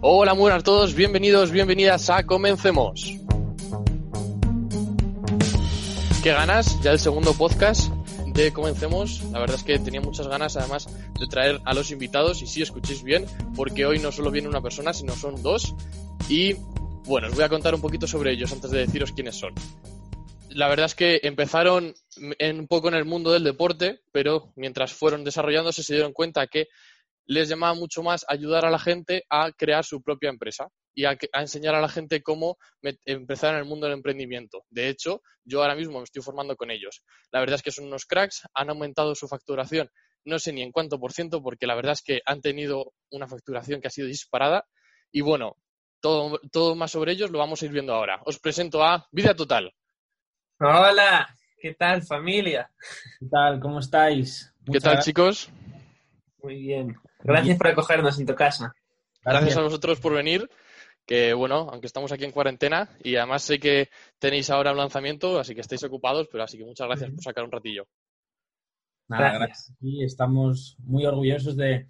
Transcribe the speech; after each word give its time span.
Hola, 0.00 0.34
muy 0.34 0.42
buenas 0.42 0.60
a 0.60 0.64
todos, 0.64 0.94
bienvenidos, 0.94 1.50
bienvenidas 1.50 2.08
a 2.08 2.24
Comencemos. 2.24 3.16
¿Qué 6.22 6.30
ganas? 6.30 6.80
Ya 6.82 6.92
el 6.92 7.00
segundo 7.00 7.34
podcast 7.34 7.92
de 8.26 8.52
Comencemos. 8.52 9.24
La 9.32 9.40
verdad 9.40 9.56
es 9.56 9.64
que 9.64 9.76
tenía 9.80 10.00
muchas 10.00 10.28
ganas 10.28 10.56
además 10.56 10.86
de 11.18 11.26
traer 11.26 11.60
a 11.64 11.74
los 11.74 11.90
invitados 11.90 12.42
y 12.42 12.46
si 12.46 12.62
escuchéis 12.62 13.02
bien, 13.02 13.26
porque 13.56 13.86
hoy 13.86 13.98
no 13.98 14.12
solo 14.12 14.30
viene 14.30 14.46
una 14.46 14.60
persona, 14.60 14.92
sino 14.92 15.16
son 15.16 15.42
dos. 15.42 15.74
Y 16.28 16.54
bueno, 17.06 17.26
os 17.26 17.34
voy 17.34 17.42
a 17.42 17.48
contar 17.48 17.74
un 17.74 17.80
poquito 17.80 18.06
sobre 18.06 18.30
ellos 18.30 18.52
antes 18.52 18.70
de 18.70 18.78
deciros 18.78 19.10
quiénes 19.10 19.34
son. 19.34 19.52
La 20.50 20.68
verdad 20.68 20.86
es 20.86 20.94
que 20.94 21.18
empezaron 21.24 21.92
un 22.16 22.66
poco 22.68 22.86
en 22.86 22.94
el 22.94 23.04
mundo 23.04 23.32
del 23.32 23.42
deporte, 23.42 24.00
pero 24.12 24.52
mientras 24.54 24.92
fueron 24.92 25.24
desarrollándose 25.24 25.82
se 25.82 25.94
dieron 25.94 26.12
cuenta 26.12 26.46
que 26.46 26.68
les 27.28 27.48
llamaba 27.48 27.74
mucho 27.74 28.02
más 28.02 28.24
ayudar 28.26 28.64
a 28.64 28.70
la 28.70 28.78
gente 28.78 29.24
a 29.28 29.52
crear 29.52 29.84
su 29.84 30.02
propia 30.02 30.30
empresa 30.30 30.68
y 30.94 31.04
a, 31.04 31.16
enseñar 31.34 31.74
a 31.74 31.80
la 31.80 31.88
gente 31.88 32.22
cómo 32.22 32.56
empezar 33.04 33.52
en 33.52 33.60
el 33.60 33.66
mundo 33.66 33.86
del 33.86 33.96
emprendimiento. 33.96 34.64
De 34.70 34.88
hecho, 34.88 35.22
yo 35.44 35.62
ahora 35.62 35.76
mismo 35.76 35.98
me 35.98 36.04
estoy 36.04 36.22
formando 36.22 36.56
con 36.56 36.70
ellos. 36.70 37.04
La 37.30 37.40
verdad 37.40 37.56
es 37.56 37.62
que 37.62 37.70
son 37.70 37.84
unos 37.84 38.06
cracks, 38.06 38.48
han 38.54 38.70
aumentado 38.70 39.14
su 39.14 39.28
facturación, 39.28 39.90
no 40.24 40.38
sé 40.38 40.52
ni 40.52 40.62
en 40.62 40.72
cuánto 40.72 40.98
por 40.98 41.12
ciento, 41.12 41.42
porque 41.42 41.66
la 41.66 41.74
verdad 41.74 41.92
es 41.92 42.02
que 42.02 42.22
han 42.24 42.40
tenido 42.40 42.94
una 43.10 43.28
facturación 43.28 43.80
que 43.80 43.88
ha 43.88 43.92
sido 43.92 44.08
disparada. 44.08 44.66
Y 45.12 45.20
bueno, 45.20 45.56
todo, 46.00 46.40
todo 46.50 46.74
más 46.74 46.92
sobre 46.92 47.12
ellos 47.12 47.30
lo 47.30 47.38
vamos 47.38 47.60
a 47.60 47.66
ir 47.66 47.72
viendo 47.72 47.94
ahora. 47.94 48.20
Os 48.24 48.40
presento 48.40 48.82
a 48.82 49.06
Vida 49.12 49.34
Total. 49.34 49.70
Hola, 50.60 51.28
¿qué 51.60 51.74
tal 51.74 52.02
familia? 52.02 52.72
¿Qué 53.20 53.26
tal? 53.30 53.60
¿Cómo 53.60 53.80
estáis? 53.80 54.52
¿Qué 54.72 54.80
tal 54.80 54.98
chicos? 55.00 55.50
Muy 56.42 56.60
bien. 56.60 56.96
Gracias 57.20 57.58
por 57.58 57.68
acogernos 57.68 58.18
en 58.18 58.26
tu 58.26 58.34
casa. 58.34 58.74
Gracias. 59.22 59.56
a 59.56 59.62
vosotros 59.62 60.00
por 60.00 60.14
venir. 60.14 60.48
Que 61.04 61.32
bueno, 61.32 61.68
aunque 61.70 61.86
estamos 61.86 62.12
aquí 62.12 62.24
en 62.24 62.32
cuarentena 62.32 62.90
y 63.02 63.16
además 63.16 63.42
sé 63.42 63.58
que 63.58 63.88
tenéis 64.18 64.50
ahora 64.50 64.72
un 64.72 64.76
lanzamiento, 64.76 65.40
así 65.40 65.54
que 65.54 65.62
estáis 65.62 65.82
ocupados, 65.84 66.28
pero 66.30 66.44
así 66.44 66.58
que 66.58 66.66
muchas 66.66 66.86
gracias 66.86 67.10
por 67.10 67.22
sacar 67.22 67.44
un 67.44 67.50
ratillo. 67.50 67.86
Nada, 69.08 69.38
gracias. 69.38 69.72
Y 69.80 70.04
estamos 70.04 70.76
muy 70.80 71.06
orgullosos 71.06 71.56
de, 71.56 71.88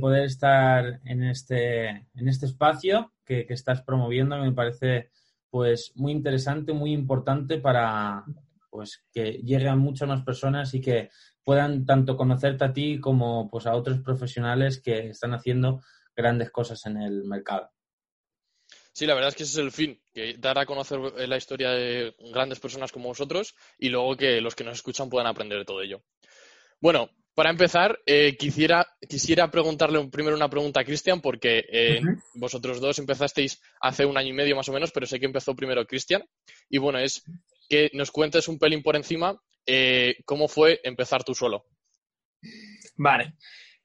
poder 0.00 0.24
estar 0.24 1.00
en 1.04 1.22
este, 1.22 1.86
en 1.88 2.28
este 2.28 2.46
espacio 2.46 3.12
que, 3.24 3.46
que 3.46 3.54
estás 3.54 3.82
promoviendo, 3.82 4.36
me 4.36 4.50
parece 4.50 5.10
pues 5.48 5.92
muy 5.94 6.10
interesante, 6.10 6.72
muy 6.72 6.92
importante 6.92 7.58
para 7.58 8.24
pues 8.68 9.04
que 9.12 9.40
lleguen 9.44 9.68
a 9.68 9.76
muchas 9.76 10.08
más 10.08 10.22
personas 10.22 10.74
y 10.74 10.80
que 10.80 11.08
puedan 11.46 11.86
tanto 11.86 12.16
conocerte 12.16 12.64
a 12.64 12.72
ti 12.72 12.98
como 12.98 13.48
pues, 13.48 13.66
a 13.66 13.74
otros 13.76 14.00
profesionales 14.00 14.82
que 14.82 15.10
están 15.10 15.32
haciendo 15.32 15.80
grandes 16.16 16.50
cosas 16.50 16.84
en 16.86 17.00
el 17.00 17.22
mercado. 17.22 17.70
Sí, 18.92 19.06
la 19.06 19.14
verdad 19.14 19.28
es 19.28 19.36
que 19.36 19.44
ese 19.44 19.52
es 19.52 19.64
el 19.64 19.70
fin, 19.70 20.02
que 20.12 20.34
dar 20.38 20.58
a 20.58 20.66
conocer 20.66 20.98
la 20.98 21.36
historia 21.36 21.70
de 21.70 22.16
grandes 22.32 22.58
personas 22.58 22.90
como 22.90 23.10
vosotros 23.10 23.54
y 23.78 23.90
luego 23.90 24.16
que 24.16 24.40
los 24.40 24.56
que 24.56 24.64
nos 24.64 24.74
escuchan 24.74 25.08
puedan 25.08 25.28
aprender 25.28 25.58
de 25.58 25.64
todo 25.64 25.82
ello. 25.82 26.02
Bueno, 26.80 27.10
para 27.32 27.50
empezar, 27.50 27.96
eh, 28.06 28.36
quisiera, 28.36 28.84
quisiera 29.08 29.48
preguntarle 29.48 30.04
primero 30.08 30.34
una 30.34 30.50
pregunta 30.50 30.80
a 30.80 30.84
Cristian, 30.84 31.20
porque 31.20 31.64
eh, 31.70 32.00
vosotros 32.34 32.80
dos 32.80 32.98
empezasteis 32.98 33.62
hace 33.80 34.04
un 34.04 34.18
año 34.18 34.30
y 34.30 34.32
medio 34.32 34.56
más 34.56 34.68
o 34.68 34.72
menos, 34.72 34.90
pero 34.90 35.06
sé 35.06 35.20
que 35.20 35.26
empezó 35.26 35.54
primero 35.54 35.86
Cristian. 35.86 36.24
Y 36.68 36.78
bueno, 36.78 36.98
es 36.98 37.22
que 37.68 37.88
nos 37.92 38.10
cuentes 38.10 38.48
un 38.48 38.58
pelín 38.58 38.82
por 38.82 38.96
encima 38.96 39.40
eh, 39.66 40.16
¿cómo 40.24 40.48
fue 40.48 40.80
empezar 40.84 41.24
tú 41.24 41.34
solo? 41.34 41.66
Vale. 42.96 43.34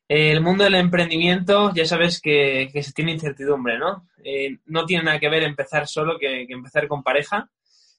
El 0.07 0.41
mundo 0.41 0.65
del 0.65 0.75
emprendimiento, 0.75 1.73
ya 1.73 1.85
sabes 1.85 2.19
que, 2.19 2.69
se 2.81 2.91
tiene 2.91 3.13
incertidumbre, 3.13 3.77
¿no? 3.77 4.09
Eh, 4.23 4.57
no 4.65 4.85
tiene 4.85 5.05
nada 5.05 5.19
que 5.19 5.29
ver 5.29 5.43
empezar 5.43 5.87
solo 5.87 6.19
que, 6.19 6.45
empezar 6.49 6.87
con 6.87 7.01
pareja. 7.01 7.49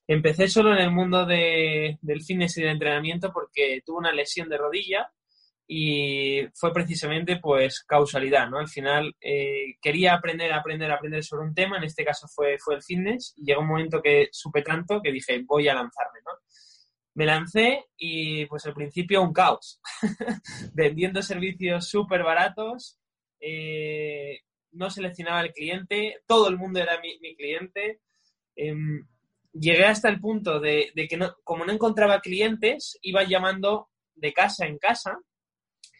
Empecé 0.06 0.48
solo 0.48 0.72
en 0.75 0.80
el 0.80 0.91
mundo 0.91 1.25
del 1.25 2.22
fitness 2.27 2.58
y 2.58 2.62
del 2.62 2.72
entrenamiento 2.72 3.32
porque 3.32 3.82
tuve 3.87 3.99
una 3.99 4.12
lesión 4.12 4.49
de 4.49 4.59
rodilla 4.59 5.10
y 5.66 6.43
fue 6.54 6.70
precisamente 6.70 7.37
pues 7.37 7.82
causalidad, 7.84 8.50
¿no? 8.50 8.59
Al 8.59 8.69
final 8.69 9.16
eh, 9.19 9.76
quería 9.81 10.12
aprender, 10.12 10.53
aprender, 10.53 10.91
aprender 10.91 11.25
sobre 11.25 11.47
un 11.47 11.54
tema, 11.54 11.78
en 11.78 11.84
este 11.84 12.04
caso 12.04 12.28
fue, 12.28 12.59
fue 12.59 12.75
el 12.75 12.82
fitness, 12.82 13.32
y 13.38 13.47
llegó 13.47 13.62
un 13.62 13.69
momento 13.69 14.03
que 14.03 14.28
supe 14.32 14.60
tanto 14.60 15.00
que 15.00 15.12
dije, 15.12 15.43
voy 15.47 15.69
a 15.69 15.75
lanzarme, 15.75 16.19
¿no? 16.26 16.32
Me 17.15 17.27
lancé 17.27 17.87
y 17.97 18.47
pues 18.47 18.65
al 18.67 18.75
principio 18.75 19.23
un 19.23 19.33
caos, 19.33 19.81
vendiendo 20.75 21.23
servicios 21.23 21.89
súper 21.89 22.23
baratos, 22.23 22.99
eh, 23.39 24.41
no 24.73 24.89
seleccionaba 24.89 25.43
el 25.43 25.53
cliente, 25.53 26.23
todo 26.27 26.49
el 26.49 26.56
mundo 26.56 26.81
era 26.81 26.99
mi, 27.00 27.37
cliente. 27.37 28.00
Em, 28.56 29.06
llegué 29.53 29.84
hasta 29.84 30.09
el 30.09 30.21
punto 30.21 30.61
de, 30.61 30.93
que 31.09 31.17
no, 31.17 31.34
como 31.45 31.65
no 31.65 31.73
encontraba 31.73 32.21
clientes, 32.21 32.99
iba 33.03 33.25
llamando 33.25 33.91
de 34.15 34.33
casa 34.33 34.67
en 34.67 34.79
casa 34.79 35.19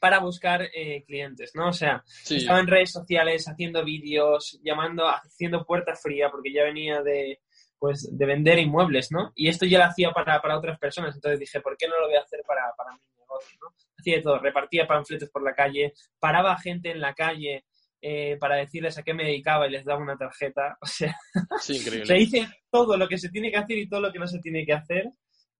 para 0.01 0.19
buscar 0.19 0.63
eh, 0.75 1.05
clientes, 1.07 1.53
¿no? 1.55 1.69
O 1.69 1.73
sea, 1.73 2.03
estaba 2.29 2.59
en 2.59 2.67
redes 2.67 2.91
sociales 2.91 3.47
haciendo 3.47 3.85
vídeos, 3.85 4.59
llamando, 4.65 5.07
haciendo 5.07 5.65
puerta 5.65 5.95
fría, 5.95 6.29
porque 6.31 6.53
ya 6.53 6.65
venía 6.65 7.03
de, 7.03 7.41
pues 7.83 8.17
de 8.17 8.27
vender 8.27 8.61
inmuebles, 8.61 9.11
¿no? 9.11 9.33
Y 9.35 9.49
esto 9.49 9.67
ya 9.67 9.79
lo 9.79 9.87
hacía 9.87 10.13
para, 10.13 10.41
otras 10.57 10.79
personas, 10.79 11.17
entonces 11.17 11.41
dije, 11.41 11.61
¿por 11.61 11.77
qué 11.77 11.89
no 11.89 11.99
lo 11.99 12.07
voy 12.07 12.15
a 12.15 12.21
hacer 12.21 12.39
para, 12.47 12.63
mi 12.93 13.19
negocio, 13.19 13.59
¿no? 13.61 13.75
Hacía 13.99 14.19
de 14.19 14.23
todo, 14.23 14.39
repartía 14.39 14.87
panfletos 14.87 15.29
por 15.31 15.43
la 15.43 15.53
calle, 15.53 15.93
paraba 16.21 16.57
gente 16.61 16.93
en 16.93 17.01
la 17.01 17.13
calle 17.13 17.65
eh, 18.01 18.37
para 18.39 18.55
decirles 18.55 18.97
a 18.99 19.03
qué 19.03 19.15
me 19.15 19.25
dedicaba 19.25 19.67
y 19.67 19.73
les 19.73 19.85
daba 19.85 20.01
una 20.01 20.17
tarjeta, 20.17 20.79
o 20.81 20.87
sea, 20.87 21.17
sí, 21.61 21.79
increíble. 21.79 22.07
se 22.07 22.19
hice 22.19 22.49
todo 22.71 22.97
lo 22.97 23.09
que 23.09 23.19
se 23.19 23.31
tiene 23.31 23.51
que 23.51 23.57
hacer 23.57 23.77
y 23.77 23.89
todo 23.89 24.01
lo 24.01 24.13
que 24.13 24.21
no 24.21 24.29
se 24.29 24.39
tiene 24.39 24.65
que 24.65 24.75
hacer 24.75 25.11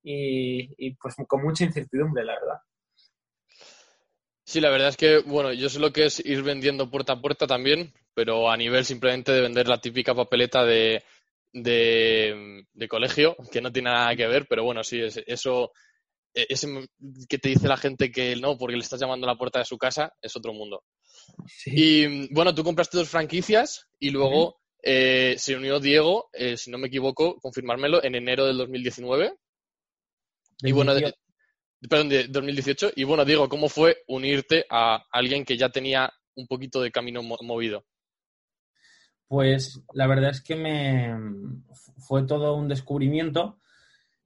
y, 0.05 0.95
pues 0.95 1.17
con 1.27 1.43
mucha 1.43 1.65
incertidumbre, 1.65 2.25
la 2.25 2.35
verdad. 2.35 2.59
Sí, 4.45 4.61
la 4.61 4.71
verdad 4.71 4.91
es 4.91 4.97
que, 4.97 5.19
bueno, 5.27 5.53
yo 5.53 5.69
sé 5.69 5.81
lo 5.81 5.93
que 5.93 6.05
es 6.05 6.25
ir 6.25 6.45
vendiendo 6.45 6.89
puerta 6.89 7.15
a 7.15 7.21
puerta 7.21 7.49
también, 7.49 7.93
pero 8.15 8.49
a 8.49 8.57
nivel 8.57 8.85
simplemente 8.85 9.33
de 9.33 9.41
vender 9.41 9.67
la 9.67 9.81
típica 9.81 10.15
papeleta 10.15 10.65
de 10.65 11.03
de, 11.53 12.65
colegio, 12.89 13.37
que 13.51 13.61
no 13.61 13.73
tiene 13.73 13.91
nada 13.91 14.17
que 14.17 14.27
ver, 14.27 14.47
pero 14.49 14.65
bueno, 14.65 14.83
sí, 14.83 15.01
eso, 15.27 15.73
e, 16.35 16.47
que 17.29 17.39
te 17.39 17.49
dice 17.51 17.69
la 17.69 17.77
gente 17.77 18.11
que 18.11 18.37
no, 18.37 18.57
porque 18.57 18.77
le 18.77 18.83
estás 18.83 19.01
llamando 19.01 19.27
a 19.27 19.33
la 19.33 19.39
puerta 19.39 19.59
de 19.59 19.65
su 19.65 19.79
casa, 19.79 20.13
es 20.21 20.35
otro 20.37 20.53
mundo. 20.53 20.85
Y 21.67 22.33
bueno, 22.33 22.55
tú 22.55 22.65
compraste 22.65 22.99
dos 22.99 23.09
franquicias 23.09 23.87
y 23.99 24.11
luego 24.11 24.61
eh, 24.83 25.37
se 25.39 25.57
unió 25.57 25.79
Diego, 25.79 26.29
eh, 26.33 26.57
si 26.57 26.71
no 26.71 26.79
me 26.79 26.89
equivoco, 26.89 27.37
confirmármelo, 27.41 28.03
en 28.03 28.15
enero 28.15 28.47
del 28.47 28.59
2019. 28.59 29.35
Y 30.63 30.73
bueno, 30.73 30.95
perdón, 31.89 32.09
de 32.09 32.29
2018. 32.29 32.93
Y 32.97 33.05
bueno, 33.05 33.25
Diego, 33.25 33.49
¿cómo 33.49 33.69
fue 33.69 34.03
unirte 34.09 34.65
a 34.71 35.05
alguien 35.11 35.45
que 35.45 35.57
ya 35.57 35.69
tenía 35.69 36.13
un 36.35 36.47
poquito 36.47 36.81
de 36.81 36.91
camino 36.91 37.23
movido? 37.23 37.85
Pues 39.33 39.81
la 39.95 40.07
verdad 40.07 40.29
es 40.29 40.43
que 40.43 40.57
me 40.57 41.11
fue 41.97 42.25
todo 42.25 42.55
un 42.55 42.69
descubrimiento, 42.69 43.57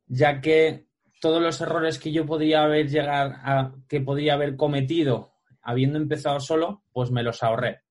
ya 0.08 0.40
que 0.40 0.88
todos 1.20 1.40
los 1.40 1.60
errores 1.60 2.00
que 2.00 2.10
yo 2.10 2.26
podría 2.26 2.64
haber 2.64 2.90
llegar 2.90 3.36
a, 3.44 3.72
que 3.88 4.00
podría 4.00 4.34
haber 4.34 4.56
cometido 4.56 5.30
habiendo 5.62 5.96
empezado 5.96 6.40
solo, 6.40 6.82
pues 6.92 7.12
me 7.12 7.22
los 7.22 7.44
ahorré. 7.44 7.82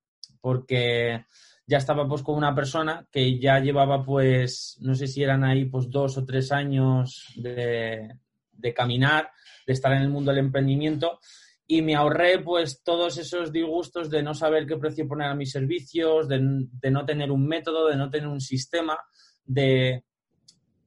Porque 0.42 1.26
ya 1.66 1.78
estaba 1.78 2.06
pues 2.06 2.22
con 2.22 2.36
una 2.36 2.54
persona 2.54 3.08
que 3.10 3.40
ya 3.40 3.60
llevaba 3.60 4.04
pues, 4.04 4.78
no 4.82 4.94
sé 4.94 5.08
si 5.08 5.24
eran 5.24 5.46
ahí 5.46 5.64
pues 5.64 5.90
dos 5.90 6.18
o 6.18 6.26
tres 6.26 6.52
años 6.52 7.32
de, 7.38 8.10
de 8.52 8.74
caminar, 8.74 9.32
de 9.66 9.72
estar 9.72 9.94
en 9.94 10.02
el 10.02 10.10
mundo 10.10 10.32
del 10.32 10.40
emprendimiento 10.40 11.22
y 11.68 11.82
me 11.82 11.96
ahorré 11.96 12.40
pues 12.40 12.84
todos 12.84 13.18
esos 13.18 13.52
disgustos 13.52 14.10
de 14.10 14.22
no 14.22 14.34
saber 14.34 14.68
qué 14.68 14.78
precio 14.78 15.08
poner 15.08 15.30
a 15.30 15.36
mis 15.36 15.52
servicios, 15.52 16.28
de, 16.28 16.40
no 16.40 17.06
tener 17.06 17.32
un 17.32 17.48
método, 17.48 17.88
de 17.88 17.96
no 17.96 18.10
tener 18.10 18.28
un 18.28 18.42
sistema, 18.42 18.98
de 19.44 20.04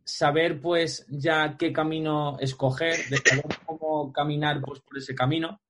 saber 0.05 0.61
pues 0.61 1.05
ya 1.09 1.57
qué 1.59 1.73
camino 1.73 2.39
escoger, 2.39 2.97
de 3.09 3.17
saber 3.17 3.59
cómo 3.67 4.13
caminar 4.13 4.61
pues 4.61 4.81
por 4.81 4.99
ese 4.99 5.15
camino. 5.15 5.61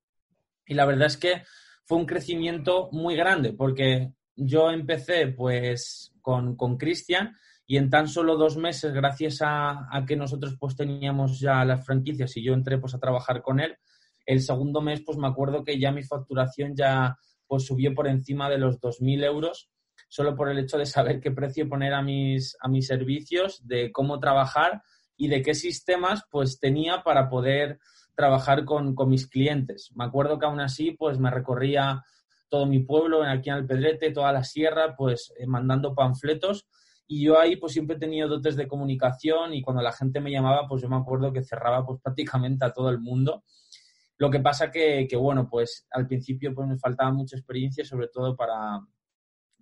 Y 0.67 0.75
la 0.75 0.85
verdad 0.85 1.07
es 1.07 1.17
que 1.17 1.43
fue 1.85 1.97
un 1.97 2.07
crecimiento 2.07 2.91
muy 2.93 3.17
grande 3.17 3.55
porque 3.55 4.13
yo 4.37 4.71
empecé 4.71 5.29
pues 5.29 6.13
con 6.21 6.77
Cristian 6.77 7.35
y 7.67 7.79
en 7.79 7.89
tan 7.89 8.09
solo 8.09 8.37
dos 8.37 8.59
meses, 8.59 8.93
gracias 8.93 9.41
a, 9.41 9.89
a, 9.91 10.05
que 10.05 10.17
nosotros 10.17 10.57
pues 10.61 10.77
teníamos 10.77 11.41
ya 11.41 11.65
las 11.65 11.85
franquicias 11.85 12.37
y 12.37 12.43
yo 12.43 12.53
entré 12.53 12.79
pues 12.79 12.95
a 12.95 12.99
trabajar 12.99 13.41
con 13.41 13.61
él, 13.61 13.77
el 14.29 14.43
segundo 14.43 14.83
mes, 14.83 15.01
pues 15.01 15.17
me 15.17 15.27
acuerdo 15.27 15.65
que 15.65 15.81
ya 15.81 15.91
mi 15.91 16.03
facturación 16.03 16.77
ya 16.77 17.17
pues 17.47 17.65
subió 17.65 17.95
por 17.95 18.07
encima 18.07 18.51
de 18.51 18.59
los 18.59 18.79
2.000 18.79 19.25
euros, 19.25 19.71
solo 20.11 20.37
por 20.37 20.51
el 20.51 20.59
hecho 20.59 20.77
de 20.77 20.85
saber 20.85 21.19
qué 21.19 21.31
precio 21.31 21.67
poner 21.67 21.95
a 21.95 22.03
mis, 22.03 22.55
a 22.61 22.69
mis 22.69 22.87
servicios, 22.87 23.67
de 23.67 23.91
cómo 23.91 24.21
trabajar 24.21 24.83
y 25.17 25.29
de 25.29 25.41
qué 25.41 25.55
sistemas 25.55 26.25
pues 26.31 26.61
tenía 26.61 27.03
para 27.03 27.31
poder 27.31 27.79
trabajar 28.15 28.67
con, 28.67 28.95
mis 29.07 29.27
clientes. 29.27 29.93
Me 29.95 30.05
acuerdo 30.05 30.39
que 30.39 30.45
aún 30.45 30.61
así 30.61 30.91
pues 30.91 31.19
me 31.19 31.31
recorría 31.31 32.05
todo 32.51 32.67
mi 32.67 32.81
pueblo, 32.81 33.23
aquí 33.23 33.49
en 33.49 33.57
Alpedrete, 33.57 34.11
toda 34.11 34.31
la 34.31 34.45
sierra, 34.45 34.95
pues 34.95 35.33
eh, 35.39 35.47
mandando 35.47 35.95
panfletos. 35.95 36.67
Y 37.07 37.25
yo 37.25 37.41
ahí 37.41 37.57
pues 37.57 37.73
siempre 37.73 37.97
he 37.97 37.99
tenido 37.99 38.29
dotes 38.29 38.57
de 38.57 38.69
comunicación 38.69 39.55
y 39.55 39.63
cuando 39.63 39.83
la 39.83 39.93
gente 39.93 40.21
me 40.21 40.31
llamaba, 40.31 40.69
pues 40.69 40.83
yo 40.83 40.91
me 40.91 40.97
acuerdo 40.97 41.33
que 41.33 41.43
cerraba 41.43 41.87
pues 41.87 41.99
prácticamente 42.03 42.67
a 42.67 42.75
todo 42.75 42.91
el 42.91 42.99
mundo. 42.99 43.43
Lo 44.19 44.31
que 44.31 44.41
pasa 44.41 44.71
que, 44.71 45.07
que 45.09 45.17
bueno, 45.17 45.49
pues 45.49 45.87
al 45.91 46.07
principio 46.07 46.55
pues 46.55 46.69
me 46.69 46.79
faltaba 46.79 47.13
mucha 47.13 47.37
experiencia, 47.37 47.85
sobre 47.85 48.09
todo 48.09 48.37
para, 48.37 48.81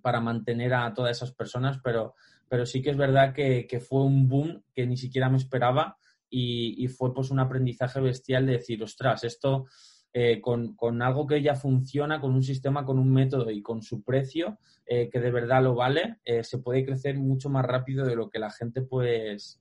para 0.06 0.20
mantener 0.20 0.72
a 0.72 0.94
todas 0.94 1.16
esas 1.16 1.32
personas, 1.32 1.80
pero, 1.82 2.14
pero 2.48 2.64
sí 2.64 2.80
que 2.80 2.90
es 2.90 2.96
verdad 2.96 3.34
que, 3.34 3.66
fue 3.80 4.04
un 4.04 4.28
boom 4.28 4.62
que 4.72 4.86
ni 4.86 4.96
siquiera 4.96 5.28
me 5.28 5.36
esperaba 5.36 5.98
y, 6.30 6.86
fue 6.88 7.12
pues 7.12 7.32
un 7.32 7.40
aprendizaje 7.40 8.00
bestial 8.00 8.46
de 8.46 8.52
decir, 8.52 8.80
ostras, 8.84 9.24
esto 9.24 9.66
eh, 10.12 10.40
con, 10.40 10.76
con, 10.76 11.02
algo 11.02 11.26
que 11.26 11.42
ya 11.42 11.56
funciona, 11.56 12.20
con 12.20 12.34
un 12.34 12.44
sistema, 12.44 12.84
con 12.84 13.00
un 13.00 13.12
método 13.12 13.50
y 13.50 13.62
con 13.62 13.82
su 13.82 14.04
precio, 14.04 14.60
eh, 14.86 15.10
que 15.10 15.18
de 15.18 15.32
verdad 15.32 15.62
lo 15.62 15.74
vale, 15.74 16.18
eh, 16.24 16.44
se 16.44 16.58
puede 16.58 16.84
crecer 16.84 17.18
mucho 17.18 17.50
más 17.50 17.64
rápido 17.64 18.06
de 18.06 18.14
lo 18.14 18.30
que 18.30 18.38
la 18.38 18.50
gente 18.50 18.82
pues, 18.82 19.58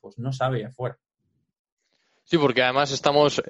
pues 0.00 0.18
no 0.18 0.32
sabe 0.32 0.64
afuera. 0.64 0.98
Sí, 2.26 2.36
porque 2.36 2.62
además 2.62 2.92
estamos 2.92 3.40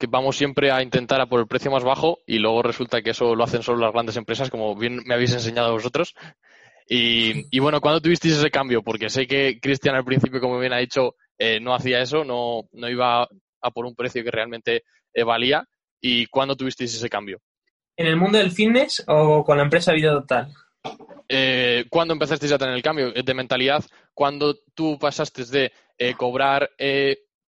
que 0.00 0.06
vamos 0.08 0.36
siempre 0.36 0.70
a 0.70 0.82
intentar 0.82 1.20
a 1.20 1.26
por 1.26 1.40
el 1.40 1.46
precio 1.46 1.70
más 1.70 1.84
bajo 1.84 2.20
y 2.26 2.38
luego 2.38 2.62
resulta 2.62 3.02
que 3.02 3.10
eso 3.10 3.34
lo 3.34 3.44
hacen 3.44 3.62
solo 3.62 3.80
las 3.80 3.92
grandes 3.92 4.16
empresas, 4.16 4.48
como 4.48 4.74
bien 4.74 5.02
me 5.04 5.12
habéis 5.12 5.34
enseñado 5.34 5.72
vosotros. 5.72 6.14
Y, 6.88 7.44
y 7.54 7.60
bueno, 7.60 7.82
¿cuándo 7.82 8.00
tuvisteis 8.00 8.34
ese 8.34 8.50
cambio? 8.50 8.82
Porque 8.82 9.10
sé 9.10 9.26
que 9.26 9.60
Cristian 9.60 9.94
al 9.94 10.04
principio, 10.04 10.40
como 10.40 10.58
bien 10.58 10.72
ha 10.72 10.78
dicho, 10.78 11.16
eh, 11.38 11.60
no 11.60 11.74
hacía 11.74 12.00
eso, 12.00 12.24
no, 12.24 12.62
no 12.72 12.88
iba 12.88 13.22
a 13.22 13.70
por 13.70 13.84
un 13.84 13.94
precio 13.94 14.24
que 14.24 14.30
realmente 14.30 14.84
eh, 15.12 15.22
valía. 15.22 15.64
¿Y 16.00 16.26
cuándo 16.26 16.56
tuvisteis 16.56 16.94
ese 16.94 17.10
cambio? 17.10 17.38
¿En 17.94 18.06
el 18.06 18.16
mundo 18.16 18.38
del 18.38 18.50
fitness 18.50 19.04
o 19.06 19.44
con 19.44 19.58
la 19.58 19.64
empresa 19.64 19.92
Vida 19.92 20.12
Total? 20.12 20.48
Eh, 21.28 21.84
¿Cuándo 21.90 22.14
empezasteis 22.14 22.52
a 22.52 22.58
tener 22.58 22.74
el 22.74 22.82
cambio 22.82 23.12
de 23.12 23.34
mentalidad? 23.34 23.84
¿Cuándo 24.14 24.56
tú 24.74 24.98
pasaste 24.98 25.44
de 25.44 26.14
cobrar 26.16 26.70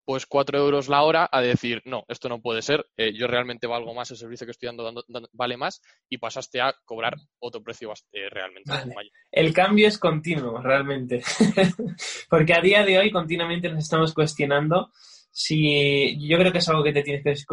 pues 0.04 0.26
cuatro 0.26 0.58
euros 0.58 0.88
la 0.88 1.02
hora 1.02 1.28
a 1.31 1.40
decir, 1.40 1.82
no, 1.84 2.04
esto 2.08 2.28
no 2.28 2.40
puede 2.40 2.62
ser, 2.62 2.87
eh, 2.96 3.12
yo 3.14 3.26
realmente 3.26 3.66
valgo 3.66 3.94
más, 3.94 4.10
el 4.10 4.16
servicio 4.16 4.46
que 4.46 4.52
estoy 4.52 4.69
dando, 4.69 5.04
vale 5.32 5.56
más, 5.56 5.81
y 6.08 6.19
pasaste 6.19 6.60
a 6.60 6.75
cobrar 6.84 7.14
otro 7.38 7.62
precio 7.62 7.93
eh, 8.12 8.28
realmente 8.31 8.70
mayor. 8.72 9.12
El 9.31 9.52
cambio 9.52 9.88
es 9.88 9.99
continuo, 9.99 10.60
realmente, 10.60 11.22
porque 12.31 12.54
a 12.54 12.60
día 12.60 12.84
de 12.84 12.99
hoy 12.99 13.10
continuamente 13.10 13.69
nos 13.69 13.84
estamos 13.84 14.12
cuestionando 14.12 14.90
si 15.32 16.28
yo 16.28 16.37
creo 16.38 16.52
que 16.52 16.58
es 16.58 16.69
algo 16.69 16.84
que 16.84 16.93
te 16.93 17.02
tienes 17.02 17.46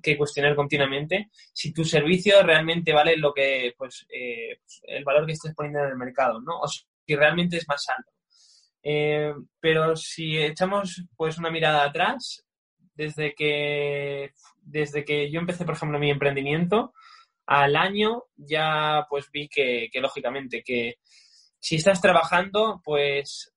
que 0.00 0.16
cuestionar 0.16 0.54
continuamente, 0.54 1.30
si 1.52 1.72
tu 1.72 1.84
servicio 1.84 2.40
realmente 2.42 2.92
vale 2.92 3.16
lo 3.16 3.34
que, 3.34 3.74
pues, 3.76 4.06
eh, 4.08 4.60
el 4.84 5.04
valor 5.04 5.26
que 5.26 5.32
estés 5.32 5.52
poniendo 5.54 5.80
en 5.80 5.90
el 5.90 5.96
mercado, 5.96 6.40
¿no? 6.40 6.60
O 6.60 6.68
si 6.68 6.84
realmente 7.08 7.56
es 7.56 7.68
más 7.68 7.84
alto. 7.88 8.12
Eh, 8.86 9.32
pero 9.60 9.96
si 9.96 10.36
echamos 10.38 11.04
pues 11.16 11.38
una 11.38 11.50
mirada 11.50 11.84
atrás, 11.84 12.44
desde 12.94 13.34
que, 13.34 14.32
desde 14.60 15.04
que 15.04 15.30
yo 15.30 15.40
empecé, 15.40 15.64
por 15.64 15.74
ejemplo, 15.74 15.98
mi 15.98 16.10
emprendimiento, 16.10 16.92
al 17.46 17.76
año 17.76 18.24
ya 18.36 19.06
pues 19.08 19.30
vi 19.32 19.48
que, 19.48 19.88
que 19.90 20.00
lógicamente 20.00 20.62
que 20.62 20.96
si 21.58 21.76
estás 21.76 22.00
trabajando, 22.00 22.80
pues 22.84 23.54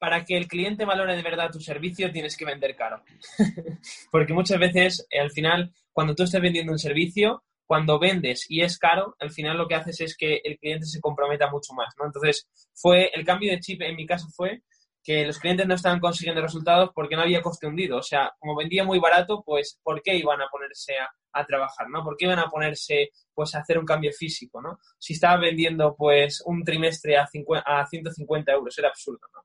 para 0.00 0.24
que 0.24 0.36
el 0.36 0.48
cliente 0.48 0.86
valore 0.86 1.14
de 1.14 1.22
verdad 1.22 1.50
tu 1.52 1.60
servicio 1.60 2.10
tienes 2.10 2.36
que 2.36 2.46
vender 2.46 2.74
caro. 2.74 3.04
Porque 4.10 4.32
muchas 4.32 4.58
veces, 4.58 5.06
al 5.16 5.30
final, 5.30 5.72
cuando 5.92 6.14
tú 6.14 6.22
estás 6.22 6.40
vendiendo 6.40 6.72
un 6.72 6.78
servicio, 6.78 7.44
cuando 7.70 8.00
vendes 8.00 8.46
y 8.48 8.62
es 8.62 8.80
caro, 8.80 9.14
al 9.20 9.30
final 9.30 9.56
lo 9.56 9.68
que 9.68 9.76
haces 9.76 10.00
es 10.00 10.16
que 10.16 10.40
el 10.42 10.58
cliente 10.58 10.86
se 10.86 11.00
comprometa 11.00 11.48
mucho 11.48 11.72
más, 11.72 11.94
¿no? 11.96 12.04
Entonces, 12.04 12.48
fue 12.74 13.12
el 13.14 13.24
cambio 13.24 13.52
de 13.52 13.60
chip 13.60 13.80
en 13.82 13.94
mi 13.94 14.06
caso 14.06 14.26
fue 14.34 14.64
que 15.04 15.24
los 15.24 15.38
clientes 15.38 15.68
no 15.68 15.76
estaban 15.76 16.00
consiguiendo 16.00 16.42
resultados 16.42 16.90
porque 16.92 17.14
no 17.14 17.22
había 17.22 17.40
coste 17.40 17.68
hundido. 17.68 17.98
O 17.98 18.02
sea, 18.02 18.34
como 18.40 18.56
vendía 18.56 18.82
muy 18.82 18.98
barato, 18.98 19.44
pues 19.46 19.78
¿por 19.84 20.02
qué 20.02 20.16
iban 20.16 20.42
a 20.42 20.48
ponerse 20.48 20.94
a, 21.32 21.46
trabajar, 21.46 21.88
¿no? 21.88 22.02
¿Por 22.02 22.16
qué 22.16 22.24
iban 22.24 22.40
a 22.40 22.48
ponerse 22.48 23.10
pues 23.32 23.54
a 23.54 23.60
hacer 23.60 23.78
un 23.78 23.86
cambio 23.86 24.10
físico, 24.10 24.60
¿no? 24.60 24.80
Si 24.98 25.12
estaba 25.12 25.36
vendiendo 25.36 25.94
pues 25.96 26.42
un 26.46 26.64
trimestre 26.64 27.18
a, 27.18 27.28
a 27.66 27.86
150 27.86 28.50
euros, 28.50 28.76
era 28.80 28.88
absurdo, 28.88 29.28
¿no? 29.32 29.44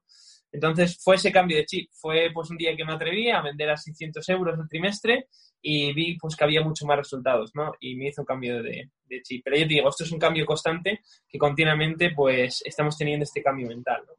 Entonces 0.52 0.98
fue 1.04 1.16
ese 1.16 1.32
cambio 1.32 1.58
de 1.58 1.66
chip. 1.66 1.90
Fue 1.94 2.30
pues 2.34 2.50
un 2.50 2.58
día 2.58 2.76
que 2.76 2.86
me 2.86 2.94
atreví 2.94 3.30
a 3.30 3.42
vender 3.42 3.70
a 3.70 3.78
600 3.78 4.28
euros 4.30 4.58
el 4.60 4.70
trimestre 4.70 5.28
y 5.62 5.94
vi 5.94 6.18
pues 6.18 6.36
que 6.36 6.44
había 6.44 6.62
mucho 6.62 6.86
más 6.86 6.98
resultados, 6.98 7.52
¿no? 7.56 7.74
Y 7.80 7.96
me 7.96 8.08
hizo 8.08 8.22
un 8.22 8.26
cambio 8.26 8.62
de, 8.62 8.90
chip. 9.24 9.42
Pero 9.44 9.58
yo 9.58 9.68
te 9.68 9.74
digo, 9.74 9.90
esto 9.90 10.04
es 10.04 10.12
un 10.12 10.20
cambio 10.20 10.46
constante 10.46 11.02
que 11.28 11.38
continuamente 11.38 12.12
pues 12.16 12.62
estamos 12.66 12.98
teniendo 12.98 13.24
este 13.24 13.42
cambio 13.42 13.68
mental, 13.68 14.04
¿no? 14.08 14.14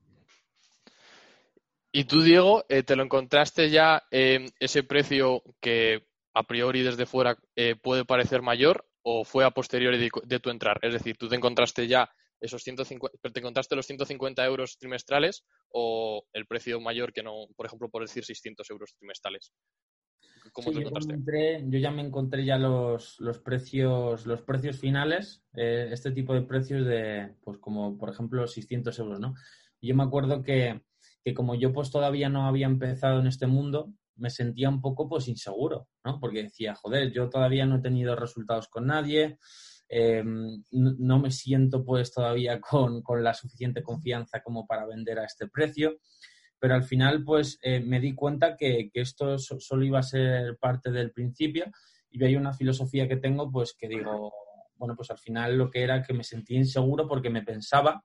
Y 1.93 2.05
tú, 2.05 2.21
Diego, 2.21 2.63
eh, 2.69 2.83
¿te 2.83 2.95
lo 2.95 3.05
encontraste 3.05 3.71
ya 3.71 4.03
ese 4.11 4.83
precio 4.83 5.43
que 5.63 6.07
a 6.35 6.43
priori 6.43 6.83
desde 6.83 7.07
fuera 7.07 7.39
eh, 7.55 7.75
puede 7.75 8.05
parecer 8.05 8.43
mayor 8.43 8.87
o 9.01 9.25
fue 9.25 9.47
a 9.47 9.51
posteriori 9.51 10.11
de, 10.25 10.41
tu 10.41 10.51
entrar? 10.51 10.79
Es 10.83 10.93
decir, 10.93 11.17
¿tú 11.17 11.27
te 11.27 11.37
encontraste 11.37 11.87
ya 11.87 12.11
esos 12.41 12.63
150, 12.63 13.19
te 13.33 13.41
encontraste 13.41 13.77
los 13.77 13.87
150 13.87 14.45
euros 14.45 14.79
trimestrales 14.79 15.45
o 15.71 16.25
el 16.33 16.47
precio 16.47 16.81
mayor 16.81 17.13
que 17.13 17.23
no, 17.23 17.47
por 17.57 17.67
ejemplo, 17.67 17.89
por 17.89 18.03
decir 18.03 18.25
600 18.25 18.69
euros 18.71 18.95
trimestrales? 18.99 19.53
yo, 21.67 21.79
ya 21.79 21.91
me 21.91 22.03
encontré 22.03 22.45
ya 22.45 22.57
los, 22.57 23.19
los 23.19 23.41
precios 23.41 24.27
los 24.27 24.43
precios 24.43 24.79
finales, 24.79 25.43
eh, 25.55 25.89
este 25.91 26.13
tipo 26.13 26.35
de 26.35 26.43
precios 26.43 26.87
de, 26.87 27.35
pues 27.43 27.59
como 27.59 27.99
por 27.99 28.11
ejemplo 28.11 28.47
600 28.47 28.99
euros, 29.01 29.21
¿no? 29.21 29.35
yo 29.83 29.95
me 29.95 30.03
acuerdo 30.03 30.43
que, 30.43 30.83
que, 31.25 31.35
como 31.35 31.55
yo 31.55 31.73
pues 31.73 31.91
todavía 31.91 32.29
no 32.29 32.47
había 32.47 32.67
empezado 32.67 33.21
en 33.21 33.27
este 33.27 33.47
mundo, 33.47 33.93
me 34.17 34.31
sentía 34.31 34.69
un 34.69 34.81
poco 34.81 35.09
pues 35.09 35.29
inseguro, 35.29 35.89
¿no? 36.05 36.19
Porque 36.19 36.45
decía, 36.45 36.75
joder, 36.75 37.13
yo 37.13 37.29
todavía 37.29 37.67
no 37.67 37.77
he 37.77 37.83
tenido 37.83 38.17
resultados 38.17 38.69
con 38.69 38.87
nadie, 38.87 39.39
em, 39.89 40.63
no 40.73 41.19
me 41.19 41.31
siento 41.31 41.85
pues 41.85 42.13
todavía 42.13 42.61
con, 42.61 43.03
con 43.03 43.23
la 43.23 43.35
suficiente 43.35 43.83
confianza 43.83 44.43
como 44.43 44.67
para 44.67 44.87
vender 44.87 45.19
a 45.19 45.25
este 45.25 45.49
precio 45.49 45.99
pero 46.59 46.75
al 46.75 46.85
final 46.85 47.23
pues 47.25 47.59
eh, 47.63 47.81
me 47.81 48.01
di 48.01 48.15
cuenta 48.15 48.57
que, 48.57 48.91
esto 48.95 49.39
solo 49.39 49.85
iba 49.85 49.99
a 49.99 50.03
ser 50.03 50.57
parte 50.59 50.91
del 50.91 51.13
principio 51.13 51.67
y 52.11 52.25
hay 52.25 52.37
una 52.37 52.53
filosofía 52.53 53.07
que 53.07 53.17
tengo 53.17 53.51
pues 53.51 53.75
que 53.79 53.89
digo, 53.89 54.33
bueno, 54.77 54.97
pues 54.97 55.11
al 55.11 55.19
final 55.19 55.57
lo 55.57 55.71
que 55.71 55.83
era 55.83 56.03
que 56.03 56.15
me 56.15 56.25
sentía 56.25 56.59
inseguro 56.59 57.07
porque 57.07 57.31
me 57.31 57.43
pensaba 57.43 58.05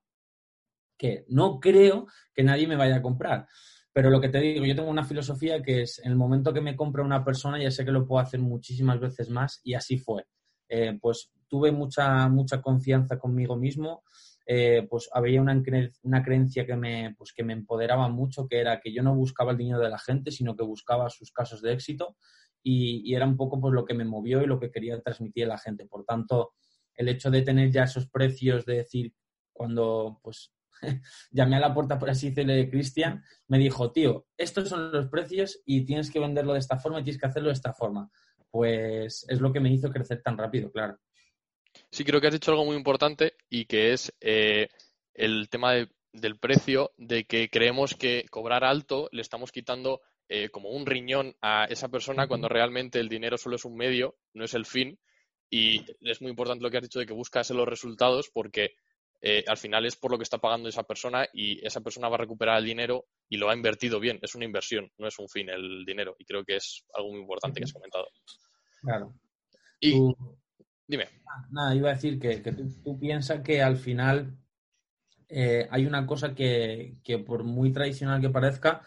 que 0.97 1.25
no 1.29 1.59
creo 1.59 2.07
que 2.33 2.43
nadie 2.43 2.67
me 2.67 2.75
vaya 2.75 2.97
a 2.97 3.01
comprar. 3.01 3.47
Pero 3.93 4.09
lo 4.09 4.21
que 4.21 4.29
te 4.29 4.39
digo, 4.39 4.65
yo 4.65 4.75
tengo 4.75 4.89
una 4.89 5.03
filosofía 5.03 5.61
que 5.61 5.81
es 5.81 5.99
en 5.99 6.11
el 6.11 6.17
momento 6.17 6.53
que 6.53 6.61
me 6.61 6.75
compra 6.75 7.03
una 7.03 7.25
persona 7.25 7.61
ya 7.61 7.71
sé 7.71 7.83
que 7.83 7.91
lo 7.91 8.05
puedo 8.05 8.21
hacer 8.21 8.39
muchísimas 8.39 8.99
veces 8.99 9.29
más 9.29 9.59
y 9.63 9.73
así 9.73 9.97
fue. 9.97 10.25
Eh, 10.69 10.97
pues 11.01 11.31
tuve 11.51 11.73
mucha, 11.73 12.29
mucha 12.29 12.61
confianza 12.61 13.19
conmigo 13.19 13.57
mismo, 13.57 14.03
eh, 14.45 14.87
pues 14.89 15.09
había 15.13 15.41
una, 15.41 15.61
una 16.03 16.23
creencia 16.23 16.65
que 16.65 16.77
me, 16.77 17.13
pues 17.17 17.33
que 17.33 17.43
me 17.43 17.51
empoderaba 17.51 18.07
mucho, 18.07 18.47
que 18.47 18.61
era 18.61 18.79
que 18.79 18.93
yo 18.93 19.03
no 19.03 19.13
buscaba 19.13 19.51
el 19.51 19.57
dinero 19.57 19.79
de 19.79 19.89
la 19.89 19.99
gente, 19.99 20.31
sino 20.31 20.55
que 20.55 20.63
buscaba 20.63 21.09
sus 21.09 21.33
casos 21.33 21.61
de 21.61 21.73
éxito 21.73 22.15
y, 22.63 23.13
era 23.13 23.25
un 23.25 23.35
poco 23.35 23.59
pues 23.59 23.73
lo 23.73 23.83
que 23.83 23.93
me 23.93 24.05
movió 24.05 24.41
y 24.41 24.47
lo 24.47 24.59
que 24.61 24.71
quería 24.71 25.01
transmitir 25.01 25.43
a 25.43 25.49
la 25.49 25.57
gente. 25.57 25.85
Por 25.85 26.05
tanto, 26.05 26.53
el 26.95 27.09
hecho 27.09 27.29
de 27.29 27.41
tener 27.41 27.69
ya 27.69 27.83
esos 27.83 28.07
precios, 28.07 28.65
de 28.65 28.75
decir, 28.75 29.13
cuando 29.51 30.21
pues 30.23 30.53
llamé 31.31 31.57
a 31.57 31.59
la 31.59 31.73
puerta, 31.73 31.99
por 31.99 32.09
así 32.09 32.29
decirlo, 32.29 32.53
de 32.53 32.69
Cristian, 32.69 33.25
me 33.49 33.57
dijo, 33.57 33.91
tío, 33.91 34.25
estos 34.37 34.69
son 34.69 34.89
los 34.93 35.07
precios 35.07 35.61
y 35.65 35.85
tienes 35.85 36.09
que 36.09 36.21
venderlo 36.21 36.53
de 36.53 36.59
esta 36.59 36.79
forma 36.79 37.01
y 37.01 37.03
tienes 37.03 37.19
que 37.19 37.27
hacerlo 37.27 37.49
de 37.49 37.55
esta 37.55 37.73
forma. 37.73 38.09
Pues 38.49 39.25
es 39.27 39.41
lo 39.41 39.51
que 39.51 39.59
me 39.59 39.73
hizo 39.73 39.91
crecer 39.91 40.21
tan 40.21 40.37
rápido, 40.37 40.71
claro. 40.71 40.97
Sí, 41.91 42.03
creo 42.03 42.21
que 42.21 42.27
has 42.27 42.33
dicho 42.33 42.51
algo 42.51 42.65
muy 42.65 42.75
importante 42.75 43.33
y 43.49 43.65
que 43.65 43.93
es 43.93 44.13
eh, 44.21 44.69
el 45.13 45.49
tema 45.49 45.73
del 46.13 46.37
precio, 46.39 46.91
de 46.97 47.25
que 47.25 47.49
creemos 47.49 47.95
que 47.95 48.25
cobrar 48.29 48.63
alto 48.63 49.09
le 49.11 49.21
estamos 49.21 49.51
quitando 49.51 50.01
eh, 50.29 50.49
como 50.49 50.69
un 50.69 50.85
riñón 50.85 51.35
a 51.41 51.65
esa 51.65 51.89
persona 51.89 52.27
cuando 52.27 52.47
realmente 52.47 52.99
el 52.99 53.09
dinero 53.09 53.37
solo 53.37 53.57
es 53.57 53.65
un 53.65 53.75
medio, 53.75 54.15
no 54.33 54.45
es 54.45 54.53
el 54.53 54.65
fin. 54.65 54.97
Y 55.49 55.83
es 55.99 56.21
muy 56.21 56.31
importante 56.31 56.63
lo 56.63 56.71
que 56.71 56.77
has 56.77 56.83
dicho 56.83 56.99
de 56.99 57.05
que 57.05 57.13
buscas 57.13 57.49
los 57.49 57.67
resultados 57.67 58.29
porque 58.33 58.75
eh, 59.21 59.43
al 59.45 59.57
final 59.57 59.85
es 59.85 59.97
por 59.97 60.09
lo 60.09 60.17
que 60.17 60.23
está 60.23 60.37
pagando 60.37 60.69
esa 60.69 60.83
persona 60.83 61.27
y 61.33 61.63
esa 61.65 61.81
persona 61.81 62.07
va 62.07 62.15
a 62.15 62.19
recuperar 62.19 62.57
el 62.57 62.65
dinero 62.65 63.05
y 63.29 63.37
lo 63.37 63.49
ha 63.49 63.55
invertido 63.55 63.99
bien. 63.99 64.19
Es 64.21 64.33
una 64.33 64.45
inversión, 64.45 64.89
no 64.97 65.07
es 65.07 65.19
un 65.19 65.27
fin 65.27 65.49
el 65.49 65.83
dinero. 65.85 66.15
Y 66.17 66.25
creo 66.25 66.45
que 66.45 66.55
es 66.55 66.85
algo 66.93 67.11
muy 67.11 67.19
importante 67.19 67.59
que 67.59 67.65
has 67.65 67.73
comentado. 67.73 68.07
Claro. 68.81 69.13
Y, 69.79 69.93
Dime. 70.91 71.07
Ah, 71.25 71.47
nada, 71.51 71.73
iba 71.73 71.89
a 71.89 71.93
decir 71.93 72.19
que, 72.19 72.41
tú, 72.83 72.99
piensas 72.99 73.39
que 73.39 73.61
al 73.61 73.77
final 73.77 74.37
eh, 75.29 75.65
hay 75.71 75.85
una 75.85 76.05
cosa 76.05 76.35
que, 76.35 76.97
por 77.25 77.45
muy 77.45 77.71
tradicional 77.71 78.19
que 78.19 78.29
parezca, 78.29 78.81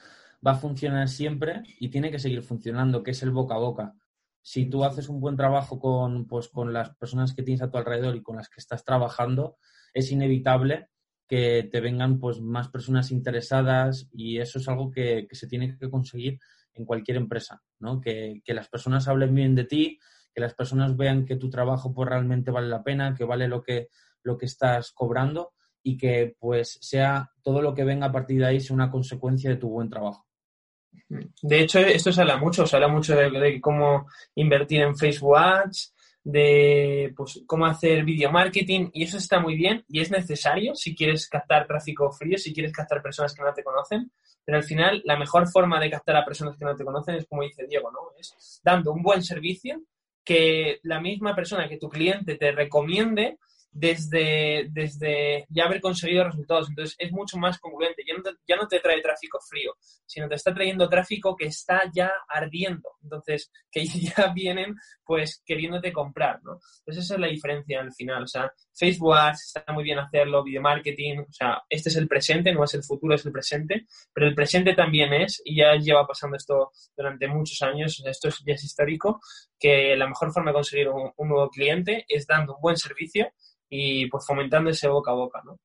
va 0.46 0.50
a 0.50 0.56
funcionar 0.56 1.08
siempre 1.08 1.62
y 1.80 1.88
tiene 1.88 2.10
que 2.10 2.18
seguir 2.18 2.42
funcionando, 2.42 3.02
que 3.02 3.12
es 3.12 3.22
el 3.22 3.30
boca 3.30 3.54
a 3.54 3.58
boca. 3.58 3.94
si 4.42 4.66
tú 4.66 4.84
haces 4.84 5.08
un 5.08 5.18
buen 5.18 5.34
trabajo 5.34 5.78
con, 5.78 6.26
pues, 6.26 6.48
con 6.48 6.74
las 6.74 6.94
personas 6.94 7.32
que 7.32 7.42
tienes 7.42 7.62
a 7.62 7.70
tu 7.70 7.78
alrededor 7.78 8.14
y 8.14 8.22
con 8.22 8.36
las 8.36 8.50
que 8.50 8.60
estás 8.60 8.84
trabajando, 8.84 9.56
es 9.94 10.12
inevitable 10.12 10.90
que 11.26 11.70
te 11.72 11.80
vengan 11.80 12.18
pues, 12.18 12.38
más 12.38 12.68
personas 12.68 13.12
interesadas 13.12 14.10
y 14.12 14.40
eso 14.40 14.58
es 14.58 14.68
algo 14.68 14.90
que, 14.90 15.26
se 15.30 15.46
tiene 15.46 15.78
que 15.78 15.88
conseguir 15.88 16.38
en 16.74 16.84
cualquier 16.84 17.16
empresa, 17.16 17.62
¿no? 17.78 17.98
Que, 17.98 18.42
que, 18.44 18.52
las 18.52 18.68
personas 18.68 19.08
hablen 19.08 19.34
bien 19.34 19.54
de 19.54 19.64
ti, 19.64 19.98
que 20.34 20.40
las 20.40 20.54
personas 20.54 20.96
vean 20.96 21.24
que 21.24 21.36
tu 21.36 21.48
trabajo 21.48 21.94
pues, 21.94 22.08
realmente 22.08 22.50
vale 22.50 22.68
la 22.68 22.82
pena, 22.82 23.14
que 23.14 23.24
vale 23.24 23.46
lo 23.46 23.62
que, 23.62 23.88
lo 24.22 24.36
que 24.36 24.46
estás 24.46 24.92
cobrando 24.92 25.52
y 25.82 25.96
que 25.96 26.34
pues 26.38 26.78
sea 26.80 27.30
todo 27.42 27.62
lo 27.62 27.74
que 27.74 27.84
venga 27.84 28.06
a 28.06 28.12
partir 28.12 28.40
de 28.40 28.46
ahí 28.46 28.60
sea 28.60 28.74
una 28.74 28.90
consecuencia 28.90 29.50
de 29.50 29.56
tu 29.56 29.68
buen 29.68 29.88
trabajo. 29.88 30.26
De 31.42 31.60
hecho, 31.60 31.78
esto 31.80 32.12
se 32.12 32.20
habla 32.20 32.36
mucho, 32.36 32.66
se 32.66 32.76
habla 32.76 32.88
mucho 32.88 33.14
de, 33.14 33.60
cómo 33.60 34.06
invertir 34.34 34.80
en 34.80 34.96
Facebook 34.96 35.36
Ads, 35.36 35.94
de 36.22 37.12
pues, 37.14 37.42
cómo 37.46 37.66
hacer 37.66 38.02
video 38.04 38.32
marketing 38.32 38.88
y 38.92 39.04
eso 39.04 39.18
está 39.18 39.40
muy 39.40 39.56
bien 39.56 39.84
y 39.88 40.00
es 40.00 40.10
necesario 40.10 40.74
si 40.74 40.94
quieres 40.94 41.28
captar 41.28 41.66
tráfico 41.66 42.10
frío, 42.10 42.38
si 42.38 42.54
quieres 42.54 42.72
captar 42.72 43.02
personas 43.02 43.34
que 43.34 43.42
no 43.42 43.52
te 43.52 43.62
conocen, 43.62 44.10
pero 44.42 44.56
al 44.56 44.64
final 44.64 45.02
la 45.04 45.18
mejor 45.18 45.46
forma 45.48 45.78
de 45.78 45.90
captar 45.90 46.16
a 46.16 46.24
personas 46.24 46.56
que 46.56 46.64
no 46.64 46.74
te 46.74 46.84
conocen 46.84 47.16
es 47.16 47.26
como 47.26 47.42
dice 47.42 47.66
Diego, 47.68 47.90
¿no? 47.90 47.98
Es 48.18 48.60
dando 48.64 48.92
un 48.92 49.02
buen 49.02 49.22
servicio 49.22 49.82
que 50.24 50.80
la 50.82 51.00
misma 51.00 51.34
persona 51.34 51.68
que 51.68 51.78
tu 51.78 51.88
cliente 51.88 52.36
te 52.36 52.52
recomiende 52.52 53.38
desde, 53.74 54.68
desde 54.70 55.46
ya 55.48 55.64
haber 55.64 55.80
conseguido 55.80 56.24
resultados. 56.24 56.68
Entonces 56.68 56.96
es 56.98 57.12
mucho 57.12 57.36
más 57.36 57.58
congruente. 57.58 58.04
Ya 58.06 58.16
no, 58.16 58.22
te, 58.22 58.30
ya 58.46 58.56
no 58.56 58.68
te 58.68 58.80
trae 58.80 59.02
tráfico 59.02 59.38
frío, 59.40 59.74
sino 60.06 60.28
te 60.28 60.36
está 60.36 60.54
trayendo 60.54 60.88
tráfico 60.88 61.36
que 61.36 61.46
está 61.46 61.90
ya 61.92 62.10
ardiendo. 62.28 62.90
Entonces, 63.02 63.50
que 63.70 63.84
ya 63.84 64.32
vienen 64.32 64.76
pues 65.04 65.42
queriéndote 65.44 65.92
comprar, 65.92 66.42
¿no? 66.42 66.60
Entonces 66.78 67.04
esa 67.04 67.14
es 67.14 67.20
la 67.20 67.26
diferencia 67.26 67.80
al 67.80 67.92
final. 67.92 68.22
O 68.22 68.28
sea, 68.28 68.52
Facebook 68.72 69.14
está 69.32 69.64
muy 69.72 69.84
bien 69.84 69.98
hacerlo, 69.98 70.42
video 70.42 70.62
marketing, 70.62 71.18
o 71.18 71.32
sea, 71.32 71.62
este 71.68 71.90
es 71.90 71.96
el 71.96 72.08
presente, 72.08 72.52
no 72.52 72.64
es 72.64 72.74
el 72.74 72.82
futuro, 72.82 73.14
es 73.14 73.26
el 73.26 73.32
presente, 73.32 73.86
pero 74.12 74.26
el 74.26 74.34
presente 74.34 74.74
también 74.74 75.12
es, 75.12 75.42
y 75.44 75.56
ya 75.56 75.74
lleva 75.74 76.06
pasando 76.06 76.36
esto 76.36 76.70
durante 76.96 77.28
muchos 77.28 77.60
años, 77.62 78.02
esto 78.06 78.30
ya 78.46 78.54
es 78.54 78.64
histórico, 78.64 79.20
que 79.64 79.96
la 79.96 80.06
mejor 80.06 80.30
forma 80.30 80.50
de 80.50 80.56
conseguir 80.56 80.88
un 80.90 81.26
nuevo 81.26 81.48
cliente 81.48 82.04
es 82.06 82.26
dando 82.26 82.56
un 82.56 82.60
buen 82.60 82.76
servicio 82.76 83.32
y 83.66 84.06
pues 84.10 84.26
fomentando 84.26 84.68
ese 84.68 84.88
boca 84.88 85.12
a 85.12 85.14
boca, 85.14 85.40
¿no? 85.42 85.58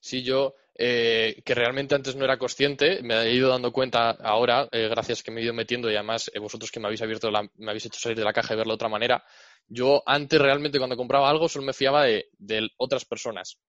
Sí, 0.00 0.24
yo, 0.24 0.56
eh, 0.74 1.40
que 1.44 1.54
realmente 1.54 1.94
antes 1.94 2.16
no 2.16 2.24
era 2.24 2.38
consciente, 2.38 3.00
me 3.04 3.14
he 3.22 3.32
ido 3.32 3.48
dando 3.48 3.72
cuenta 3.72 4.10
ahora, 4.10 4.68
eh, 4.72 4.88
gracias 4.88 5.22
que 5.22 5.30
me 5.30 5.40
he 5.40 5.44
ido 5.44 5.54
metiendo 5.54 5.88
y 5.88 5.94
además 5.94 6.28
eh, 6.34 6.40
vosotros 6.40 6.72
que 6.72 6.80
me 6.80 6.86
habéis 6.86 7.02
abierto, 7.02 7.30
me 7.30 7.70
habéis 7.70 7.86
hecho 7.86 8.00
salir 8.00 8.18
de 8.18 8.24
la 8.24 8.32
caja 8.32 8.54
y 8.54 8.56
verlo 8.56 8.72
de 8.72 8.74
otra 8.74 8.88
manera. 8.88 9.22
Yo 9.68 10.02
antes 10.06 10.40
realmente 10.40 10.78
cuando 10.78 10.96
compraba 10.96 11.30
algo 11.30 11.48
solo 11.48 11.66
me 11.66 11.72
fiaba 11.72 12.06
de, 12.06 12.30
de 12.36 12.68
otras 12.78 13.04
personas. 13.04 13.60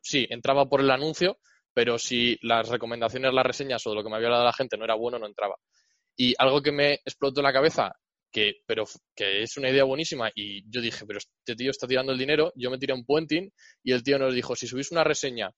Sí, 0.00 0.26
entraba 0.30 0.66
por 0.66 0.80
el 0.80 0.90
anuncio, 0.90 1.36
pero 1.74 1.98
si 1.98 2.38
las 2.40 2.70
recomendaciones, 2.70 3.34
las 3.34 3.44
reseñas 3.44 3.86
o 3.86 3.94
lo 3.94 4.02
que 4.02 4.08
me 4.08 4.16
había 4.16 4.28
hablado 4.28 4.44
la 4.44 4.54
gente 4.54 4.78
no 4.78 4.84
era 4.84 4.94
bueno, 4.94 5.18
no 5.18 5.26
entraba. 5.26 5.56
Y 6.16 6.34
algo 6.38 6.62
que 6.62 6.72
me 6.72 6.94
explotó 6.94 7.40
en 7.40 7.44
la 7.44 7.52
cabeza 7.52 7.92
que, 8.30 8.62
pero 8.66 8.84
que 9.14 9.42
es 9.42 9.56
una 9.56 9.70
idea 9.70 9.84
buenísima 9.84 10.30
y 10.34 10.62
yo 10.70 10.80
dije, 10.80 11.04
pero 11.06 11.18
este 11.18 11.56
tío 11.56 11.70
está 11.70 11.86
tirando 11.86 12.12
el 12.12 12.18
dinero, 12.18 12.52
yo 12.56 12.70
me 12.70 12.78
tiré 12.78 12.92
un 12.92 13.04
puenting 13.04 13.52
y 13.82 13.92
el 13.92 14.02
tío 14.02 14.18
nos 14.18 14.34
dijo, 14.34 14.54
si 14.56 14.66
subís 14.66 14.90
una 14.92 15.04
reseña 15.04 15.50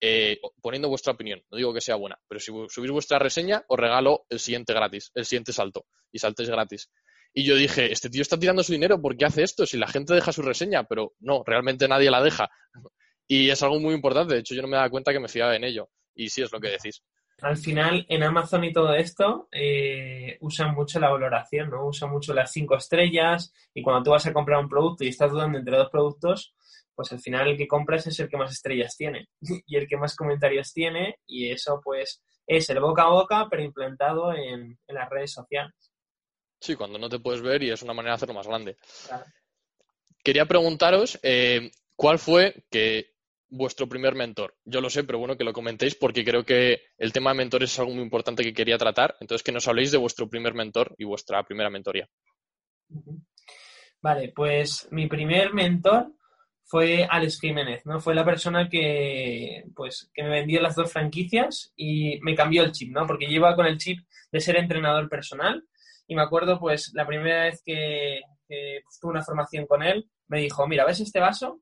eh, 0.00 0.38
poniendo 0.60 0.88
vuestra 0.88 1.12
opinión, 1.12 1.42
no 1.50 1.56
digo 1.56 1.72
que 1.72 1.80
sea 1.80 1.96
buena, 1.96 2.18
pero 2.28 2.40
si 2.40 2.52
subís 2.68 2.90
vuestra 2.90 3.18
reseña 3.18 3.64
os 3.68 3.78
regalo 3.78 4.26
el 4.28 4.38
siguiente 4.38 4.72
gratis, 4.72 5.10
el 5.14 5.24
siguiente 5.24 5.52
salto 5.52 5.86
y 6.12 6.18
saltes 6.18 6.48
gratis. 6.48 6.90
Y 7.32 7.44
yo 7.44 7.54
dije, 7.54 7.92
este 7.92 8.08
tío 8.08 8.22
está 8.22 8.38
tirando 8.38 8.62
su 8.62 8.72
dinero, 8.72 9.00
¿por 9.00 9.16
qué 9.16 9.26
hace 9.26 9.42
esto? 9.42 9.66
Si 9.66 9.76
la 9.76 9.88
gente 9.88 10.14
deja 10.14 10.32
su 10.32 10.40
reseña, 10.40 10.84
pero 10.84 11.12
no, 11.20 11.42
realmente 11.44 11.86
nadie 11.88 12.10
la 12.10 12.22
deja. 12.22 12.48
Y 13.28 13.50
es 13.50 13.60
algo 13.64 13.80
muy 13.80 13.92
importante, 13.92 14.34
de 14.34 14.40
hecho 14.40 14.54
yo 14.54 14.62
no 14.62 14.68
me 14.68 14.76
daba 14.76 14.88
cuenta 14.88 15.12
que 15.12 15.18
me 15.18 15.26
fiaba 15.26 15.56
en 15.56 15.64
ello. 15.64 15.88
Y 16.14 16.28
sí 16.28 16.42
es 16.42 16.52
lo 16.52 16.60
que 16.60 16.68
decís 16.68 17.02
al 17.42 17.56
final 17.56 18.06
en 18.08 18.22
Amazon 18.22 18.64
y 18.64 18.72
todo 18.72 18.94
esto 18.94 19.48
eh, 19.52 20.38
usan 20.40 20.74
mucho 20.74 20.98
la 20.98 21.10
valoración, 21.10 21.70
¿no? 21.70 21.86
Usan 21.86 22.10
mucho 22.10 22.32
las 22.32 22.50
cinco 22.50 22.76
estrellas 22.76 23.52
y 23.74 23.82
cuando 23.82 24.04
tú 24.04 24.10
vas 24.10 24.26
a 24.26 24.32
comprar 24.32 24.58
un 24.58 24.68
producto 24.68 25.04
y 25.04 25.08
estás 25.08 25.30
dudando 25.30 25.58
entre 25.58 25.76
dos 25.76 25.90
productos, 25.90 26.54
pues 26.94 27.12
al 27.12 27.20
final 27.20 27.48
el 27.48 27.56
que 27.58 27.68
compras 27.68 28.06
es 28.06 28.18
el 28.20 28.28
que 28.28 28.38
más 28.38 28.52
estrellas 28.52 28.96
tiene 28.96 29.28
y 29.66 29.76
el 29.76 29.86
que 29.86 29.98
más 29.98 30.16
comentarios 30.16 30.72
tiene 30.72 31.18
y 31.26 31.50
eso 31.50 31.80
pues 31.84 32.22
es 32.46 32.70
el 32.70 32.80
boca 32.80 33.02
a 33.02 33.10
boca 33.10 33.48
pero 33.50 33.62
implementado 33.62 34.32
en, 34.32 34.78
las 34.88 35.10
redes 35.10 35.32
sociales. 35.32 35.74
Sí, 36.58 36.74
cuando 36.74 36.98
no 36.98 37.10
te 37.10 37.18
puedes 37.18 37.42
ver 37.42 37.62
y 37.62 37.70
es 37.70 37.82
una 37.82 37.92
manera 37.92 38.12
de 38.12 38.16
hacerlo 38.16 38.34
más 38.34 38.46
grande. 38.46 38.78
Quería 40.24 40.46
preguntaros 40.46 41.20
eh, 41.22 41.70
cuál 41.96 42.18
fue 42.18 42.64
que 42.70 43.15
vuestro 43.48 43.88
primer 43.88 44.14
mentor? 44.14 44.56
Yo 44.64 44.80
lo 44.80 44.90
sé, 44.90 45.04
pero 45.04 45.18
bueno 45.18 45.36
que 45.36 45.44
lo 45.44 45.52
comentéis 45.52 45.94
porque 45.94 46.24
creo 46.24 46.44
que 46.44 46.82
el 46.98 47.12
tema 47.12 47.30
de 47.30 47.36
mentores 47.36 47.72
es 47.72 47.78
algo 47.78 47.92
muy 47.92 48.02
importante 48.02 48.42
que 48.42 48.54
quería 48.54 48.78
tratar. 48.78 49.16
Entonces, 49.20 49.42
que 49.42 49.52
nos 49.52 49.68
habléis 49.68 49.92
de 49.92 49.98
vuestro 49.98 50.28
primer 50.28 50.54
mentor 50.54 50.94
y 50.98 51.04
vuestra 51.04 51.42
primera 51.42 51.70
mentoría. 51.70 52.08
Vale, 54.02 54.32
pues 54.34 54.88
mi 54.90 55.06
primer 55.06 55.52
mentor 55.52 56.12
fue 56.66 57.06
Alex 57.08 57.40
Jiménez, 57.40 57.86
¿no? 57.86 58.00
Fue 58.00 58.14
la 58.14 58.24
persona 58.24 58.68
que, 58.68 59.64
pues, 59.74 60.10
que 60.12 60.24
me 60.24 60.30
vendió 60.30 60.60
las 60.60 60.74
dos 60.74 60.92
franquicias 60.92 61.72
y 61.76 62.18
me 62.22 62.34
cambió 62.34 62.64
el 62.64 62.72
chip, 62.72 62.92
¿no? 62.92 63.06
Porque 63.06 63.26
lleva 63.26 63.54
con 63.54 63.66
el 63.66 63.78
chip 63.78 64.00
de 64.32 64.40
ser 64.40 64.56
entrenador 64.56 65.08
personal 65.08 65.64
y 66.08 66.14
me 66.14 66.22
acuerdo, 66.22 66.58
pues, 66.58 66.92
la 66.94 67.06
primera 67.06 67.44
vez 67.44 67.62
que, 67.64 68.20
tuve 69.00 69.10
una 69.10 69.24
formación 69.24 69.66
con 69.66 69.82
él, 69.82 70.08
me 70.28 70.40
dijo, 70.40 70.66
mira, 70.66 70.84
¿ves 70.84 71.00
este 71.00 71.20
vaso? 71.20 71.60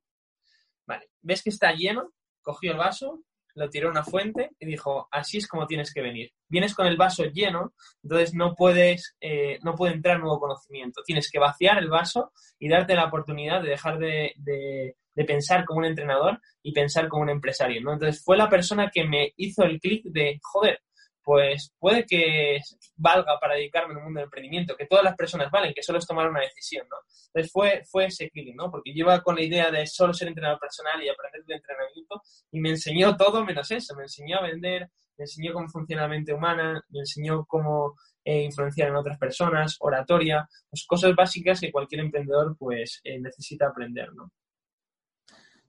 Vale, 0.87 1.09
ves 1.23 1.43
que 1.43 1.51
está 1.51 1.73
lleno, 1.73 2.13
cogió 2.43 2.73
el 2.73 2.79
vaso, 2.79 3.23
lo 3.55 3.71
tiró 3.71 3.89
a 3.89 3.93
una 3.93 4.05
fuente 4.05 4.51
y 4.59 4.67
dijo, 4.67 5.09
así 5.11 5.39
es 5.39 5.47
como 5.47 5.67
tienes 5.67 5.93
que 5.93 6.03
venir. 6.03 6.31
Vienes 6.49 6.75
con 6.75 6.87
el 6.87 6.97
vaso 6.97 7.25
lleno, 7.25 7.73
entonces 8.03 8.35
no 8.35 8.55
puedes, 8.55 9.17
eh, 9.21 9.59
no 9.63 9.75
puede 9.75 9.95
entrar 9.95 10.19
nuevo 10.19 10.41
conocimiento. 10.41 11.03
Tienes 11.05 11.31
que 11.31 11.39
vaciar 11.39 11.79
el 11.79 11.89
vaso 11.89 12.33
y 12.59 12.69
darte 12.69 12.95
la 12.95 13.07
oportunidad 13.07 13.63
de 13.63 13.71
dejar 13.71 13.99
de, 13.99 14.33
de, 14.37 14.97
de 15.15 15.25
pensar 15.25 15.65
como 15.65 15.79
un 15.81 15.87
entrenador 15.87 16.41
y 16.63 16.73
pensar 16.73 17.09
como 17.09 17.23
un 17.23 17.31
empresario, 17.31 17.81
¿no? 17.81 17.93
Entonces 17.93 18.23
fue 18.25 18.37
la 18.37 18.49
persona 18.49 18.91
que 18.93 19.05
me 19.05 19.33
hizo 19.37 19.63
el 19.63 19.79
clic 19.81 20.05
de, 20.07 20.41
joder, 20.43 20.81
pues 21.25 21.73
puede 21.79 22.05
que 22.05 22.61
valga 22.97 23.39
para 23.41 23.55
dedicarme 23.55 23.95
al 23.95 24.03
mundo 24.03 24.21
del 24.21 24.27
emprendimiento, 24.27 24.77
que 24.77 24.87
todas 24.87 25.05
las 25.05 25.17
personas 25.17 25.51
valen, 25.51 25.73
que 25.75 25.83
solo 25.83 25.99
es 25.99 26.07
tomar 26.07 26.29
una 26.29 26.41
decisión, 26.41 26.87
¿no? 26.91 26.97
Entonces 27.29 27.51
fue, 27.51 27.83
fue 27.91 28.07
ese 28.07 28.29
feeling, 28.29 28.55
¿no? 28.55 28.71
Porque 28.71 28.93
lleva 28.93 29.23
con 29.23 29.35
la 29.35 29.43
idea 29.43 29.71
de 29.71 29.87
solo 29.87 30.13
ser 30.13 30.29
entrenador 30.29 30.61
personal 30.61 31.03
y 31.03 31.09
aprender 31.09 31.45
de 31.47 31.55
entrenamiento 31.55 32.23
y 32.53 32.61
me 32.61 32.71
enseñó 32.71 33.17
todo 33.17 33.45
menos 33.45 33.71
eso, 33.71 33.97
me 33.97 34.03
enseñó 34.03 34.39
a 34.39 34.43
vender, 34.43 34.91
me 35.17 35.23
enseñó 35.23 35.55
cómo 35.55 35.69
funciona 35.69 36.03
la 36.03 36.09
mente 36.09 36.35
humana, 36.35 36.85
me 36.91 37.01
enseñó 37.01 37.45
cómo 37.47 37.95
eh, 38.25 38.43
influenciar 38.43 38.89
en 38.89 38.97
otras 38.97 39.19
personas, 39.19 39.77
oratoria, 39.81 40.47
pues 40.69 40.85
cosas 40.87 41.15
básicas 41.15 41.61
que 41.61 41.73
cualquier 41.73 42.03
emprendedor 42.03 42.57
pues 42.59 43.01
eh, 43.05 43.19
necesita 43.19 43.69
aprender, 43.69 44.13
¿no? 44.13 44.31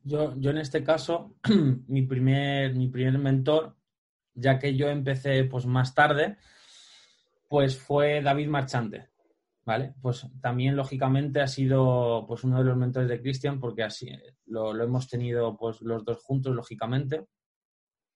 Yo, 0.03 0.35
yo 0.37 0.51
en 0.51 0.57
este 0.57 0.83
caso, 0.83 1.35
mi 1.87 2.03
primer, 2.03 2.75
mi 2.75 2.89
primer 2.89 3.17
mentor 3.17 3.75
ya 4.35 4.59
que 4.59 4.75
yo 4.75 4.89
empecé 4.89 5.45
pues 5.45 5.65
más 5.65 5.95
tarde, 5.95 6.37
pues 7.47 7.77
fue 7.77 8.21
David 8.21 8.47
Marchante, 8.47 9.09
¿vale? 9.65 9.95
Pues 10.01 10.27
también 10.41 10.75
lógicamente 10.75 11.41
ha 11.41 11.47
sido 11.47 12.25
pues 12.27 12.43
uno 12.43 12.59
de 12.59 12.65
los 12.65 12.77
mentores 12.77 13.09
de 13.09 13.21
Cristian 13.21 13.59
porque 13.59 13.83
así 13.83 14.09
lo, 14.45 14.79
hemos 14.81 15.07
tenido 15.07 15.57
pues 15.57 15.81
los 15.81 16.03
dos 16.03 16.21
juntos 16.21 16.53
lógicamente 16.53 17.25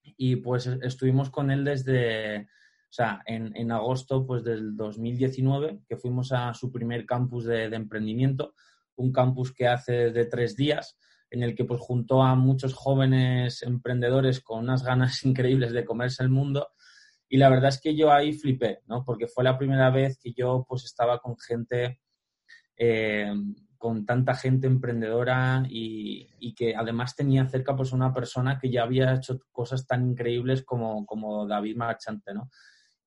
y 0.04 0.38
pues 0.38 0.68
estuvimos 0.68 1.30
con 1.30 1.52
él 1.52 1.64
desde, 1.64 2.42
o 2.42 2.92
sea, 2.92 3.22
en, 3.26 3.72
agosto 3.72 4.26
pues 4.26 4.44
del 4.44 4.76
2019 4.76 5.82
que 5.88 5.98
fuimos 5.98 6.32
a 6.32 6.54
su 6.54 6.72
primer 6.72 7.06
campus 7.06 7.46
de 7.46 7.66
emprendimiento, 7.66 8.56
un 8.96 9.12
campus 9.12 9.54
que 9.54 9.68
hace 9.68 10.12
de 10.12 10.26
tres 10.26 10.56
días 10.56 10.98
en 11.32 11.44
el 11.44 11.56
que 11.56 11.66
pues 11.66 11.80
juntó 11.80 12.24
a 12.24 12.36
muchos 12.36 12.74
jóvenes 12.74 13.62
emprendedores 13.64 14.42
con 14.42 14.60
unas 14.60 14.84
ganas 14.84 15.24
increíbles 15.26 15.72
de 15.74 15.86
comerse 15.86 16.24
el 16.24 16.30
mundo 16.30 16.70
y 17.30 17.38
la 17.38 17.50
verdad 17.50 17.70
es 17.70 17.80
que 17.80 17.96
yo 17.96 18.12
ahí 18.12 18.34
flipé, 18.34 18.82
¿no? 18.88 19.06
Porque 19.06 19.28
fue 19.28 19.44
la 19.44 19.58
primera 19.58 19.92
vez 19.92 20.18
que 20.18 20.34
yo 20.34 20.66
pues 20.68 20.84
estaba 20.86 21.20
con 21.20 21.38
gente, 21.38 22.00
eh, 22.76 23.32
con 23.78 24.04
tanta 24.04 24.34
gente 24.34 24.66
emprendedora 24.66 25.64
y, 25.70 26.28
que 26.56 26.76
además 26.76 27.16
tenía 27.16 27.48
cerca 27.48 27.76
pues 27.76 27.94
una 27.94 28.12
persona 28.12 28.58
que 28.58 28.72
ya 28.72 28.82
había 28.84 29.14
hecho 29.14 29.40
cosas 29.52 29.86
tan 29.86 30.10
increíbles 30.10 30.64
como, 30.64 31.06
como 31.06 31.48
David 31.48 31.78
Marchante, 31.78 32.34
¿no? 32.34 32.50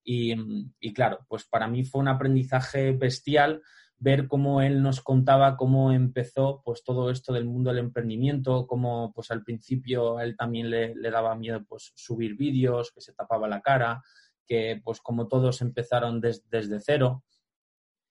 Y, 0.05 0.33
y 0.79 0.93
claro, 0.93 1.19
pues 1.27 1.45
para 1.45 1.67
mí 1.67 1.83
fue 1.83 2.01
un 2.01 2.07
aprendizaje 2.07 2.93
bestial 2.93 3.61
ver 4.03 4.27
cómo 4.27 4.61
él 4.61 4.81
nos 4.81 5.01
contaba 5.01 5.55
cómo 5.55 5.93
empezó 5.93 6.61
pues 6.65 6.83
todo 6.83 7.09
esto 7.09 7.31
del 7.31 7.45
mundo 7.45 7.69
del 7.69 7.79
emprendimiento, 7.79 8.67
cómo 8.67 9.13
pues 9.13 9.31
al 9.31 9.43
principio 9.43 10.19
él 10.19 10.35
también 10.35 10.69
le, 10.69 10.93
daba 11.09 11.35
miedo 11.35 11.63
pues 11.63 11.93
subir 11.95 12.35
vídeos, 12.35 12.91
que 12.91 12.99
se 12.99 13.13
tapaba 13.13 13.47
la 13.47 13.61
cara, 13.61 14.03
que 14.45 14.81
pues 14.83 14.99
como 14.99 15.27
todos 15.27 15.61
empezaron 15.61 16.19
desde 16.19 16.79
cero 16.81 17.23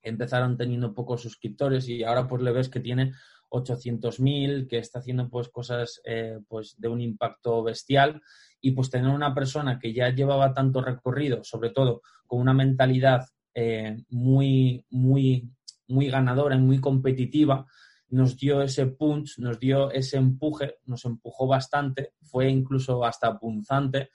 empezaron 0.03 0.57
teniendo 0.57 0.95
pocos 0.95 1.23
suscriptores 1.23 1.89
y 1.89 2.03
ahora 2.03 2.27
pues 2.27 2.43
le 2.43 2.53
ves 2.53 2.69
que 2.69 2.81
tiene 2.81 3.13
800.000, 3.51 4.67
que 4.67 4.79
está 4.79 4.99
haciendo 4.99 5.29
pues 5.29 5.49
cosas 5.49 6.01
eh, 6.05 6.41
pues 6.49 6.75
de 6.79 6.89
un 6.89 7.01
impacto 7.01 7.63
bestial. 7.63 8.21
Y 8.61 8.73
pues 8.73 8.91
tener 8.91 9.11
una 9.11 9.35
persona 9.35 9.79
que 9.79 9.93
ya 9.93 10.11
llevaba 10.11 10.55
tanto 10.55 10.81
recorrido, 10.83 11.43
sobre 11.45 11.71
todo 11.71 12.03
con 12.27 12.41
una 12.41 12.55
mentalidad 12.55 13.27
eh, 13.55 13.97
muy, 14.09 14.85
muy, 14.91 15.51
muy 15.89 16.09
ganadora 16.09 16.57
y 16.57 16.61
muy 16.61 16.81
competitiva, 16.81 17.67
nos 18.09 18.37
dio 18.37 18.62
ese 18.62 18.87
punch, 18.87 19.39
nos 19.39 19.59
dio 19.59 19.91
ese 19.91 20.19
empuje, 20.19 20.77
nos 20.85 21.05
empujó 21.05 21.47
bastante, 21.47 22.12
fue 22.23 22.49
incluso 22.49 23.05
hasta 23.05 23.39
punzante, 23.39 24.11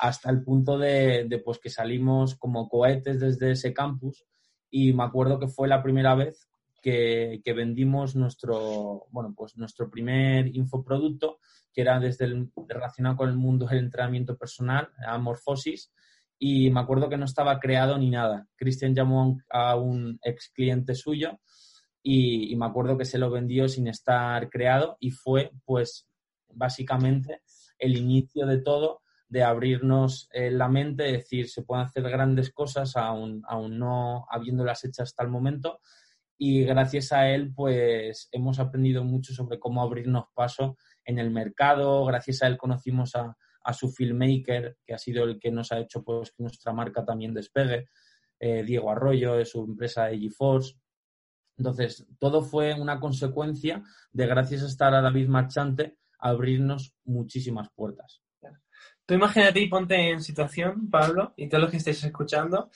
hasta 0.00 0.30
el 0.30 0.42
punto 0.42 0.78
de, 0.78 1.26
de 1.28 1.38
pues 1.38 1.58
que 1.58 1.70
salimos 1.70 2.34
como 2.34 2.68
cohetes 2.68 3.20
desde 3.20 3.52
ese 3.52 3.72
campus. 3.72 4.26
Y 4.68 4.92
me 4.92 5.04
acuerdo 5.04 5.38
que 5.38 5.48
fue 5.48 5.68
la 5.68 5.82
primera 5.82 6.14
vez 6.14 6.48
que, 6.86 7.52
vendimos 7.52 8.14
nuestro, 8.14 9.06
bueno, 9.10 9.34
pues 9.36 9.56
nuestro 9.56 9.90
primer 9.90 10.54
infoproducto, 10.54 11.40
que 11.72 11.80
era 11.80 11.98
desde 11.98 12.26
el, 12.26 12.52
relacionado 12.68 13.16
con 13.16 13.28
el 13.28 13.34
mundo 13.36 13.66
del 13.66 13.80
entrenamiento 13.80 14.36
personal, 14.36 14.90
Amorfosis, 15.04 15.92
y 16.38 16.70
me 16.70 16.80
acuerdo 16.80 17.08
que 17.08 17.16
no 17.16 17.24
estaba 17.24 17.58
creado 17.58 17.98
ni 17.98 18.10
nada. 18.10 18.46
Christian 18.56 18.94
llamó 18.94 19.38
a 19.50 19.76
un 19.76 20.18
ex 20.22 20.50
cliente 20.54 20.94
suyo 20.94 21.38
y, 22.02 22.52
y, 22.52 22.56
me 22.56 22.66
acuerdo 22.66 22.96
que 22.96 23.04
se 23.04 23.18
lo 23.18 23.30
vendió 23.30 23.68
sin 23.68 23.88
estar 23.88 24.48
creado 24.50 24.96
y 25.00 25.10
fue 25.10 25.50
pues 25.64 26.08
básicamente 26.48 27.42
el 27.78 27.96
inicio 27.96 28.46
de 28.46 28.58
todo 28.58 29.02
de 29.28 29.42
abrirnos 29.42 30.28
eh, 30.32 30.50
la 30.50 30.68
mente, 30.68 31.04
decir, 31.04 31.48
se 31.48 31.62
pueden 31.62 31.86
hacer 31.86 32.04
grandes 32.04 32.52
cosas 32.52 32.96
aún, 32.96 33.42
aún 33.48 33.78
no 33.78 34.26
habiéndolas 34.30 34.84
hechas 34.84 35.10
hasta 35.10 35.24
el 35.24 35.30
momento. 35.30 35.80
Y 36.38 36.64
gracias 36.64 37.12
a 37.12 37.30
él, 37.30 37.52
pues 37.54 38.28
hemos 38.30 38.58
aprendido 38.58 39.04
mucho 39.04 39.32
sobre 39.32 39.58
cómo 39.58 39.82
abrirnos 39.82 40.26
paso 40.34 40.76
en 41.04 41.18
el 41.18 41.30
mercado. 41.30 42.04
Gracias 42.04 42.42
a 42.42 42.46
él 42.46 42.56
conocimos 42.56 43.16
a, 43.16 43.36
a 43.66 43.72
su 43.72 43.90
filmmaker, 43.90 44.78
que 44.86 44.94
ha 44.94 44.98
sido 44.98 45.24
el 45.24 45.40
que 45.40 45.50
nos 45.50 45.72
ha 45.72 45.80
hecho 45.80 46.04
pues, 46.04 46.30
que 46.30 46.44
nuestra 46.44 46.72
marca 46.72 47.04
también 47.04 47.34
despegue. 47.34 47.88
Eh, 48.38 48.62
Diego 48.62 48.90
Arroyo, 48.90 49.34
de 49.34 49.44
su 49.44 49.64
empresa 49.64 50.08
GeForce. 50.10 50.76
Entonces, 51.58 52.06
todo 52.20 52.42
fue 52.42 52.74
una 52.74 53.00
consecuencia 53.00 53.82
de, 54.12 54.26
gracias 54.26 54.62
a 54.62 54.66
estar 54.66 54.94
a 54.94 55.00
David 55.00 55.26
Marchante, 55.26 55.96
abrirnos 56.18 56.94
muchísimas 57.04 57.68
puertas. 57.74 58.22
Tú 59.04 59.14
imagínate 59.14 59.60
y 59.60 59.68
ponte 59.68 60.10
en 60.10 60.20
situación, 60.20 60.88
Pablo, 60.90 61.32
y 61.36 61.48
todos 61.48 61.62
los 61.62 61.70
que 61.70 61.78
estéis 61.78 62.04
escuchando, 62.04 62.70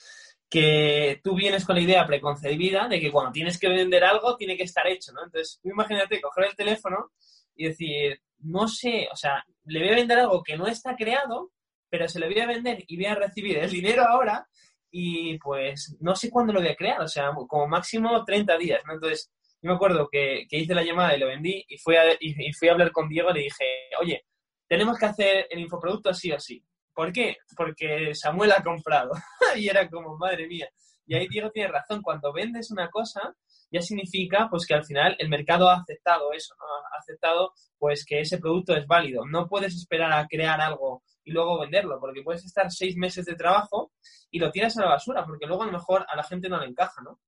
que 0.49 1.21
tú 1.23 1.35
vienes 1.35 1.63
con 1.63 1.75
la 1.75 1.81
idea 1.81 2.05
preconcebida 2.05 2.87
de 2.89 2.99
que 2.99 3.11
cuando 3.11 3.31
tienes 3.31 3.57
que 3.57 3.69
vender 3.69 4.03
algo 4.03 4.35
tiene 4.35 4.57
que 4.57 4.63
estar 4.63 4.87
hecho, 4.87 5.13
¿no? 5.13 5.23
Entonces, 5.23 5.59
tú 5.61 5.69
imagínate 5.69 6.19
coger 6.19 6.45
el 6.45 6.55
teléfono 6.55 7.11
y 7.55 7.67
decir, 7.67 8.19
no 8.43 8.67
sé, 8.67 9.07
o 9.11 9.15
sea, 9.15 9.43
le 9.65 9.79
voy 9.79 9.89
a 9.89 9.95
vender 9.95 10.19
algo 10.19 10.43
que 10.43 10.57
no 10.57 10.67
está 10.67 10.95
creado, 10.95 11.51
pero 11.89 12.07
se 12.07 12.19
lo 12.19 12.27
voy 12.27 12.39
a 12.39 12.47
vender 12.47 12.83
y 12.87 12.95
voy 12.97 13.05
a 13.05 13.15
recibir 13.15 13.57
el 13.57 13.69
dinero 13.69 14.03
ahora 14.07 14.47
y 14.89 15.37
pues 15.39 15.95
no 15.99 16.15
sé 16.15 16.29
cuándo 16.29 16.53
lo 16.53 16.59
voy 16.59 16.69
a 16.69 16.75
crear, 16.75 17.01
o 17.01 17.07
sea, 17.07 17.31
como 17.47 17.67
máximo 17.67 18.23
30 18.25 18.57
días, 18.57 18.81
¿no? 18.85 18.93
Entonces, 18.93 19.31
yo 19.61 19.69
me 19.69 19.75
acuerdo 19.75 20.09
que, 20.11 20.47
hice 20.49 20.73
la 20.73 20.83
llamada 20.83 21.15
y 21.15 21.19
lo 21.19 21.27
vendí 21.27 21.63
y 21.67 21.77
fui, 21.77 21.95
a, 21.95 22.03
y 22.19 22.53
fui 22.53 22.67
a 22.67 22.73
hablar 22.73 22.91
con 22.91 23.07
Diego 23.07 23.29
y 23.31 23.33
le 23.33 23.39
dije, 23.41 23.65
oye, 23.99 24.25
tenemos 24.71 24.97
que 24.97 25.05
hacer 25.05 25.47
el 25.49 25.59
infoproducto 25.59 26.09
así 26.09 26.31
o 26.31 26.37
así. 26.37 26.63
¿Por 26.93 27.11
qué? 27.11 27.35
Porque 27.57 28.15
Samuel 28.15 28.53
ha 28.53 28.63
comprado. 28.63 29.11
y 29.57 29.67
era 29.67 29.89
como, 29.89 30.17
madre 30.17 30.47
mía. 30.47 30.69
Y 31.05 31.13
ahí 31.13 31.27
Diego 31.27 31.51
tiene 31.51 31.67
razón. 31.67 32.01
Cuando 32.01 32.31
vendes 32.31 32.71
una 32.71 32.89
cosa, 32.89 33.35
ya 33.71 33.81
significa 33.81 34.47
pues 34.49 34.65
que 34.65 34.73
al 34.73 34.85
final 34.85 35.15
el 35.19 35.29
mercado 35.29 35.69
ha 35.69 35.77
aceptado 35.77 36.33
eso, 36.33 36.53
¿no? 36.59 36.65
Ha 36.65 36.99
aceptado 36.99 37.53
pues 37.77 38.05
que 38.05 38.19
ese 38.19 38.37
producto 38.37 38.75
es 38.75 38.85
válido. 38.85 39.25
No 39.25 39.47
puedes 39.47 39.75
esperar 39.75 40.11
a 40.13 40.27
crear 40.27 40.59
algo 40.61 41.03
y 41.23 41.31
luego 41.31 41.59
venderlo, 41.59 41.99
porque 41.99 42.23
puedes 42.23 42.45
estar 42.45 42.71
seis 42.71 42.95
meses 42.97 43.25
de 43.25 43.35
trabajo 43.35 43.91
y 44.29 44.39
lo 44.39 44.51
tiras 44.51 44.77
a 44.77 44.81
la 44.81 44.89
basura, 44.89 45.25
porque 45.25 45.45
luego 45.45 45.63
a 45.63 45.67
lo 45.67 45.71
mejor 45.71 46.05
a 46.07 46.15
la 46.15 46.23
gente 46.23 46.49
no 46.49 46.59
le 46.59 46.67
encaja, 46.67 47.01
¿no? 47.01 47.19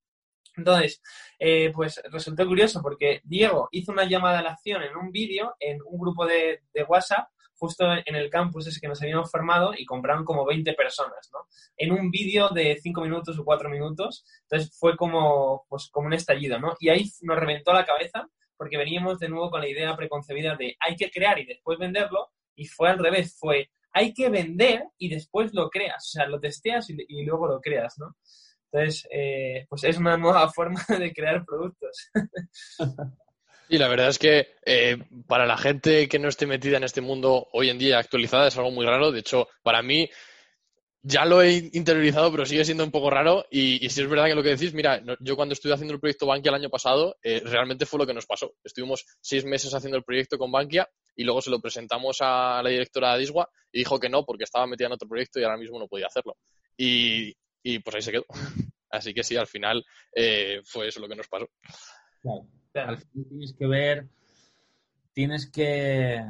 Entonces, 0.55 1.01
eh, 1.39 1.71
pues 1.73 2.01
resultó 2.11 2.45
curioso 2.45 2.81
porque 2.81 3.21
Diego 3.23 3.69
hizo 3.71 3.91
una 3.91 4.05
llamada 4.05 4.39
a 4.39 4.43
la 4.43 4.51
acción 4.51 4.83
en 4.83 4.95
un 4.95 5.11
vídeo, 5.11 5.55
en 5.59 5.79
un 5.83 5.99
grupo 5.99 6.25
de, 6.27 6.61
de, 6.73 6.83
WhatsApp, 6.83 7.27
justo 7.57 7.85
en 8.05 8.15
el 8.15 8.29
campus 8.29 8.67
ese 8.67 8.79
que 8.79 8.87
nos 8.87 9.01
habíamos 9.01 9.31
formado 9.31 9.73
y 9.77 9.85
compraron 9.85 10.25
como 10.25 10.45
20 10.45 10.73
personas, 10.73 11.29
¿no? 11.31 11.39
En 11.77 11.91
un 11.91 12.11
vídeo 12.11 12.49
de 12.49 12.77
5 12.81 13.01
minutos 13.01 13.37
o 13.39 13.45
4 13.45 13.69
minutos. 13.69 14.25
Entonces 14.43 14.75
fue 14.77 14.95
como, 14.97 15.65
pues, 15.69 15.89
como 15.91 16.07
un 16.07 16.13
estallido, 16.13 16.59
¿no? 16.59 16.75
Y 16.79 16.89
ahí 16.89 17.09
nos 17.21 17.39
reventó 17.39 17.73
la 17.73 17.85
cabeza 17.85 18.27
porque 18.57 18.77
veníamos 18.77 19.19
de 19.19 19.29
nuevo 19.29 19.49
con 19.49 19.61
la 19.61 19.67
idea 19.67 19.95
preconcebida 19.95 20.55
de 20.55 20.75
hay 20.79 20.95
que 20.95 21.09
crear 21.09 21.39
y 21.39 21.45
después 21.45 21.77
venderlo 21.79 22.29
y 22.55 22.65
fue 22.65 22.89
al 22.89 22.99
revés, 22.99 23.35
fue 23.37 23.69
hay 23.93 24.13
que 24.13 24.29
vender 24.29 24.83
y 24.97 25.09
después 25.09 25.53
lo 25.53 25.69
creas, 25.69 26.07
o 26.07 26.11
sea, 26.11 26.27
lo 26.27 26.39
testeas 26.39 26.89
y, 26.89 27.23
luego 27.23 27.47
lo 27.47 27.61
creas, 27.61 27.95
¿no? 27.99 28.15
Entonces, 28.71 29.07
eh, 29.11 29.67
pues 29.69 29.83
es 29.83 29.97
una 29.97 30.17
nueva 30.17 30.49
forma 30.53 30.83
de 30.87 31.13
crear 31.13 31.45
productos. 31.45 32.09
Y 33.73 33.79
la 33.79 33.87
verdad 33.87 34.09
es 34.09 34.19
que 34.19 34.49
eh, 34.67 34.99
para 35.25 35.47
la 35.47 35.57
gente 35.57 36.07
que 36.07 36.19
no 36.19 36.27
esté 36.27 36.45
metida 36.45 36.77
en 36.77 36.83
este 36.83 37.01
mundo 37.01 37.47
hoy 37.53 37.71
en 37.71 37.79
día 37.79 37.97
actualizada 37.97 38.47
es 38.47 38.55
algo 38.55 38.69
muy 38.69 38.85
raro. 38.85 39.11
De 39.11 39.21
hecho, 39.21 39.47
para 39.63 39.81
mí 39.81 40.11
ya 41.01 41.25
lo 41.25 41.41
he 41.41 41.71
interiorizado, 41.73 42.29
pero 42.29 42.45
sigue 42.45 42.65
siendo 42.65 42.83
un 42.83 42.91
poco 42.91 43.09
raro. 43.09 43.47
Y, 43.49 43.89
si 43.89 44.01
es 44.01 44.07
verdad 44.07 44.27
que 44.27 44.35
lo 44.35 44.43
que 44.43 44.49
decís, 44.49 44.75
mira, 44.75 45.01
yo 45.19 45.35
cuando 45.35 45.53
estuve 45.53 45.73
haciendo 45.73 45.95
el 45.95 45.99
proyecto 45.99 46.27
Bankia 46.27 46.49
el 46.49 46.55
año 46.55 46.69
pasado, 46.69 47.17
eh, 47.23 47.41
realmente 47.43 47.87
fue 47.87 47.97
lo 47.97 48.05
que 48.05 48.13
nos 48.13 48.27
pasó. 48.27 48.53
Estuvimos 48.63 49.07
seis 49.19 49.43
meses 49.43 49.73
haciendo 49.73 49.97
el 49.97 50.03
proyecto 50.03 50.37
con 50.37 50.51
Bankia 50.51 50.87
y 51.15 51.23
luego 51.23 51.41
se 51.41 51.49
lo 51.49 51.59
presentamos 51.59 52.17
a 52.21 52.61
la 52.61 52.69
directora 52.69 53.13
de 53.13 53.21
Diswa 53.21 53.49
y 53.71 53.79
dijo 53.79 53.99
que 53.99 54.07
no 54.07 54.23
porque 54.23 54.43
estaba 54.43 54.67
metida 54.67 54.85
en 54.85 54.93
otro 54.93 55.09
proyecto 55.09 55.39
y 55.39 55.45
ahora 55.45 55.57
mismo 55.57 55.79
no 55.79 55.87
podía 55.87 56.05
hacerlo. 56.05 56.37
Y, 56.77 57.35
y 57.63 57.79
pues 57.79 57.95
ahí 57.95 58.01
se 58.03 58.11
quedó. 58.11 58.25
Así 58.91 59.15
que 59.15 59.23
sí, 59.23 59.35
al 59.35 59.47
final 59.47 59.83
eh, 60.15 60.61
fue 60.63 60.89
eso 60.89 60.99
lo 60.99 61.09
que 61.09 61.15
nos 61.15 61.27
pasó. 61.27 61.49
Claro. 62.23 62.47
Al 62.73 62.97
final 62.97 63.27
tienes 63.29 63.53
que 63.53 63.67
ver, 63.67 64.09
tienes 65.11 65.51
que, 65.51 66.23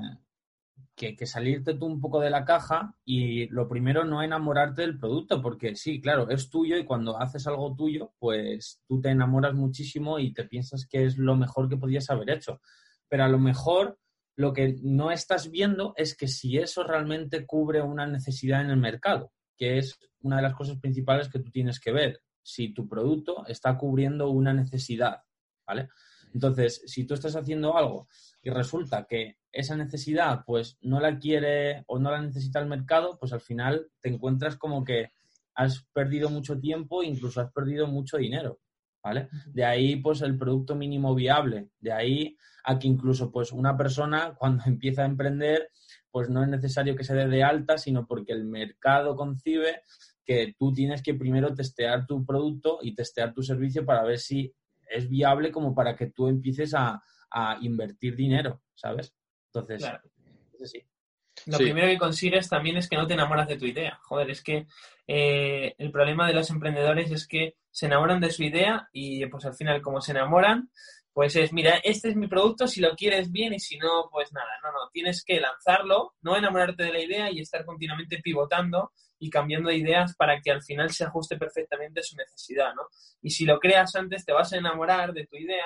que, 0.95 1.25
salirte 1.25 1.75
tú 1.75 1.85
un 1.85 2.01
poco 2.01 2.19
de 2.19 2.29
la 2.29 2.45
caja 2.45 2.95
y 3.05 3.47
lo 3.47 3.67
primero 3.67 4.03
no 4.03 4.21
enamorarte 4.21 4.81
del 4.81 4.97
producto, 4.97 5.41
porque 5.41 5.75
sí, 5.75 6.01
claro, 6.01 6.29
es 6.29 6.49
tuyo 6.49 6.77
y 6.77 6.85
cuando 6.85 7.19
haces 7.19 7.47
algo 7.47 7.75
tuyo, 7.75 8.13
pues 8.19 8.81
tú 8.87 8.99
te 8.99 9.09
enamoras 9.09 9.53
muchísimo 9.53 10.19
y 10.19 10.33
te 10.33 10.43
piensas 10.45 10.85
que 10.85 11.05
es 11.05 11.17
lo 11.17 11.35
mejor 11.35 11.69
que 11.69 11.77
podías 11.77 12.09
haber 12.09 12.29
hecho. 12.31 12.59
Pero 13.07 13.23
a 13.23 13.29
lo 13.29 13.39
mejor 13.39 13.99
lo 14.35 14.53
que 14.53 14.75
no 14.81 15.11
estás 15.11 15.49
viendo 15.49 15.93
es 15.95 16.15
que 16.15 16.27
si 16.27 16.57
eso 16.57 16.83
realmente 16.83 17.45
cubre 17.45 17.81
una 17.81 18.07
necesidad 18.07 18.61
en 18.61 18.71
el 18.71 18.77
mercado, 18.77 19.31
que 19.55 19.77
es 19.77 19.99
una 20.21 20.37
de 20.37 20.43
las 20.43 20.55
cosas 20.55 20.79
principales 20.79 21.29
que 21.29 21.39
tú 21.39 21.51
tienes 21.51 21.79
que 21.79 21.91
ver, 21.91 22.21
si 22.41 22.73
tu 22.73 22.87
producto 22.87 23.45
está 23.47 23.77
cubriendo 23.77 24.29
una 24.29 24.53
necesidad, 24.53 25.21
¿vale? 25.65 25.89
Entonces, 26.33 26.81
si 26.85 27.05
tú 27.05 27.13
estás 27.13 27.35
haciendo 27.35 27.77
algo 27.77 28.07
y 28.41 28.49
resulta 28.49 29.05
que 29.07 29.37
esa 29.51 29.75
necesidad 29.75 30.43
pues 30.45 30.77
no 30.81 30.99
la 30.99 31.19
quiere 31.19 31.83
o 31.87 31.99
no 31.99 32.11
la 32.11 32.21
necesita 32.21 32.59
el 32.59 32.67
mercado, 32.67 33.17
pues 33.19 33.33
al 33.33 33.41
final 33.41 33.87
te 34.01 34.09
encuentras 34.09 34.57
como 34.57 34.83
que 34.83 35.11
has 35.55 35.85
perdido 35.93 36.29
mucho 36.29 36.59
tiempo 36.59 37.03
e 37.03 37.07
incluso 37.07 37.39
has 37.39 37.51
perdido 37.51 37.85
mucho 37.85 38.17
dinero, 38.17 38.59
¿vale? 39.03 39.29
De 39.47 39.63
ahí 39.63 39.97
pues 39.97 40.21
el 40.21 40.37
producto 40.37 40.75
mínimo 40.75 41.13
viable, 41.13 41.69
de 41.79 41.91
ahí 41.91 42.37
a 42.63 42.79
que 42.79 42.87
incluso 42.87 43.31
pues 43.31 43.51
una 43.51 43.77
persona 43.77 44.33
cuando 44.39 44.63
empieza 44.65 45.03
a 45.03 45.07
emprender 45.07 45.69
pues 46.09 46.29
no 46.29 46.43
es 46.43 46.49
necesario 46.49 46.95
que 46.95 47.03
se 47.03 47.15
dé 47.15 47.27
de 47.27 47.43
alta, 47.43 47.77
sino 47.77 48.05
porque 48.05 48.33
el 48.33 48.45
mercado 48.45 49.15
concibe 49.15 49.81
que 50.25 50.53
tú 50.57 50.71
tienes 50.71 51.01
que 51.01 51.15
primero 51.15 51.53
testear 51.53 52.05
tu 52.05 52.25
producto 52.25 52.79
y 52.81 52.95
testear 52.95 53.33
tu 53.33 53.43
servicio 53.43 53.85
para 53.85 54.03
ver 54.03 54.19
si 54.19 54.53
es 54.89 55.09
viable 55.09 55.51
como 55.51 55.73
para 55.73 55.95
que 55.95 56.07
tú 56.07 56.27
empieces 56.27 56.73
a, 56.75 57.01
invertir 57.61 58.15
dinero, 58.15 58.61
¿sabes? 58.75 59.11
Entonces, 59.47 59.83
sí. 60.65 60.85
Lo 61.47 61.57
primero 61.57 61.87
que 61.87 61.97
consigues 61.97 62.47
también 62.47 62.77
es 62.77 62.87
que 62.87 62.95
no 62.95 63.07
te 63.07 63.15
enamoras 63.15 63.47
de 63.47 63.57
tu 63.57 63.65
idea. 63.65 63.99
Joder, 64.03 64.29
es 64.29 64.43
que 64.43 64.67
eh, 65.07 65.73
el 65.77 65.91
problema 65.91 66.27
de 66.27 66.33
los 66.33 66.49
emprendedores 66.51 67.11
es 67.11 67.27
que 67.27 67.55
se 67.71 67.87
enamoran 67.87 68.21
de 68.21 68.29
su 68.29 68.43
idea 68.43 68.87
y 68.93 69.25
pues 69.25 69.45
al 69.45 69.55
final 69.55 69.81
como 69.81 69.99
se 69.99 70.11
enamoran, 70.11 70.69
pues 71.11 71.35
es, 71.35 71.51
mira, 71.53 71.77
este 71.83 72.09
es 72.09 72.15
mi 72.15 72.27
producto, 72.27 72.67
si 72.67 72.81
lo 72.81 72.95
quieres 72.95 73.31
bien 73.31 73.53
y 73.53 73.59
si 73.59 73.77
no, 73.77 74.09
pues 74.11 74.31
nada, 74.31 74.49
no, 74.63 74.71
no, 74.71 74.89
tienes 74.91 75.23
que 75.23 75.39
lanzarlo, 75.39 76.13
no 76.21 76.37
enamorarte 76.37 76.83
de 76.83 76.93
la 76.93 77.03
idea 77.03 77.31
y 77.31 77.39
estar 77.39 77.65
continuamente 77.65 78.19
pivotando 78.19 78.91
y 79.23 79.29
cambiando 79.29 79.69
de 79.69 79.77
ideas 79.77 80.15
para 80.17 80.41
que 80.41 80.51
al 80.51 80.61
final 80.61 80.91
se 80.91 81.05
ajuste 81.05 81.37
perfectamente 81.37 82.01
a 82.01 82.03
su 82.03 82.17
necesidad, 82.17 82.73
¿no? 82.75 82.81
Y 83.21 83.29
si 83.29 83.45
lo 83.45 83.57
creas 83.57 83.95
antes, 83.95 84.25
te 84.25 84.33
vas 84.33 84.51
a 84.51 84.57
enamorar 84.57 85.13
de 85.13 85.25
tu 85.25 85.37
idea, 85.37 85.65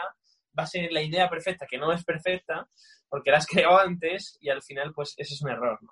va 0.57 0.63
a 0.63 0.67
ser 0.67 0.91
la 0.91 1.01
idea 1.01 1.27
perfecta, 1.27 1.65
que 1.65 1.79
no 1.79 1.91
es 1.91 2.03
perfecta, 2.03 2.69
porque 3.09 3.31
la 3.31 3.37
has 3.37 3.47
creado 3.47 3.79
antes 3.79 4.37
y 4.39 4.49
al 4.49 4.61
final, 4.61 4.93
pues 4.93 5.15
ese 5.17 5.33
es 5.33 5.41
un 5.41 5.49
error, 5.49 5.79
¿no? 5.81 5.89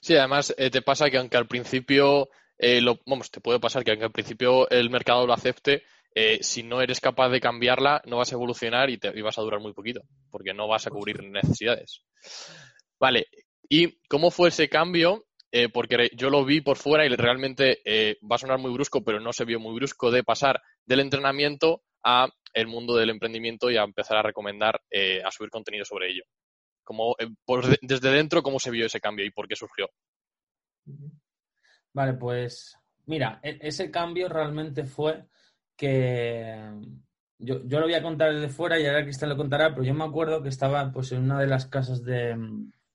Sí, 0.00 0.16
además 0.16 0.52
eh, 0.58 0.68
te 0.68 0.82
pasa 0.82 1.08
que 1.10 1.18
aunque 1.18 1.36
al 1.36 1.46
principio, 1.46 2.28
eh, 2.58 2.80
lo, 2.80 2.98
vamos, 3.06 3.30
te 3.30 3.40
puede 3.40 3.60
pasar 3.60 3.84
que 3.84 3.92
aunque 3.92 4.06
al 4.06 4.12
principio 4.12 4.68
el 4.68 4.90
mercado 4.90 5.28
lo 5.28 5.32
acepte, 5.32 5.84
eh, 6.12 6.42
si 6.42 6.64
no 6.64 6.80
eres 6.80 7.00
capaz 7.00 7.28
de 7.28 7.40
cambiarla, 7.40 8.02
no 8.06 8.16
vas 8.16 8.32
a 8.32 8.34
evolucionar 8.34 8.90
y, 8.90 8.98
te, 8.98 9.22
vas 9.22 9.38
a 9.38 9.42
durar 9.42 9.60
muy 9.60 9.74
poquito, 9.74 10.00
porque 10.30 10.52
no 10.52 10.66
vas 10.66 10.88
a 10.88 10.90
cubrir 10.90 11.22
necesidades. 11.22 12.02
Vale, 12.98 13.28
¿y 13.68 14.00
cómo 14.08 14.32
fue 14.32 14.48
ese 14.48 14.68
cambio? 14.68 15.24
Eh, 15.56 15.68
porque 15.68 16.10
yo 16.16 16.30
lo 16.30 16.44
vi 16.44 16.62
por 16.62 16.76
fuera 16.76 17.06
y 17.06 17.10
realmente 17.10 17.80
eh, 17.84 18.18
va 18.28 18.34
a 18.34 18.40
sonar 18.40 18.58
muy 18.58 18.72
brusco, 18.72 19.04
pero 19.04 19.20
no 19.20 19.32
se 19.32 19.44
vio 19.44 19.60
muy 19.60 19.72
brusco 19.76 20.10
de 20.10 20.24
pasar 20.24 20.60
del 20.84 20.98
entrenamiento 20.98 21.84
a 22.02 22.28
el 22.52 22.66
mundo 22.66 22.96
del 22.96 23.10
emprendimiento 23.10 23.70
y 23.70 23.76
a 23.76 23.84
empezar 23.84 24.16
a 24.16 24.22
recomendar, 24.22 24.82
a 25.24 25.30
subir 25.30 25.50
contenido 25.50 25.84
sobre 25.84 26.10
ello. 26.10 26.24
Como, 26.82 27.14
desde 27.82 28.10
dentro, 28.10 28.42
¿cómo 28.42 28.58
se 28.58 28.72
vio 28.72 28.86
ese 28.86 29.00
cambio 29.00 29.24
y 29.24 29.30
por 29.30 29.46
qué 29.46 29.54
surgió? 29.54 29.88
Vale, 31.92 32.14
pues 32.14 32.76
mira, 33.06 33.38
e, 33.40 33.58
ese 33.60 33.92
cambio 33.92 34.28
realmente 34.28 34.84
fue 34.84 35.24
que 35.76 36.58
yo, 37.38 37.60
lo 37.64 37.82
voy 37.82 37.94
a 37.94 38.02
contar 38.02 38.34
desde 38.34 38.48
fuera 38.48 38.80
y 38.80 38.86
ahora 38.86 39.04
Cristian 39.04 39.30
lo 39.30 39.36
contará, 39.36 39.70
pero 39.70 39.84
yo 39.84 39.94
me 39.94 40.04
acuerdo 40.04 40.42
que 40.42 40.48
estaba 40.48 40.90
pues 40.90 41.12
en 41.12 41.22
una 41.22 41.38
de 41.38 41.46
las 41.46 41.66
casas 41.66 42.02
de, 42.02 42.36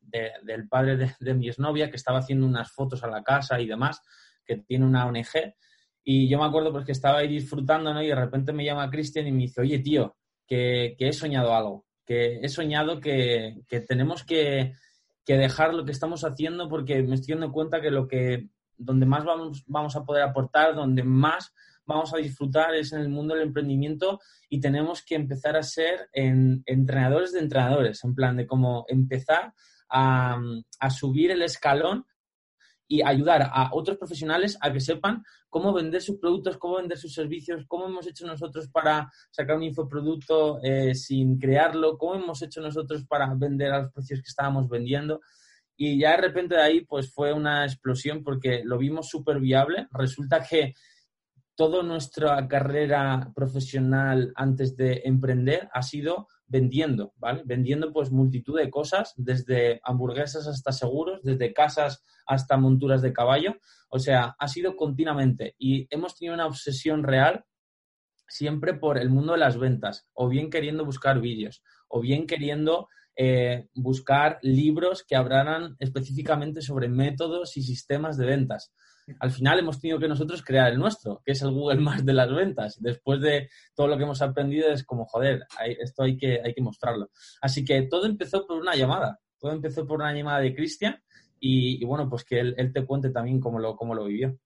del 0.10 0.68
padre 0.68 0.98
de, 0.98 1.16
de, 1.20 1.34
mi 1.34 1.48
exnovia 1.48 1.90
que 1.90 1.96
estaba 1.96 2.20
haciendo 2.20 2.46
unas 2.46 2.72
fotos 2.72 3.04
a 3.04 3.08
la 3.08 3.24
casa 3.24 3.60
y 3.60 3.68
demás, 3.68 4.02
que 4.46 4.58
tiene 4.58 4.86
una 4.86 5.06
ONG. 5.06 5.56
Y 6.04 6.28
yo 6.28 6.40
me 6.40 6.46
acuerdo 6.46 6.72
pues 6.72 6.86
que 6.86 6.92
estaba 6.92 7.20
ahí 7.20 7.28
disfrutando, 7.28 7.94
¿no? 7.94 8.02
Y 8.02 8.08
de 8.08 8.16
repente 8.16 8.54
me 8.54 8.66
llama 8.66 8.90
Cristian 8.90 9.28
y 9.28 9.32
me 9.32 9.44
dice, 9.44 9.62
oye, 9.62 9.80
tío, 9.80 10.18
que, 10.48 10.96
he 10.98 11.14
soñado 11.14 11.54
algo, 11.56 11.86
que 12.06 12.40
he 12.42 12.50
soñado 12.50 13.00
que, 13.00 13.64
tenemos 13.88 14.24
que, 14.24 14.74
que, 15.24 15.38
dejar 15.38 15.74
lo 15.74 15.86
que 15.86 15.92
estamos 15.92 16.24
haciendo 16.24 16.68
porque 16.68 17.04
me 17.04 17.16
estoy 17.16 17.36
dando 17.36 17.52
cuenta 17.52 17.82
que 17.82 17.92
lo 17.92 18.08
que, 18.08 18.50
donde 18.76 19.06
más 19.06 19.24
vamos, 19.24 19.64
vamos 19.68 19.96
a 19.96 20.04
poder 20.04 20.24
aportar, 20.24 20.74
donde 20.74 21.04
más 21.04 21.54
vamos 21.86 22.14
a 22.14 22.18
disfrutar 22.18 22.74
es 22.76 22.94
en 22.94 23.02
el 23.02 23.10
mundo 23.10 23.36
del 23.36 23.48
emprendimiento 23.48 24.20
y 24.48 24.60
tenemos 24.60 25.04
que 25.04 25.16
empezar 25.16 25.56
a 25.56 25.64
ser 25.64 26.10
entrenadores 26.14 27.34
de 27.34 27.40
entrenadores, 27.40 28.04
en 28.04 28.16
plan 28.16 28.38
de 28.38 28.48
cómo 28.48 28.86
empezar 28.88 29.54
a, 29.90 30.40
subir 30.90 31.32
el 31.32 31.42
escalón 31.42 32.06
y 32.88 33.02
ayudar 33.04 33.50
a 33.54 33.70
otros 33.74 33.98
profesionales 33.98 34.58
a 34.62 34.74
que 34.74 34.80
sepan 34.80 35.24
cómo 35.48 35.74
vender 35.74 36.02
sus 36.02 36.18
productos, 36.18 36.58
cómo 36.58 36.78
vender 36.78 36.98
sus 36.98 37.14
servicios, 37.14 37.66
cómo 37.68 37.86
hemos 37.86 38.08
hecho 38.08 38.26
nosotros 38.26 38.68
para 38.70 39.12
sacar 39.30 39.58
un 39.58 39.64
infoproducto 39.64 40.60
eh, 40.64 40.96
sin 40.96 41.38
crearlo, 41.38 41.98
cómo 41.98 42.16
hemos 42.16 42.42
hecho 42.42 42.62
nosotros 42.62 43.06
para 43.06 43.32
vender 43.36 43.72
a 43.72 43.82
los 43.84 43.92
precios 43.92 44.22
que 44.22 44.30
estábamos 44.30 44.68
vendiendo. 44.68 45.22
Y 45.78 46.00
ya 46.00 46.12
de 46.12 46.18
repente 46.18 46.56
de 46.56 46.62
ahí 46.62 46.82
pues 46.82 47.14
fue 47.14 47.32
una 47.32 47.64
explosión 47.64 48.24
porque 48.24 48.64
lo 48.66 48.78
vimos 48.78 49.08
súper 49.08 49.40
viable. 49.40 49.88
Resulta 49.92 50.44
que 50.44 50.74
toda 51.56 51.84
nuestra 51.84 52.48
carrera 52.48 53.32
profesional 53.36 54.32
antes 54.36 54.76
de 54.78 55.02
emprender 55.06 55.70
ha 55.74 55.82
sido 55.82 56.28
vendiendo, 56.50 57.14
¿vale? 57.18 57.44
Vendiendo 57.46 57.94
pues 57.94 58.12
multitud 58.12 58.60
de 58.60 58.70
cosas, 58.70 59.14
desde 59.16 59.80
hamburguesas 59.84 60.48
hasta 60.48 60.72
seguros, 60.72 61.22
desde 61.24 61.54
casas 61.54 62.04
hasta 62.26 62.58
monturas 62.58 63.02
de 63.02 63.14
caballo. 63.14 63.56
O 63.90 64.00
sea, 64.00 64.36
ha 64.38 64.48
sido 64.48 64.76
continuamente 64.76 65.56
y 65.58 65.88
hemos 65.92 66.18
tenido 66.18 66.34
una 66.34 66.48
obsesión 66.48 67.04
real 67.04 67.46
siempre 68.28 68.74
por 68.74 68.98
el 68.98 69.10
mundo 69.10 69.34
de 69.34 69.40
las 69.40 69.58
ventas, 69.58 70.08
o 70.14 70.28
bien 70.28 70.50
queriendo 70.50 70.86
buscar 70.86 71.20
vídeos, 71.22 71.64
o 71.88 72.02
bien 72.02 72.28
queriendo 72.28 72.88
eh, 73.16 73.68
buscar 73.74 74.40
libros 74.42 75.04
que 75.04 75.16
hablaran 75.16 75.76
específicamente 75.80 76.62
sobre 76.62 76.90
métodos 76.90 77.58
y 77.58 77.64
sistemas 77.64 78.18
de 78.18 78.26
ventas 78.26 78.72
al 79.20 79.32
final 79.32 79.60
hemos 79.60 79.80
tenido 79.80 80.00
que 80.00 80.08
nosotros 80.08 80.44
crear 80.44 80.72
el 80.72 80.80
nuestro, 80.80 81.22
que 81.26 81.34
es 81.34 81.42
el 81.42 81.52
Google 81.52 81.82
Maps 81.82 82.06
de 82.06 82.14
las 82.14 82.32
ventas. 82.34 82.82
Después 82.82 83.22
de 83.22 83.50
todo 83.76 83.88
lo 83.88 83.98
que 83.98 84.04
hemos 84.04 84.22
aprendido 84.22 84.70
es 84.70 84.84
como, 84.84 85.06
joder, 85.06 85.46
esto 85.80 86.04
hay 86.04 86.18
que, 86.18 86.42
hay 86.44 86.54
que 86.54 86.62
mostrarlo. 86.62 87.10
Así 87.42 87.64
que 87.64 87.84
todo 87.84 88.06
empezó 88.06 88.46
por 88.46 88.58
una 88.58 88.76
llamada, 88.76 89.20
todo 89.40 89.52
empezó 89.52 89.86
por 89.86 90.00
una 90.00 90.14
llamada 90.14 90.40
de 90.40 90.56
Cristian 90.56 91.02
y, 91.40 91.84
bueno, 91.86 92.10
pues 92.10 92.24
que 92.24 92.40
él, 92.40 92.72
te 92.74 92.86
cuente 92.86 93.10
también 93.10 93.40
cómo 93.40 93.60
lo, 93.60 93.76
cómo 93.76 93.96
lo 93.96 94.06
vivió. 94.06 94.38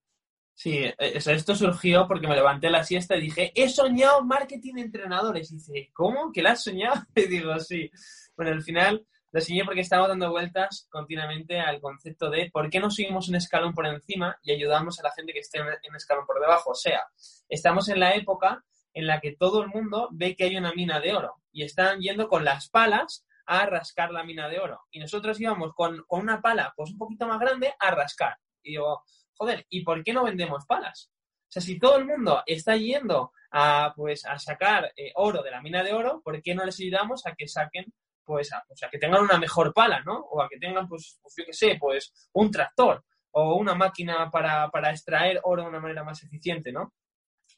Sí, 0.55 0.77
e, 0.77 0.93
esto 0.99 1.55
surgió 1.55 2.07
porque 2.07 2.27
me 2.27 2.35
levanté 2.35 2.69
la 2.69 2.83
siesta 2.83 3.17
y 3.17 3.21
dije, 3.21 3.51
he 3.55 3.67
soñado 3.69 4.23
marketing 4.23 4.75
entrenadores. 4.77 5.51
Y 5.51 5.55
dice, 5.55 5.89
¿cómo? 5.93 6.31
¿Que 6.31 6.43
la 6.43 6.51
has 6.51 6.63
soñado? 6.63 7.01
Y 7.15 7.27
digo, 7.27 7.57
sí. 7.59 7.89
Bueno, 8.35 8.51
al 8.51 8.61
final 8.61 9.05
lo 9.33 9.39
enseñé 9.39 9.65
porque 9.65 9.81
estamos 9.81 10.07
dando 10.07 10.29
vueltas 10.29 10.87
continuamente 10.91 11.59
al 11.59 11.81
concepto 11.81 12.29
de 12.29 12.51
por 12.51 12.69
qué 12.69 12.79
no 12.79 12.91
subimos 12.91 13.29
un 13.29 13.35
escalón 13.35 13.73
por 13.73 13.87
encima 13.87 14.37
y 14.43 14.51
ayudamos 14.51 14.99
a 14.99 15.03
la 15.03 15.11
gente 15.11 15.33
que 15.33 15.39
esté 15.39 15.57
en 15.57 15.65
un 15.65 15.95
escalón 15.95 16.27
por 16.27 16.39
debajo. 16.39 16.69
O 16.69 16.75
sea, 16.75 17.01
estamos 17.49 17.89
en 17.89 17.99
la 17.99 18.13
época 18.13 18.63
en 18.93 19.07
la 19.07 19.19
que 19.19 19.35
todo 19.35 19.63
el 19.63 19.69
mundo 19.69 20.07
ve 20.11 20.35
que 20.35 20.43
hay 20.43 20.55
una 20.55 20.71
mina 20.73 20.99
de 20.99 21.15
oro 21.15 21.41
y 21.51 21.63
están 21.63 21.99
yendo 21.99 22.27
con 22.27 22.45
las 22.45 22.69
palas 22.69 23.25
a 23.47 23.65
rascar 23.65 24.11
la 24.11 24.23
mina 24.23 24.47
de 24.49 24.59
oro. 24.59 24.81
Y 24.91 24.99
nosotros 24.99 25.41
íbamos 25.41 25.73
con, 25.73 26.05
una 26.09 26.39
pala 26.39 26.71
pues 26.77 26.91
un 26.91 26.99
poquito 26.99 27.25
más 27.25 27.39
grande 27.39 27.73
a 27.79 27.89
rascar. 27.89 28.37
Y 28.61 28.73
digo, 28.73 29.03
joder, 29.33 29.65
¿y 29.67 29.83
por 29.83 30.03
qué 30.03 30.13
no 30.13 30.25
vendemos 30.25 30.67
palas? 30.67 31.09
O 31.47 31.51
sea, 31.53 31.61
si 31.63 31.79
todo 31.79 31.97
el 31.97 32.05
mundo 32.05 32.43
está 32.45 32.77
yendo 32.77 33.31
a, 33.49 33.93
pues, 33.95 34.25
a 34.25 34.37
sacar 34.37 34.93
eh, 34.95 35.11
oro 35.15 35.41
de 35.41 35.49
la 35.49 35.61
mina 35.63 35.83
de 35.83 35.93
oro, 35.93 36.21
¿por 36.23 36.39
qué 36.43 36.53
no 36.53 36.63
les 36.63 36.79
ayudamos 36.79 37.25
a 37.25 37.33
que 37.33 37.47
saquen 37.47 37.91
pues, 38.23 38.51
a, 38.53 38.63
o 38.69 38.75
sea, 38.75 38.89
que 38.89 38.97
tengan 38.97 39.23
una 39.23 39.37
mejor 39.37 39.73
pala, 39.73 40.01
¿no? 40.05 40.19
O 40.19 40.41
a 40.41 40.49
que 40.49 40.57
tengan, 40.57 40.87
pues, 40.87 41.17
pues 41.21 41.33
yo 41.37 41.45
qué 41.45 41.53
sé, 41.53 41.77
pues 41.79 42.29
un 42.33 42.51
tractor 42.51 43.03
o 43.31 43.55
una 43.55 43.75
máquina 43.75 44.29
para, 44.31 44.69
para 44.69 44.91
extraer 44.91 45.39
oro 45.43 45.63
de 45.63 45.69
una 45.69 45.79
manera 45.79 46.03
más 46.03 46.23
eficiente, 46.23 46.71
¿no? 46.71 46.93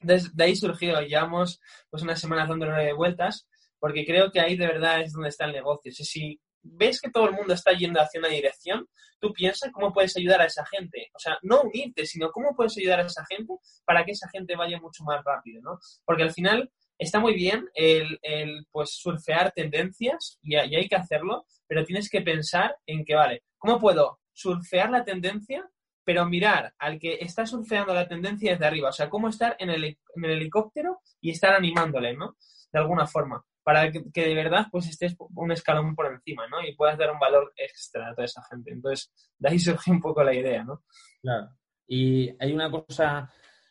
Desde 0.00 0.30
de 0.32 0.44
ahí 0.44 0.56
surgió, 0.56 1.00
llevamos 1.00 1.60
pues 1.90 2.02
unas 2.02 2.20
semanas 2.20 2.48
dándole 2.48 2.92
vueltas, 2.92 3.48
porque 3.78 4.04
creo 4.04 4.30
que 4.30 4.40
ahí 4.40 4.56
de 4.56 4.66
verdad 4.66 5.00
es 5.00 5.12
donde 5.12 5.28
está 5.28 5.44
el 5.46 5.52
negocio. 5.52 5.92
si 5.92 6.40
ves 6.62 7.00
que 7.00 7.10
todo 7.10 7.26
el 7.26 7.34
mundo 7.34 7.54
está 7.54 7.72
yendo 7.72 8.00
hacia 8.00 8.18
una 8.18 8.28
dirección, 8.28 8.88
tú 9.20 9.32
piensas 9.32 9.70
cómo 9.72 9.92
puedes 9.92 10.16
ayudar 10.16 10.40
a 10.40 10.46
esa 10.46 10.64
gente. 10.66 11.10
O 11.14 11.18
sea, 11.18 11.38
no 11.42 11.62
unirte, 11.62 12.06
sino 12.06 12.30
cómo 12.30 12.54
puedes 12.54 12.76
ayudar 12.76 13.00
a 13.00 13.06
esa 13.06 13.24
gente 13.26 13.54
para 13.84 14.04
que 14.04 14.12
esa 14.12 14.28
gente 14.28 14.56
vaya 14.56 14.80
mucho 14.80 15.04
más 15.04 15.22
rápido, 15.24 15.62
¿no? 15.62 15.78
Porque 16.04 16.24
al 16.24 16.32
final 16.32 16.70
está 16.98 17.20
muy 17.20 17.34
bien 17.34 17.68
el, 17.74 18.66
pues 18.70 18.90
surfear 18.96 19.52
tendencias 19.52 20.38
y, 20.42 20.56
hay 20.56 20.88
que 20.88 20.96
hacerlo, 20.96 21.46
pero 21.66 21.84
tienes 21.84 22.08
que 22.08 22.22
pensar 22.22 22.76
en 22.86 23.04
que, 23.04 23.14
vale, 23.14 23.44
¿cómo 23.58 23.78
puedo 23.78 24.20
surfear 24.32 24.90
la 24.90 25.04
tendencia, 25.04 25.68
pero 26.04 26.26
mirar 26.26 26.74
al 26.78 26.98
que 26.98 27.18
está 27.20 27.46
surfeando 27.46 27.94
la 27.94 28.08
tendencia 28.08 28.52
desde 28.52 28.66
arriba? 28.66 28.90
O 28.90 28.92
sea, 28.92 29.08
cómo 29.10 29.28
estar 29.28 29.56
en 29.58 29.70
el, 29.70 29.84
en 29.84 30.24
el 30.24 30.30
helicóptero 30.30 31.00
y 31.20 31.30
estar 31.30 31.54
animándole, 31.54 32.16
¿no? 32.16 32.36
De 32.72 32.78
alguna 32.78 33.06
forma, 33.06 33.44
para 33.66 33.90
que, 33.90 34.00
de 34.14 34.34
verdad 34.34 34.66
pues 34.70 34.86
estés 34.86 35.16
un 35.18 35.50
escalón 35.50 35.96
por 35.96 36.06
encima, 36.06 36.46
¿no? 36.46 36.62
Y 36.62 36.76
puedas 36.76 36.96
dar 36.96 37.10
un 37.10 37.18
valor 37.18 37.52
extra 37.56 38.10
a 38.10 38.14
toda 38.14 38.24
esa 38.24 38.40
gente. 38.44 38.70
Entonces, 38.70 39.12
de 39.38 39.48
ahí 39.48 39.58
surge 39.58 39.90
un 39.90 40.00
poco 40.00 40.22
la 40.22 40.32
idea, 40.32 40.62
¿no? 40.62 40.84
Claro. 41.20 41.48
Y 41.88 42.30
hay 42.38 42.52
una 42.52 42.70
cosa 42.70 43.28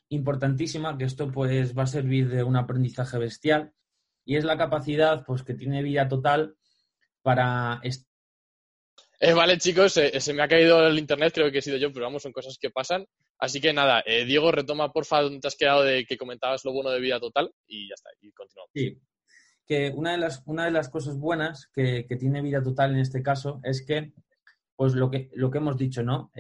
importantísima, 0.09 0.97
que 0.97 1.05
esto 1.05 1.31
pues 1.31 1.77
va 1.77 1.83
a 1.83 1.87
servir 1.87 2.29
de 2.29 2.43
un 2.43 2.55
aprendizaje 2.55 3.17
bestial, 3.17 3.73
y 4.25 4.37
es 4.37 4.43
la 4.43 4.57
capacidad 4.57 5.23
pues 5.25 5.43
que 5.43 5.53
tiene 5.53 5.83
vida 5.83 6.07
total 6.07 6.55
para... 7.21 7.79
Eh, 9.19 9.33
vale, 9.33 9.57
chicos, 9.57 9.95
eh, 9.97 10.19
se 10.19 10.33
me 10.33 10.43
ha 10.43 10.47
caído 10.47 10.87
el 10.87 10.99
internet, 10.99 11.33
creo 11.33 11.51
que 11.51 11.59
he 11.59 11.61
sido 11.61 11.77
yo, 11.77 11.91
pero 11.93 12.05
vamos, 12.05 12.23
son 12.23 12.33
cosas 12.33 12.57
que 12.59 12.69
pasan. 12.69 13.05
Así 13.39 13.61
que 13.61 13.73
nada, 13.73 14.03
eh, 14.05 14.25
Diego, 14.25 14.51
retoma 14.51 14.91
porfa 14.91 15.21
donde 15.21 15.39
te 15.39 15.47
has 15.47 15.55
quedado 15.55 15.83
de 15.83 16.05
que 16.05 16.17
comentabas 16.17 16.63
lo 16.65 16.73
bueno 16.73 16.89
de 16.89 16.99
vida 16.99 17.19
total 17.19 17.51
y 17.67 17.87
ya 17.89 17.93
está, 17.95 18.09
y 18.21 18.31
continuamos. 18.31 18.71
Sí, 18.73 18.99
que 19.65 19.89
una 19.89 20.11
de 20.11 20.17
las, 20.17 20.43
una 20.45 20.65
de 20.65 20.71
las 20.71 20.89
cosas 20.89 21.17
buenas 21.17 21.69
que, 21.73 22.05
que 22.07 22.15
tiene 22.17 22.41
vida 22.41 22.61
total 22.61 22.91
en 22.91 22.99
este 22.99 23.23
caso 23.23 23.59
es 23.63 23.85
que, 23.85 24.13
pues 24.75 24.93
lo 24.93 25.09
que, 25.09 25.29
lo 25.33 25.49
que 25.49 25.57
hemos 25.57 25.77
dicho, 25.77 26.03
¿no? 26.03 26.31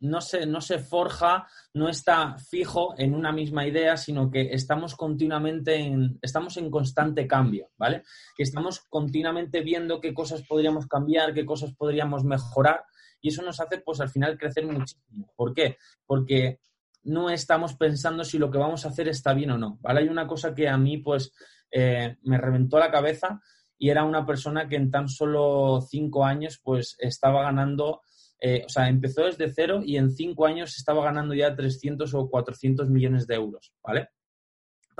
No 0.00 0.20
se, 0.22 0.46
no 0.46 0.60
se 0.62 0.78
forja, 0.78 1.46
no 1.74 1.88
está 1.88 2.38
fijo 2.38 2.94
en 2.96 3.14
una 3.14 3.32
misma 3.32 3.66
idea, 3.66 3.98
sino 3.98 4.30
que 4.30 4.52
estamos 4.52 4.96
continuamente 4.96 5.76
en, 5.76 6.18
estamos 6.22 6.56
en 6.56 6.70
constante 6.70 7.26
cambio, 7.26 7.68
¿vale? 7.76 8.02
Que 8.34 8.42
estamos 8.42 8.80
continuamente 8.88 9.60
viendo 9.60 10.00
qué 10.00 10.14
cosas 10.14 10.42
podríamos 10.46 10.86
cambiar, 10.86 11.34
qué 11.34 11.44
cosas 11.44 11.74
podríamos 11.74 12.24
mejorar, 12.24 12.84
y 13.20 13.28
eso 13.28 13.42
nos 13.42 13.60
hace, 13.60 13.78
pues, 13.78 14.00
al 14.00 14.08
final 14.08 14.38
crecer 14.38 14.66
muchísimo. 14.66 15.32
¿Por 15.36 15.52
qué? 15.52 15.76
Porque 16.06 16.60
no 17.02 17.30
estamos 17.30 17.74
pensando 17.74 18.24
si 18.24 18.38
lo 18.38 18.50
que 18.50 18.58
vamos 18.58 18.84
a 18.84 18.88
hacer 18.88 19.08
está 19.08 19.34
bien 19.34 19.50
o 19.50 19.58
no, 19.58 19.78
¿vale? 19.80 20.00
Hay 20.00 20.08
una 20.08 20.26
cosa 20.26 20.54
que 20.54 20.68
a 20.68 20.76
mí, 20.76 20.98
pues, 20.98 21.32
eh, 21.70 22.16
me 22.22 22.38
reventó 22.38 22.78
la 22.78 22.90
cabeza 22.90 23.40
y 23.78 23.90
era 23.90 24.04
una 24.04 24.26
persona 24.26 24.68
que 24.68 24.76
en 24.76 24.90
tan 24.90 25.08
solo 25.08 25.80
cinco 25.88 26.24
años, 26.24 26.60
pues, 26.62 26.96
estaba 26.98 27.42
ganando 27.42 28.02
eh, 28.40 28.62
o 28.66 28.68
sea, 28.68 28.88
empezó 28.88 29.24
desde 29.24 29.52
cero 29.52 29.82
y 29.84 29.96
en 29.96 30.10
cinco 30.10 30.46
años 30.46 30.76
estaba 30.76 31.04
ganando 31.04 31.34
ya 31.34 31.54
300 31.54 32.12
o 32.14 32.28
400 32.28 32.88
millones 32.88 33.26
de 33.26 33.34
euros, 33.34 33.72
¿vale? 33.82 34.08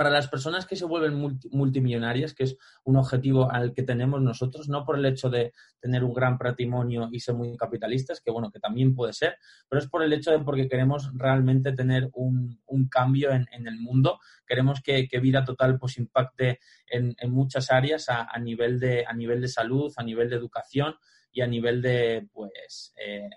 para 0.01 0.09
las 0.09 0.27
personas 0.27 0.65
que 0.65 0.75
se 0.75 0.85
vuelven 0.85 1.39
multimillonarias, 1.51 2.33
que 2.33 2.45
es 2.45 2.57
un 2.85 2.95
objetivo 2.95 3.51
al 3.51 3.71
que 3.71 3.83
tenemos 3.83 4.19
nosotros, 4.19 4.67
no 4.67 4.83
por 4.83 4.97
el 4.97 5.05
hecho 5.05 5.29
de 5.29 5.53
tener 5.79 6.03
un 6.03 6.15
gran 6.15 6.39
patrimonio 6.39 7.07
y 7.11 7.19
ser 7.19 7.35
muy 7.35 7.55
capitalistas, 7.55 8.19
que 8.19 8.31
bueno, 8.31 8.49
que 8.49 8.59
también 8.59 8.95
puede 8.95 9.13
ser, 9.13 9.37
pero 9.69 9.79
es 9.79 9.87
por 9.87 10.01
el 10.01 10.11
hecho 10.11 10.31
de 10.31 10.39
porque 10.39 10.67
queremos 10.67 11.11
realmente 11.13 11.73
tener 11.73 12.09
un, 12.13 12.59
cambio 12.89 13.29
en, 13.29 13.67
el 13.67 13.79
mundo, 13.79 14.19
queremos 14.47 14.81
que, 14.81 15.07
Vida 15.21 15.45
Total 15.45 15.77
pues 15.77 15.99
impacte 15.99 16.57
en, 16.87 17.15
muchas 17.29 17.69
áreas 17.69 18.07
a, 18.09 18.35
nivel 18.39 18.79
de, 18.79 19.05
a 19.05 19.13
nivel 19.13 19.39
de 19.39 19.49
salud, 19.49 19.93
a 19.97 20.03
nivel 20.03 20.31
de 20.31 20.35
educación 20.35 20.95
y 21.31 21.41
a 21.41 21.47
nivel 21.47 21.81
de, 21.81 22.27
pues, 22.31 22.93
eh, 22.97 23.29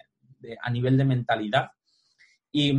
a 0.60 0.70
nivel 0.70 0.96
de 0.96 1.04
mentalidad. 1.04 1.70
Y, 2.52 2.72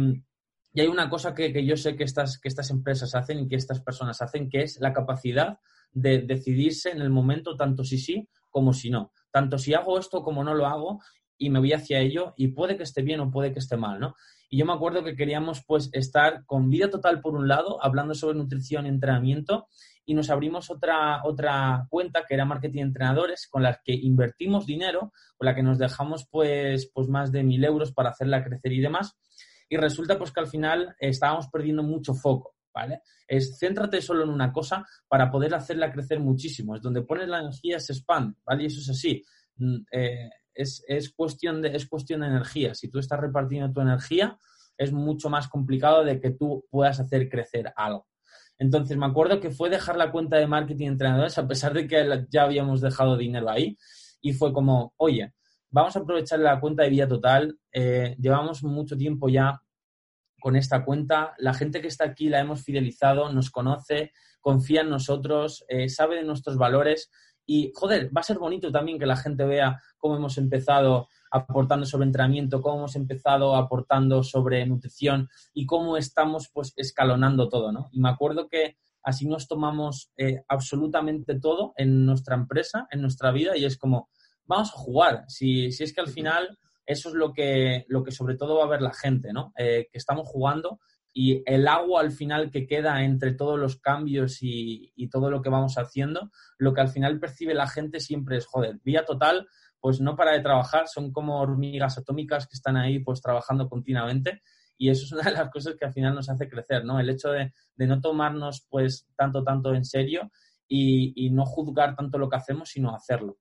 y 0.74 0.82
hay 0.82 0.88
una 0.88 1.10
cosa 1.10 1.34
que, 1.34 1.66
yo 1.66 1.78
sé 1.78 1.96
que 1.96 2.04
estas, 2.04 2.38
que 2.38 2.50
estas 2.50 2.70
empresas 2.70 3.16
hacen 3.16 3.40
y 3.40 3.48
que 3.48 3.56
estas 3.56 3.82
personas 3.82 4.22
hacen, 4.22 4.50
que 4.50 4.62
es 4.62 4.80
la 4.82 4.92
capacidad 4.92 5.60
de 5.94 6.20
decidirse 6.20 6.92
en 6.92 7.02
el 7.02 7.10
momento 7.10 7.56
tanto 7.56 7.86
si 7.86 7.98
sí 7.98 8.28
como 8.50 8.74
si 8.74 8.90
no. 8.90 9.14
Tanto 9.32 9.58
si 9.58 9.74
hago 9.74 9.98
esto 9.98 10.22
como 10.22 10.44
no 10.44 10.54
lo 10.54 10.66
hago 10.66 11.00
y 11.38 11.50
me 11.50 11.60
voy 11.60 11.72
hacia 11.72 12.00
ello 12.00 12.34
y 12.36 12.50
puede 12.50 12.76
que 12.76 12.84
esté 12.84 13.04
bien 13.04 13.22
o 13.22 13.32
puede 13.32 13.54
que 13.54 13.60
esté 13.60 13.78
mal, 13.78 14.02
¿no? 14.02 14.16
Y 14.50 14.58
yo 14.58 14.66
me 14.66 14.74
acuerdo 14.74 15.04
que 15.04 15.16
queríamos 15.16 15.64
pues 15.66 15.90
estar 15.94 16.46
con 16.46 16.70
vida 16.70 16.90
total 16.90 17.22
por 17.22 17.36
un 17.36 17.48
lado, 17.48 17.82
hablando 17.84 18.14
sobre 18.14 18.38
nutrición 18.38 18.86
y 18.86 18.90
entrenamiento 18.90 19.68
y 20.06 20.14
nos 20.14 20.30
abrimos 20.30 20.70
otra, 20.70 21.22
otra 21.26 21.88
cuenta 21.90 22.26
que 22.28 22.36
era 22.36 22.46
marketing 22.46 22.84
entrenadores 22.84 23.48
con 23.48 23.64
la 23.64 23.82
que 23.84 23.94
invertimos 23.94 24.66
dinero, 24.66 25.12
con 25.38 25.46
la 25.46 25.56
que 25.56 25.64
nos 25.64 25.78
dejamos 25.78 26.28
pues, 26.30 26.92
pues 26.94 27.08
más 27.08 27.32
de 27.32 27.44
mil 27.44 27.64
euros 27.64 27.92
para 27.92 28.10
hacerla 28.10 28.44
crecer 28.44 28.72
y 28.72 28.82
demás 28.82 29.18
y 29.70 29.78
resulta 29.78 30.18
pues 30.18 30.32
que 30.32 30.40
al 30.40 30.48
final 30.48 30.96
estábamos 31.00 31.48
perdiendo 31.48 31.84
mucho 31.84 32.14
foco, 32.14 32.56
¿vale? 32.74 33.02
Es 33.28 33.58
céntrate 33.60 34.02
solo 34.02 34.24
en 34.24 34.30
una 34.30 34.52
cosa 34.52 34.86
para 35.08 35.32
poder 35.32 35.56
hacerla 35.56 35.92
crecer 35.92 36.20
muchísimo. 36.20 36.76
Es 36.76 36.82
donde 36.82 37.02
pones 37.02 37.28
la 37.28 37.40
energía 37.40 37.80
se 37.80 37.94
expande, 37.94 38.38
¿vale? 38.46 38.64
Y 38.64 38.66
eso 38.68 38.80
es 38.82 38.90
así. 38.90 39.24
Mm, 39.58 39.78
eh, 39.92 40.30
es, 40.54 40.84
es, 40.88 41.14
cuestión 41.14 41.62
de, 41.62 41.76
es 41.76 41.88
cuestión 41.88 42.22
de 42.22 42.28
energía. 42.28 42.76
Si 42.76 42.90
tú 42.90 43.00
estás 43.00 43.20
repartiendo 43.20 43.74
tu 43.74 43.82
energía, 43.82 44.38
es 44.78 44.92
mucho 44.92 45.30
más 45.30 45.48
complicado 45.48 46.04
de 46.04 46.20
que 46.20 46.32
tú 46.32 46.66
puedas 46.70 47.00
hacer 47.00 47.30
crecer 47.30 47.74
algo. 47.76 48.08
Entonces, 48.58 48.98
me 48.98 49.06
acuerdo 49.06 49.40
que 49.40 49.52
fue 49.52 49.70
dejar 49.70 49.98
la 49.98 50.12
cuenta 50.12 50.38
de 50.38 50.48
marketing 50.48 50.88
entrenadores, 50.88 51.38
a 51.38 51.48
pesar 51.48 51.74
de 51.74 51.88
que 51.88 52.26
ya 52.30 52.44
habíamos 52.44 52.82
dejado 52.82 53.18
dinero 53.18 53.50
ahí, 53.50 53.78
y 54.22 54.34
fue 54.34 54.54
como, 54.54 54.94
oye, 54.98 55.34
vamos 55.70 55.96
a 55.96 56.00
aprovechar 56.00 56.40
la 56.40 56.60
cuenta 56.60 56.84
de 56.84 56.90
Vía 56.90 57.08
Total. 57.08 57.58
Eh, 57.72 58.16
llevamos 58.20 58.64
mucho 58.64 58.98
tiempo 58.98 59.30
ya 59.30 59.62
con 60.40 60.56
esta 60.56 60.86
cuenta. 60.86 61.34
La 61.38 61.54
gente 61.54 61.82
que 61.82 61.88
está 61.88 62.06
aquí 62.06 62.30
la 62.30 62.40
hemos 62.40 62.64
fidelizado, 62.64 63.32
nos 63.32 63.52
conoce, 63.52 64.14
confía 64.40 64.82
en 64.82 64.90
nosotros, 64.90 65.66
eh, 65.68 65.90
sabe 65.90 66.16
de 66.16 66.24
nuestros 66.24 66.58
valores. 66.58 67.12
Y, 67.46 67.72
joder, 67.76 68.10
va 68.16 68.22
a 68.22 68.24
ser 68.24 68.40
bonito 68.40 68.72
también 68.72 68.98
que 68.98 69.06
la 69.06 69.18
gente 69.18 69.46
vea 69.46 69.82
cómo 69.98 70.16
hemos 70.16 70.38
empezado 70.38 71.10
aportando 71.36 71.86
sobre 71.86 72.06
entrenamiento, 72.06 72.62
cómo 72.62 72.78
hemos 72.78 72.96
empezado 72.96 73.56
aportando 73.56 74.24
sobre 74.24 74.66
nutrición 74.66 75.30
y 75.54 75.66
cómo 75.66 75.98
estamos 75.98 76.50
pues 76.54 76.74
escalonando 76.78 77.50
todo, 77.50 77.74
¿no? 77.74 77.90
Y 77.92 78.00
me 78.00 78.10
acuerdo 78.10 78.48
que 78.48 78.78
así 79.04 79.28
nos 79.28 79.48
tomamos 79.48 80.12
eh, 80.18 80.44
absolutamente 80.48 81.38
todo 81.40 81.74
en 81.76 82.06
nuestra 82.06 82.36
empresa, 82.36 82.88
en 82.90 83.02
nuestra 83.02 83.32
vida 83.32 83.58
y 83.58 83.66
es 83.66 83.78
como, 83.78 84.10
vamos 84.46 84.70
a 84.70 84.78
jugar. 84.78 85.26
Si, 85.28 85.72
si 85.74 85.84
es 85.84 85.94
que 85.94 86.02
al 86.02 86.08
final 86.08 86.58
eso 86.86 87.10
es 87.10 87.16
lo 87.16 87.34
que, 87.34 87.86
lo 87.90 88.04
que 88.04 88.12
sobre 88.12 88.38
todo 88.38 88.58
va 88.58 88.64
a 88.64 88.70
ver 88.70 88.82
la 88.82 88.94
gente, 88.94 89.34
¿no? 89.34 89.52
Eh, 89.58 89.90
que 89.92 89.98
estamos 89.98 90.28
jugando 90.28 90.80
y 91.14 91.44
el 91.46 91.68
agua 91.68 92.02
al 92.02 92.12
final 92.12 92.50
que 92.50 92.66
queda 92.66 93.04
entre 93.04 93.34
todos 93.34 93.60
los 93.60 93.78
cambios 93.80 94.42
y, 94.42 94.92
y, 94.96 95.10
todo 95.10 95.30
lo 95.30 95.42
que 95.42 95.50
vamos 95.50 95.78
haciendo, 95.78 96.30
lo 96.58 96.74
que 96.74 96.82
al 96.82 96.90
final 96.90 97.20
percibe 97.20 97.54
la 97.54 97.68
gente 97.68 98.02
siempre 98.02 98.38
es, 98.38 98.46
joder, 98.46 98.80
vía 98.84 99.06
total, 99.06 99.48
pues 99.86 100.02
no 100.02 100.16
para 100.16 100.32
de 100.32 100.40
trabajar, 100.40 100.88
son 100.88 101.12
como 101.12 101.40
hormigas 101.40 102.00
atómicas 102.00 102.48
que 102.48 102.56
están 102.56 102.76
ahí 102.76 102.98
pues 103.02 103.22
trabajando 103.22 103.70
continuamente 103.70 104.42
y 104.80 104.90
eso 104.90 105.06
es 105.06 105.12
una 105.12 105.22
de 105.22 105.34
las 105.34 105.52
cosas 105.52 105.76
que 105.80 105.86
al 105.86 105.94
final 105.94 106.16
nos 106.16 106.28
hace 106.28 106.50
crecer, 106.50 106.84
¿no? 106.84 107.00
El 107.00 107.08
hecho 107.08 107.30
de, 107.30 107.52
no 107.78 108.02
tomarnos 108.02 108.66
pues 108.68 109.06
tanto, 109.16 109.44
tanto 109.44 109.76
en 109.76 109.86
serio 109.86 110.32
y, 110.68 111.14
y 111.16 111.30
no 111.30 111.46
juzgar 111.46 111.96
tanto 111.96 112.18
lo 112.18 112.28
que 112.28 112.36
hacemos, 112.36 112.70
sino 112.70 112.96
hacerlo. 112.96 113.38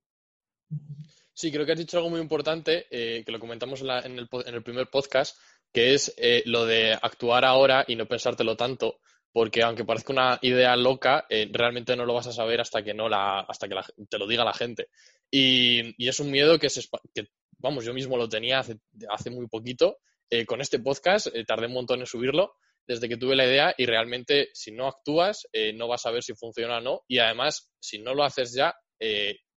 Sí, 1.33 1.51
creo 1.51 1.65
que 1.65 1.73
has 1.73 1.79
dicho 1.79 1.97
algo 1.97 2.11
muy 2.11 2.21
importante, 2.21 2.89
eh, 2.91 3.25
que 3.25 3.33
lo 3.33 3.41
comentamos 3.41 3.81
en, 3.81 4.19
el, 4.19 4.63
primer 4.63 4.91
podcast, 4.91 5.39
que 5.73 5.95
es 5.95 6.13
eh, 6.19 6.43
lo 6.45 6.67
de 6.67 6.93
actuar 6.93 7.47
ahora 7.47 7.87
y 7.89 7.97
no 7.97 8.05
pensártelo 8.05 8.55
tanto, 8.55 8.99
porque 9.33 9.63
aunque 9.63 9.87
parezca 9.87 10.13
una 10.13 10.39
idea 10.43 10.77
loca, 10.77 11.25
eh, 11.31 11.49
realmente 11.51 11.97
no 11.97 12.05
lo 12.05 12.13
vas 12.13 12.27
a 12.27 12.33
saber 12.33 12.61
hasta 12.61 12.85
que 12.85 12.93
no 12.93 13.09
la, 13.09 13.41
hasta 13.41 13.67
que 13.67 13.77
te 14.09 14.19
lo 14.19 14.27
diga 14.29 14.45
la 14.45 14.53
gente. 14.53 14.91
Y, 15.37 16.09
es 16.09 16.21
un 16.21 16.31
miedo 16.31 16.59
que, 16.59 16.71
se, 16.71 16.83
que, 17.13 17.29
vamos, 17.59 17.85
yo 17.85 17.93
mismo 17.93 18.17
lo 18.17 18.29
tenía 18.29 18.61
hace, 18.61 18.79
hace 19.09 19.31
muy 19.31 19.49
poquito. 19.49 19.99
con 20.47 20.61
este 20.61 20.79
podcast 20.79 21.29
tardé 21.47 21.67
un 21.67 21.73
montón 21.73 22.01
en 22.01 22.07
subirlo 22.07 22.55
desde 22.87 23.09
que 23.09 23.17
tuve 23.17 23.35
la 23.35 23.47
idea 23.47 23.75
y 23.77 23.87
realmente 23.87 24.51
si 24.53 24.71
no 24.71 24.87
actúas 24.87 25.47
no 25.75 25.89
vas 25.89 26.07
a 26.07 26.11
ver 26.11 26.23
si 26.23 26.35
funciona 26.35 26.79
o 26.79 26.81
no 26.81 27.03
y 27.09 27.19
además 27.19 27.73
si 27.81 27.99
no 27.99 28.15
lo 28.15 28.25
haces 28.25 28.55
ya 28.55 28.75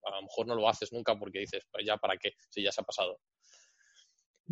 a 0.05 0.15
lo 0.15 0.21
mejor 0.21 0.47
no 0.47 0.55
lo 0.55 0.69
haces 0.69 0.91
nunca 0.93 1.17
porque 1.17 1.39
dices, 1.39 1.63
pues 1.71 1.85
ya 1.85 1.97
para 1.97 2.17
qué, 2.17 2.33
si 2.49 2.61
ya 2.63 2.71
se 2.71 2.81
ha 2.81 2.83
pasado. 2.83 3.19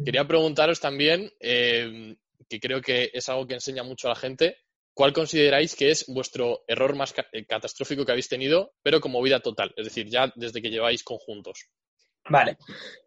Quería 0.04 0.28
preguntaros 0.28 0.80
también, 0.80 1.32
eh, 1.40 2.16
que 2.50 2.60
creo 2.60 2.82
que 2.82 3.12
es 3.14 3.30
algo 3.30 3.48
que 3.48 3.54
enseña 3.56 3.84
mucho 3.84 4.08
a 4.08 4.12
la 4.12 4.16
gente, 4.16 4.58
¿cuál 4.94 5.14
consideráis 5.14 5.76
que 5.76 5.92
es 5.92 6.06
vuestro 6.08 6.64
error 6.68 6.96
más 6.96 7.14
eh, 7.32 7.46
catastrófico 7.46 8.06
que 8.06 8.12
habéis 8.12 8.30
tenido, 8.30 8.74
pero 8.82 9.02
como 9.02 9.22
vida 9.22 9.40
total? 9.40 9.74
Es 9.76 9.86
decir, 9.86 10.08
ya 10.08 10.32
desde 10.36 10.62
que 10.62 10.70
lleváis 10.70 11.04
conjuntos. 11.04 11.70
Vale. 12.30 12.58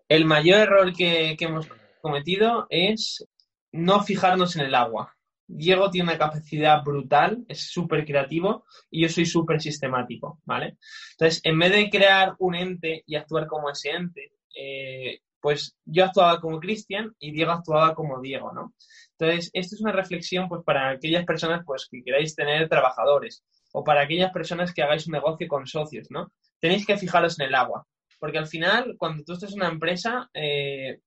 El 0.09 0.25
mayor 0.25 0.61
error 0.61 0.93
que 0.93 1.37
hemos 1.39 1.67
cometido 2.01 2.67
es 2.71 3.27
no 3.73 4.03
fijarnos 4.03 4.57
en 4.57 4.67
el 4.67 4.75
agua. 4.75 5.17
Diego 5.49 5.91
tiene 5.91 6.11
una 6.11 6.19
capacidad 6.19 6.83
brutal, 6.83 7.45
es 7.49 7.71
súper 7.71 8.05
creativo 8.05 8.65
y 8.91 9.03
yo 9.03 9.09
soy 9.09 9.27
súper 9.27 9.61
sistemático, 9.61 10.41
¿vale? 10.45 10.77
Entonces, 11.13 11.41
en 11.45 11.59
vez 11.59 11.73
de 11.73 11.91
crear 11.91 12.35
un 12.39 12.55
ente 12.55 13.05
y 13.07 13.15
actuar 13.15 13.47
como 13.47 13.71
ese 13.71 13.91
ente, 13.91 14.33
eh, 14.55 15.21
pues 15.41 15.77
yo 15.85 16.05
actuaba 16.05 16.41
como 16.41 16.59
Cristian 16.59 17.15
y 17.21 17.31
Diego 17.31 17.53
actuaba 17.53 17.95
como 17.95 18.21
Diego, 18.21 18.53
¿no? 18.53 18.75
Entonces, 19.19 19.51
esto 19.53 19.77
es 19.77 19.81
una 19.81 19.93
reflexión 19.93 20.49
pues 20.49 20.63
para 20.65 20.91
aquellas 20.91 21.25
personas 21.25 21.63
pues 21.65 21.89
que 21.91 22.03
queráis 22.03 22.35
tener 22.35 22.69
trabajadores 22.69 23.45
o 23.73 23.83
para 23.83 24.03
aquellas 24.03 24.33
personas 24.33 24.73
que 24.75 24.83
hagáis 24.83 25.07
un 25.07 25.13
negocio 25.13 25.49
con 25.49 25.67
socios, 25.67 26.09
¿no? 26.11 26.33
Tenéis 26.61 26.87
que 26.87 26.99
fijaros 26.99 27.39
en 27.39 27.47
el 27.47 27.55
agua, 27.55 27.87
porque 28.19 28.39
al 28.39 28.47
final, 28.47 28.97
cuando 28.99 29.25
tú 29.25 29.35
estás 29.35 29.53
en 29.53 29.61
una 29.61 29.69
empresa, 29.69 30.29
eh, 30.35 31.01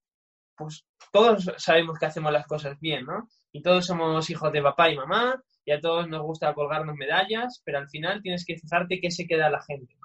pues 0.55 0.85
todos 1.11 1.51
sabemos 1.57 1.97
que 1.97 2.05
hacemos 2.05 2.31
las 2.31 2.45
cosas 2.45 2.79
bien, 2.79 3.05
¿no? 3.05 3.27
y 3.51 3.61
todos 3.61 3.85
somos 3.85 4.29
hijos 4.29 4.51
de 4.51 4.61
papá 4.61 4.89
y 4.89 4.97
mamá 4.97 5.41
y 5.65 5.71
a 5.71 5.79
todos 5.79 6.07
nos 6.07 6.21
gusta 6.21 6.53
colgarnos 6.53 6.95
medallas, 6.95 7.61
pero 7.63 7.79
al 7.79 7.89
final 7.89 8.21
tienes 8.21 8.45
que 8.45 8.57
fijarte 8.57 8.99
qué 8.99 9.11
se 9.11 9.27
queda 9.27 9.49
la 9.49 9.61
gente. 9.61 9.95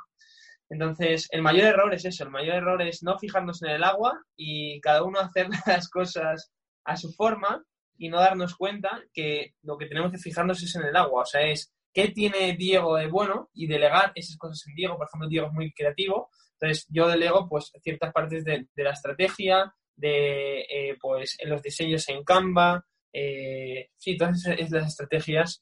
Entonces, 0.70 1.28
el 1.30 1.42
mayor 1.42 1.66
error 1.68 1.94
es 1.94 2.04
eso, 2.04 2.24
el 2.24 2.30
mayor 2.30 2.56
error 2.56 2.82
es 2.82 3.02
no 3.02 3.18
fijarnos 3.18 3.62
en 3.62 3.70
el 3.70 3.84
agua 3.84 4.20
y 4.36 4.80
cada 4.80 5.02
uno 5.02 5.20
hacer 5.20 5.48
las 5.66 5.88
cosas 5.88 6.52
a 6.84 6.96
su 6.96 7.12
forma 7.12 7.62
y 7.96 8.08
no 8.08 8.18
darnos 8.18 8.56
cuenta 8.56 9.02
que 9.12 9.54
lo 9.62 9.78
que 9.78 9.86
tenemos 9.86 10.10
que 10.10 10.18
fijarnos 10.18 10.62
es 10.62 10.74
en 10.76 10.84
el 10.84 10.96
agua, 10.96 11.22
o 11.22 11.26
sea, 11.26 11.42
es 11.42 11.72
qué 11.92 12.08
tiene 12.08 12.56
Diego 12.56 12.96
de 12.96 13.06
bueno 13.06 13.50
y 13.54 13.66
delegar 13.66 14.12
esas 14.14 14.36
cosas 14.36 14.66
en 14.66 14.74
Diego. 14.74 14.96
Por 14.96 15.06
ejemplo, 15.06 15.28
Diego 15.28 15.46
es 15.46 15.52
muy 15.52 15.72
creativo, 15.72 16.30
entonces 16.58 16.86
yo 16.90 17.08
delego 17.08 17.48
pues 17.48 17.72
ciertas 17.82 18.12
partes 18.12 18.44
de, 18.44 18.66
la 18.76 18.90
estrategia, 18.90 19.72
de 19.96 20.60
eh, 20.62 20.96
pues 21.00 21.36
en 21.38 21.50
los 21.50 21.62
diseños 21.62 22.08
en 22.08 22.24
Canva, 22.24 22.84
eh, 23.12 23.90
sí, 23.96 24.16
todas 24.16 24.44
esas 24.44 24.88
estrategias 24.88 25.60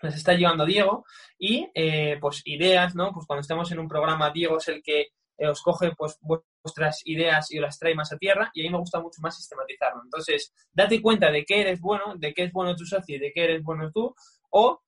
las 0.00 0.14
está 0.14 0.34
llevando 0.34 0.64
Diego 0.64 1.04
y 1.38 1.68
eh, 1.74 2.18
pues 2.20 2.42
ideas, 2.44 2.94
¿no? 2.94 3.12
Pues 3.12 3.26
cuando 3.26 3.40
estamos 3.40 3.70
en 3.72 3.80
un 3.80 3.88
programa, 3.88 4.30
Diego 4.30 4.58
es 4.58 4.68
el 4.68 4.82
que 4.82 5.08
eh, 5.38 5.48
os 5.48 5.62
coge 5.62 5.92
pues 5.96 6.18
vuestras 6.20 7.02
ideas 7.04 7.50
y 7.50 7.58
las 7.58 7.78
trae 7.78 7.94
más 7.94 8.12
a 8.12 8.18
tierra 8.18 8.50
y 8.54 8.60
a 8.60 8.64
mí 8.64 8.70
me 8.70 8.78
gusta 8.78 9.00
mucho 9.00 9.20
más 9.20 9.36
sistematizarlo. 9.36 10.02
Entonces, 10.04 10.52
date 10.72 11.00
cuenta 11.02 11.30
de 11.30 11.44
qué 11.44 11.60
eres 11.60 11.80
bueno, 11.80 12.14
de 12.16 12.32
qué 12.32 12.44
es 12.44 12.52
bueno 12.52 12.74
tu 12.76 12.84
socio 12.84 13.16
y 13.16 13.18
de 13.18 13.32
qué 13.32 13.44
eres 13.44 13.62
bueno 13.62 13.90
tú 13.92 14.14
o 14.50 14.80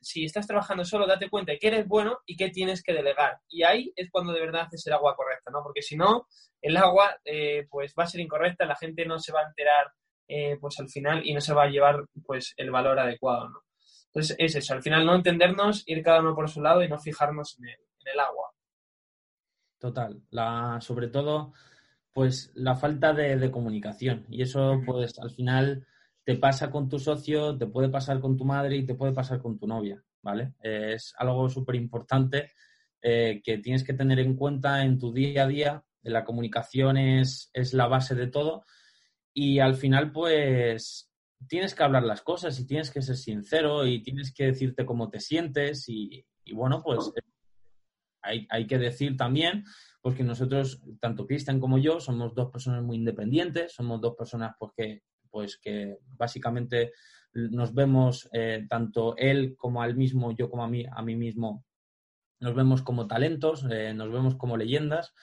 si 0.00 0.24
estás 0.24 0.46
trabajando 0.46 0.82
solo, 0.82 1.06
date 1.06 1.28
cuenta 1.28 1.52
de 1.52 1.58
qué 1.58 1.68
eres 1.68 1.86
bueno 1.86 2.20
y 2.24 2.36
qué 2.36 2.48
tienes 2.48 2.82
que 2.82 2.94
delegar. 2.94 3.38
Y 3.48 3.64
ahí 3.64 3.92
es 3.94 4.10
cuando 4.10 4.32
de 4.32 4.40
verdad 4.40 4.62
haces 4.62 4.86
el 4.86 4.94
agua 4.94 5.14
correcta, 5.14 5.50
¿no? 5.52 5.62
Porque 5.62 5.82
si 5.82 5.94
no, 5.94 6.26
el 6.62 6.76
agua 6.76 7.14
pues 7.68 7.94
va 7.96 8.04
a 8.04 8.06
ser 8.06 8.20
incorrecta, 8.22 8.64
la 8.64 8.76
gente 8.76 9.04
no 9.04 9.18
se 9.18 9.30
va 9.30 9.40
a 9.40 9.48
enterar 9.48 9.92
eh, 10.30 10.58
pues 10.60 10.78
al 10.78 10.90
final 10.90 11.26
y 11.26 11.32
no 11.32 11.40
se 11.40 11.54
va 11.54 11.62
a 11.64 11.68
llevar 11.68 12.04
pues 12.26 12.52
el 12.58 12.70
valor 12.70 12.98
adecuado, 12.98 13.48
¿no? 13.48 13.62
Entonces 14.08 14.36
es 14.38 14.56
eso, 14.56 14.74
al 14.74 14.82
final 14.82 15.06
no 15.06 15.14
entendernos, 15.14 15.84
ir 15.86 16.02
cada 16.02 16.20
uno 16.20 16.34
por 16.34 16.50
su 16.50 16.60
lado 16.60 16.82
y 16.82 16.88
no 16.88 16.98
fijarnos 16.98 17.56
en 17.58 17.68
el, 18.12 18.20
agua. 18.20 18.50
Total, 19.78 20.22
la, 20.30 20.80
sobre 20.80 21.08
todo 21.08 21.52
pues 22.12 22.50
la 22.54 22.74
falta 22.74 23.12
de, 23.12 23.50
comunicación 23.50 24.26
y 24.28 24.42
eso 24.42 24.80
pues 24.84 25.18
al 25.20 25.30
final 25.30 25.86
te 26.24 26.36
pasa 26.36 26.70
con 26.70 26.88
tu 26.88 26.98
socio, 26.98 27.56
te 27.56 27.66
puede 27.66 27.88
pasar 27.88 28.20
con 28.20 28.36
tu 28.36 28.44
madre 28.44 28.76
y 28.76 28.84
te 28.84 28.94
puede 28.94 29.12
pasar 29.12 29.40
con 29.40 29.58
tu 29.58 29.66
novia. 29.66 30.02
¿vale? 30.20 30.54
es 30.60 31.14
algo 31.16 31.48
súper 31.48 31.76
importante 31.76 32.50
eh, 33.00 33.40
que 33.42 33.58
tienes 33.58 33.84
que 33.84 33.94
tener 33.94 34.18
en 34.18 34.34
cuenta 34.34 34.82
en 34.84 34.98
tu 34.98 35.12
día 35.12 35.44
a 35.44 35.46
día. 35.46 35.84
La 36.02 36.24
comunicación 36.24 36.96
es, 36.96 37.50
es 37.52 37.72
la 37.72 37.86
base 37.86 38.14
de 38.14 38.26
todo 38.26 38.64
y 39.40 39.60
al 39.60 39.76
final, 39.76 40.10
pues, 40.10 41.12
tienes 41.46 41.72
que 41.72 41.84
hablar 41.84 42.02
las 42.02 42.22
cosas 42.22 42.58
y 42.58 42.66
tienes 42.66 42.90
que 42.90 43.02
ser 43.02 43.16
sincero 43.16 43.86
y 43.86 44.02
tienes 44.02 44.34
que 44.34 44.46
decirte 44.46 44.84
cómo 44.84 45.10
te 45.10 45.20
sientes 45.20 45.88
y, 45.88 46.26
bueno, 46.52 46.82
pues 46.82 47.12
hay, 48.22 48.46
hay, 48.50 48.66
que 48.66 48.78
decir 48.78 49.16
también 49.16 49.64
pues 50.00 50.14
que 50.14 50.24
nosotros, 50.24 50.80
tanto 51.00 51.26
Cristian 51.26 51.60
como 51.60 51.78
yo, 51.78 52.00
somos 52.00 52.34
dos 52.34 52.50
personas 52.50 52.82
muy 52.82 52.96
independientes, 52.96 53.72
somos 53.72 54.00
dos 54.00 54.14
personas 54.16 54.54
pues 54.58 54.72
que, 54.76 55.02
pues 55.30 55.58
que 55.58 55.98
básicamente 56.16 56.92
nos 57.32 57.74
vemos 57.74 58.28
eh, 58.32 58.66
tanto 58.68 59.16
él 59.16 59.56
como 59.56 59.82
al 59.82 59.96
mismo, 59.96 60.32
yo 60.32 60.50
como 60.50 60.64
a 60.64 60.68
mí, 60.68 60.84
a 60.90 61.02
mí 61.02 61.16
mismo, 61.16 61.64
nos 62.40 62.54
vemos 62.54 62.82
como 62.82 63.06
talentos, 63.06 63.66
eh, 63.70 63.92
nos 63.94 64.10
vemos 64.10 64.36
como 64.36 64.56
leyendas. 64.56 65.14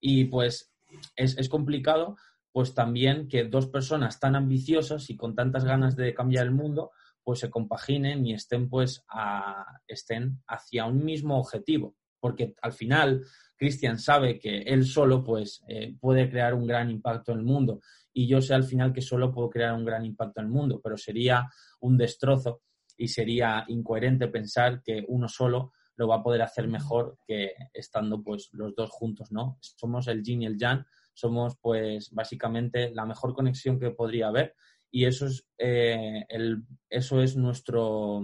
Y 0.00 0.26
pues 0.26 0.72
es, 1.16 1.36
es, 1.36 1.48
complicado 1.48 2.16
pues 2.52 2.74
también 2.74 3.28
que 3.28 3.44
dos 3.44 3.66
personas 3.66 4.18
tan 4.18 4.34
ambiciosas 4.34 5.10
y 5.10 5.16
con 5.16 5.34
tantas 5.34 5.64
ganas 5.64 5.94
de 5.96 6.14
cambiar 6.14 6.46
el 6.46 6.52
mundo 6.52 6.90
pues 7.22 7.40
se 7.40 7.50
compaginen 7.50 8.26
y 8.26 8.32
estén 8.32 8.68
pues 8.68 9.04
a, 9.08 9.80
estén 9.86 10.42
hacia 10.48 10.86
un 10.86 11.04
mismo 11.04 11.38
objetivo 11.38 11.96
porque 12.20 12.54
al 12.62 12.72
final 12.72 13.24
Cristian 13.56 13.98
sabe 13.98 14.38
que 14.38 14.58
él 14.62 14.86
solo 14.86 15.24
pues 15.24 15.62
eh, 15.68 15.96
puede 15.98 16.30
crear 16.30 16.54
un 16.54 16.66
gran 16.66 16.90
impacto 16.90 17.32
en 17.32 17.38
el 17.38 17.44
mundo 17.44 17.80
y 18.12 18.26
yo 18.26 18.40
sé 18.40 18.54
al 18.54 18.64
final 18.64 18.92
que 18.92 19.02
solo 19.02 19.32
puedo 19.32 19.50
crear 19.50 19.74
un 19.74 19.84
gran 19.84 20.04
impacto 20.04 20.40
en 20.40 20.46
el 20.46 20.52
mundo, 20.52 20.80
pero 20.82 20.96
sería 20.96 21.48
un 21.80 21.96
destrozo 21.96 22.62
y 22.96 23.08
sería 23.08 23.64
incoherente 23.68 24.28
pensar 24.28 24.82
que 24.82 25.04
uno 25.08 25.28
solo 25.28 25.72
lo 25.96 26.08
va 26.08 26.16
a 26.16 26.22
poder 26.22 26.42
hacer 26.42 26.68
mejor 26.68 27.18
que 27.26 27.52
estando 27.72 28.22
pues 28.22 28.48
los 28.52 28.74
dos 28.74 28.90
juntos, 28.90 29.32
¿no? 29.32 29.58
Somos 29.60 30.08
el 30.08 30.22
yin 30.22 30.42
y 30.42 30.46
el 30.46 30.58
yang, 30.58 30.84
somos 31.12 31.56
pues 31.60 32.10
básicamente 32.12 32.90
la 32.94 33.04
mejor 33.04 33.34
conexión 33.34 33.78
que 33.78 33.90
podría 33.90 34.28
haber 34.28 34.54
y 34.90 35.04
eso 35.04 35.26
es, 35.26 35.46
eh, 35.58 36.24
el, 36.28 36.64
eso 36.88 37.22
es 37.22 37.36
nuestro 37.36 38.22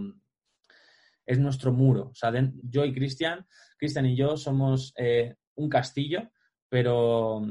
es 1.27 1.39
nuestro 1.39 1.73
muro. 1.73 2.11
O 2.11 2.15
sea, 2.15 2.33
yo 2.63 2.85
y 2.85 2.95
Cristian, 2.95 3.47
Cristian 3.79 4.07
y 4.07 4.17
yo 4.17 4.37
somos 4.37 4.95
eh, 4.97 5.35
un 5.57 5.69
castillo, 5.69 6.31
pero 6.69 7.45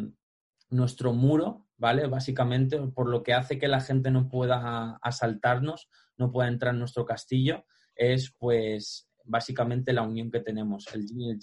nuestro 0.69 1.13
muro, 1.13 1.67
¿vale? 1.77 2.07
Básicamente, 2.07 2.79
por 2.79 3.09
lo 3.09 3.21
que 3.21 3.33
hace 3.33 3.59
que 3.59 3.67
la 3.67 3.81
gente 3.81 4.11
no 4.11 4.29
pueda 4.29 4.97
asaltarnos, 5.01 5.89
no 6.17 6.31
pueda 6.31 6.47
entrar 6.47 6.73
en 6.73 6.79
nuestro 6.79 7.05
castillo, 7.05 7.65
es 7.95 8.33
pues 8.38 9.09
básicamente 9.23 9.93
la 9.93 10.03
unión 10.03 10.31
que 10.31 10.39
tenemos. 10.39 10.88
El 10.93 11.05
yin 11.05 11.21
y 11.21 11.39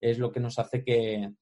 es 0.00 0.18
lo 0.18 0.32
que 0.32 0.40
nos 0.40 0.58
hace 0.58 0.84
que, 0.84 1.32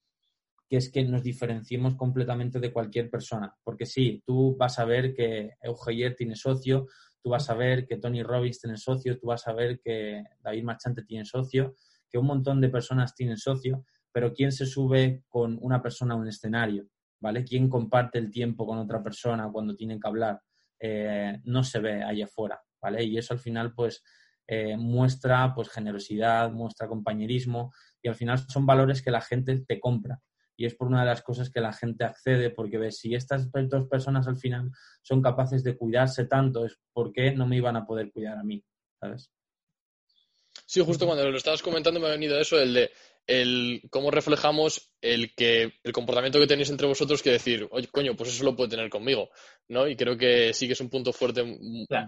que 0.69 0.77
es 0.77 0.91
que 0.91 1.03
nos 1.03 1.23
diferenciemos 1.23 1.95
completamente 1.95 2.59
de 2.59 2.71
cualquier 2.71 3.09
persona. 3.09 3.55
Porque 3.63 3.85
sí, 3.85 4.23
tú 4.25 4.55
vas 4.57 4.79
a 4.79 4.85
ver 4.85 5.13
que 5.13 5.51
Eugeyer 5.61 6.15
tiene 6.15 6.35
socio, 6.35 6.87
tú 7.21 7.29
vas 7.29 7.49
a 7.49 7.53
ver 7.53 7.87
que 7.87 7.97
Tony 7.97 8.23
Robbins 8.23 8.59
tiene 8.59 8.77
socio, 8.77 9.17
tú 9.19 9.27
vas 9.27 9.47
a 9.47 9.53
ver 9.53 9.79
que 9.79 10.23
David 10.39 10.63
Marchante 10.63 11.03
tiene 11.03 11.25
socio, 11.25 11.75
que 12.09 12.17
un 12.17 12.25
montón 12.25 12.61
de 12.61 12.69
personas 12.69 13.15
tienen 13.15 13.37
socio, 13.37 13.85
pero 14.11 14.33
¿quién 14.33 14.51
se 14.51 14.65
sube 14.65 15.23
con 15.27 15.57
una 15.61 15.81
persona 15.81 16.13
a 16.13 16.17
un 16.17 16.27
escenario? 16.27 16.87
¿Vale? 17.19 17.43
¿Quién 17.43 17.69
comparte 17.69 18.17
el 18.17 18.31
tiempo 18.31 18.65
con 18.65 18.79
otra 18.79 19.03
persona 19.03 19.49
cuando 19.51 19.75
tienen 19.75 19.99
que 19.99 20.07
hablar? 20.07 20.41
Eh, 20.79 21.39
no 21.43 21.63
se 21.63 21.79
ve 21.79 22.03
ahí 22.03 22.21
afuera, 22.21 22.59
¿vale? 22.81 23.03
Y 23.03 23.17
eso 23.17 23.33
al 23.33 23.39
final, 23.39 23.73
pues, 23.73 24.03
eh, 24.47 24.75
muestra 24.75 25.53
pues 25.53 25.69
generosidad, 25.69 26.51
muestra 26.51 26.87
compañerismo 26.87 27.71
y 28.01 28.09
al 28.09 28.15
final 28.15 28.39
son 28.39 28.65
valores 28.65 29.01
que 29.01 29.11
la 29.11 29.21
gente 29.21 29.63
te 29.67 29.79
compra 29.79 30.19
y 30.57 30.65
es 30.65 30.75
por 30.75 30.87
una 30.87 31.01
de 31.01 31.07
las 31.07 31.21
cosas 31.21 31.49
que 31.49 31.61
la 31.61 31.73
gente 31.73 32.03
accede, 32.03 32.49
porque 32.49 32.77
ves, 32.77 32.99
si 32.99 33.15
estas 33.15 33.49
dos 33.51 33.87
personas 33.87 34.27
al 34.27 34.37
final 34.37 34.71
son 35.01 35.21
capaces 35.21 35.63
de 35.63 35.77
cuidarse 35.77 36.25
tanto, 36.25 36.65
es 36.65 36.77
por 36.93 37.11
qué 37.11 37.31
no 37.31 37.47
me 37.47 37.57
iban 37.57 37.75
a 37.75 37.85
poder 37.85 38.11
cuidar 38.11 38.37
a 38.37 38.43
mí, 38.43 38.63
¿sabes? 38.99 39.31
Sí, 40.65 40.81
justo 40.81 41.05
cuando 41.05 41.29
lo 41.29 41.37
estabas 41.37 41.61
comentando 41.61 41.99
me 41.99 42.07
ha 42.07 42.11
venido 42.11 42.39
eso, 42.39 42.59
el 42.59 42.73
de 42.73 42.91
el 43.27 43.83
cómo 43.89 44.11
reflejamos 44.11 44.93
el 44.99 45.33
que 45.35 45.73
el 45.83 45.93
comportamiento 45.93 46.39
que 46.39 46.47
tenéis 46.47 46.69
entre 46.69 46.87
vosotros 46.87 47.21
que 47.21 47.31
decir, 47.31 47.67
oye, 47.71 47.87
coño, 47.87 48.15
pues 48.15 48.31
eso 48.31 48.43
lo 48.43 48.55
puede 48.55 48.71
tener 48.71 48.89
conmigo, 48.89 49.29
¿no? 49.67 49.87
Y 49.87 49.95
creo 49.95 50.17
que 50.17 50.53
sí 50.53 50.67
que 50.67 50.73
es 50.73 50.81
un 50.81 50.89
punto 50.89 51.13
fuerte 51.13 51.43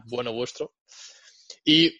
bueno 0.08 0.34
vuestro. 0.34 0.74
Y 1.64 1.96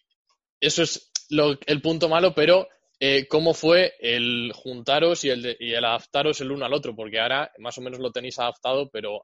eso 0.60 0.84
es 0.84 1.12
el 1.30 1.82
punto 1.82 2.10
malo, 2.10 2.34
pero 2.34 2.68
eh, 3.00 3.28
cómo 3.28 3.54
fue 3.54 3.94
el 4.00 4.52
juntaros 4.54 5.24
y 5.26 5.30
el, 5.30 5.58
y 5.60 5.74
el 5.74 5.84
adaptaros 5.84 6.40
el 6.42 6.52
uno 6.52 6.66
al 6.66 6.74
otro, 6.74 6.96
porque 6.96 7.20
ahora 7.20 7.52
más 7.60 7.78
o 7.78 7.82
menos 7.82 8.00
lo 8.00 8.12
tenéis 8.12 8.40
adaptado, 8.40 8.90
pero 8.90 9.22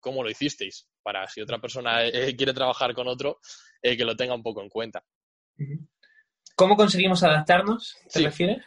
¿cómo 0.00 0.22
lo 0.22 0.30
hicisteis? 0.30 0.88
Para 1.02 1.26
si 1.26 1.40
otra 1.40 1.58
persona 1.58 2.04
eh, 2.04 2.36
quiere 2.36 2.52
trabajar 2.52 2.94
con 2.94 3.08
otro, 3.08 3.40
eh, 3.82 3.96
que 3.96 4.04
lo 4.04 4.16
tenga 4.16 4.34
un 4.34 4.42
poco 4.42 4.62
en 4.62 4.68
cuenta. 4.68 5.02
¿Cómo 6.54 6.76
conseguimos 6.76 7.22
adaptarnos? 7.22 7.96
¿Te 8.12 8.20
refieres? 8.20 8.64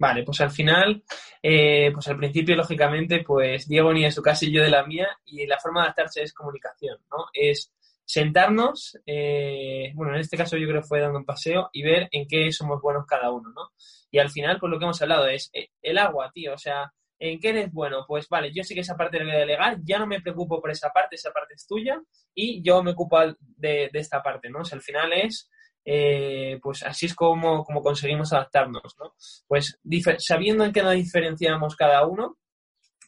Vale, 0.00 0.22
pues 0.22 0.40
al 0.40 0.50
final, 0.50 1.02
pues 1.42 2.06
al 2.06 2.16
principio, 2.16 2.54
lógicamente, 2.54 3.24
pues 3.24 3.66
Diego 3.66 3.92
ni 3.92 4.04
de 4.04 4.12
su 4.12 4.22
casa 4.22 4.44
y 4.44 4.52
yo 4.52 4.62
de 4.62 4.70
la 4.70 4.86
mía, 4.86 5.08
y 5.24 5.44
la 5.44 5.58
forma 5.58 5.80
de 5.80 5.86
adaptarse 5.86 6.22
es 6.22 6.32
comunicación, 6.32 6.98
¿no? 7.10 7.26
Es 7.32 7.72
sentarnos, 8.08 8.98
eh, 9.04 9.92
bueno, 9.94 10.14
en 10.14 10.20
este 10.20 10.38
caso 10.38 10.56
yo 10.56 10.66
creo 10.66 10.80
que 10.80 10.88
fue 10.88 11.00
dando 11.00 11.18
un 11.18 11.26
paseo 11.26 11.68
y 11.74 11.82
ver 11.82 12.08
en 12.10 12.26
qué 12.26 12.50
somos 12.52 12.80
buenos 12.80 13.04
cada 13.06 13.30
uno, 13.30 13.50
¿no? 13.50 13.70
Y 14.10 14.18
al 14.18 14.30
final, 14.30 14.58
pues 14.58 14.70
lo 14.70 14.78
que 14.78 14.86
hemos 14.86 15.02
hablado 15.02 15.28
es 15.28 15.50
eh, 15.52 15.68
el 15.82 15.98
agua, 15.98 16.30
tío, 16.32 16.54
o 16.54 16.58
sea, 16.58 16.90
¿en 17.18 17.38
qué 17.38 17.50
eres 17.50 17.70
bueno? 17.70 18.06
Pues 18.08 18.26
vale, 18.30 18.50
yo 18.50 18.64
sé 18.64 18.74
que 18.74 18.80
esa 18.80 18.96
parte 18.96 19.18
la 19.18 19.24
voy 19.24 19.34
a 19.34 19.40
delegar, 19.40 19.78
ya 19.84 19.98
no 19.98 20.06
me 20.06 20.22
preocupo 20.22 20.58
por 20.58 20.70
esa 20.70 20.88
parte, 20.88 21.16
esa 21.16 21.32
parte 21.32 21.52
es 21.52 21.66
tuya 21.66 22.00
y 22.34 22.62
yo 22.62 22.82
me 22.82 22.92
ocupo 22.92 23.18
de, 23.40 23.90
esta 23.92 24.22
parte, 24.22 24.48
¿no? 24.48 24.60
O 24.60 24.64
sea, 24.64 24.76
al 24.76 24.82
final 24.82 25.12
es, 25.12 25.50
eh, 25.84 26.58
pues 26.62 26.84
así 26.84 27.04
es 27.04 27.14
como, 27.14 27.62
como 27.62 27.82
conseguimos 27.82 28.32
adaptarnos, 28.32 28.96
¿no? 28.98 29.12
Pues 29.46 29.78
sabiendo 30.16 30.64
en 30.64 30.72
qué 30.72 30.82
nos 30.82 30.94
diferenciamos 30.94 31.76
cada 31.76 32.06
uno, 32.06 32.38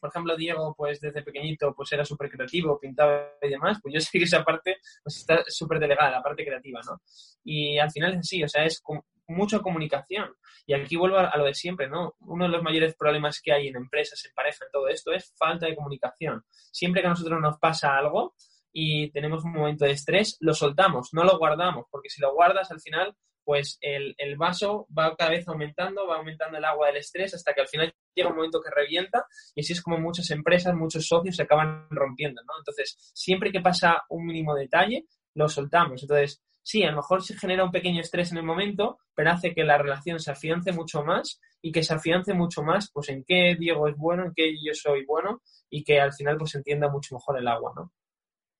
por 0.00 0.10
ejemplo, 0.10 0.36
Diego, 0.36 0.74
pues 0.76 1.00
desde 1.00 1.22
pequeñito, 1.22 1.74
pues 1.74 1.92
era 1.92 2.04
súper 2.04 2.30
creativo, 2.30 2.78
pintaba 2.78 3.34
y 3.42 3.48
demás, 3.48 3.78
pues 3.82 3.94
yo 3.94 4.00
sé 4.00 4.18
que 4.18 4.24
esa 4.24 4.42
parte 4.44 4.78
pues 5.02 5.18
está 5.18 5.42
súper 5.46 5.78
delegada, 5.78 6.10
la 6.10 6.22
parte 6.22 6.44
creativa, 6.44 6.80
¿no? 6.86 7.00
Y 7.44 7.78
al 7.78 7.90
final 7.90 8.14
es 8.14 8.18
así, 8.20 8.42
o 8.42 8.48
sea, 8.48 8.64
es 8.64 8.82
mucha 9.28 9.60
comunicación. 9.60 10.34
Y 10.66 10.74
aquí 10.74 10.96
vuelvo 10.96 11.18
a, 11.18 11.36
lo 11.36 11.44
de 11.44 11.54
siempre, 11.54 11.88
¿no? 11.88 12.14
Uno 12.20 12.44
de 12.44 12.50
los 12.50 12.62
mayores 12.62 12.94
problemas 12.96 13.40
que 13.40 13.52
hay 13.52 13.68
en 13.68 13.76
empresas, 13.76 14.24
en 14.24 14.32
pareja, 14.34 14.64
en 14.64 14.70
todo 14.72 14.88
esto, 14.88 15.12
es 15.12 15.32
falta 15.36 15.66
de 15.66 15.74
comunicación. 15.74 16.44
Siempre 16.50 17.00
que 17.00 17.06
a 17.06 17.10
nosotros 17.10 17.40
nos 17.40 17.58
pasa 17.58 17.96
algo 17.96 18.34
y 18.72 19.10
tenemos 19.10 19.44
un 19.44 19.52
momento 19.52 19.84
de 19.84 19.92
estrés, 19.92 20.36
lo 20.40 20.54
soltamos, 20.54 21.10
no 21.12 21.24
lo 21.24 21.38
guardamos, 21.38 21.86
porque 21.90 22.08
si 22.08 22.20
lo 22.20 22.34
guardas 22.34 22.70
al 22.70 22.80
final 22.80 23.16
pues 23.44 23.78
el, 23.80 24.14
el, 24.18 24.36
vaso 24.36 24.86
va 24.96 25.14
cada 25.16 25.30
vez 25.30 25.46
aumentando, 25.48 26.06
va 26.06 26.16
aumentando 26.16 26.58
el 26.58 26.64
agua 26.64 26.88
del 26.88 26.98
estrés 26.98 27.34
hasta 27.34 27.52
que 27.52 27.62
al 27.62 27.68
final 27.68 27.92
llega 28.14 28.28
un 28.28 28.36
momento 28.36 28.60
que 28.60 28.70
revienta 28.70 29.24
y 29.54 29.60
así 29.60 29.72
es 29.72 29.82
como 29.82 29.98
muchas 29.98 30.30
empresas, 30.30 30.74
muchos 30.74 31.06
socios 31.06 31.36
se 31.36 31.42
acaban 31.42 31.86
rompiendo, 31.90 32.42
¿no? 32.42 32.54
Entonces, 32.58 32.96
siempre 33.14 33.52
que 33.52 33.60
pasa 33.60 34.04
un 34.08 34.26
mínimo 34.26 34.54
detalle, 34.54 35.06
lo 35.34 35.48
soltamos. 35.48 36.02
Entonces, 36.02 36.42
sí, 36.62 36.82
a 36.82 36.90
lo 36.90 36.96
mejor 36.96 37.22
se 37.22 37.36
genera 37.36 37.64
un 37.64 37.70
pequeño 37.70 38.00
estrés 38.00 38.32
en 38.32 38.38
el 38.38 38.44
momento, 38.44 38.98
pero 39.14 39.30
hace 39.30 39.54
que 39.54 39.64
la 39.64 39.78
relación 39.78 40.18
se 40.20 40.30
afiance 40.30 40.72
mucho 40.72 41.02
más 41.02 41.40
y 41.62 41.72
que 41.72 41.82
se 41.82 41.94
afiance 41.94 42.34
mucho 42.34 42.62
más, 42.62 42.90
pues 42.92 43.08
en 43.08 43.24
qué 43.24 43.56
Diego 43.58 43.88
es 43.88 43.96
bueno, 43.96 44.24
en 44.24 44.32
qué 44.34 44.54
yo 44.62 44.74
soy 44.74 45.04
bueno 45.04 45.42
y 45.68 45.84
que 45.84 46.00
al 46.00 46.12
final 46.12 46.36
pues 46.36 46.54
entienda 46.54 46.88
mucho 46.88 47.14
mejor 47.14 47.38
el 47.38 47.48
agua, 47.48 47.72
¿no? 47.76 47.92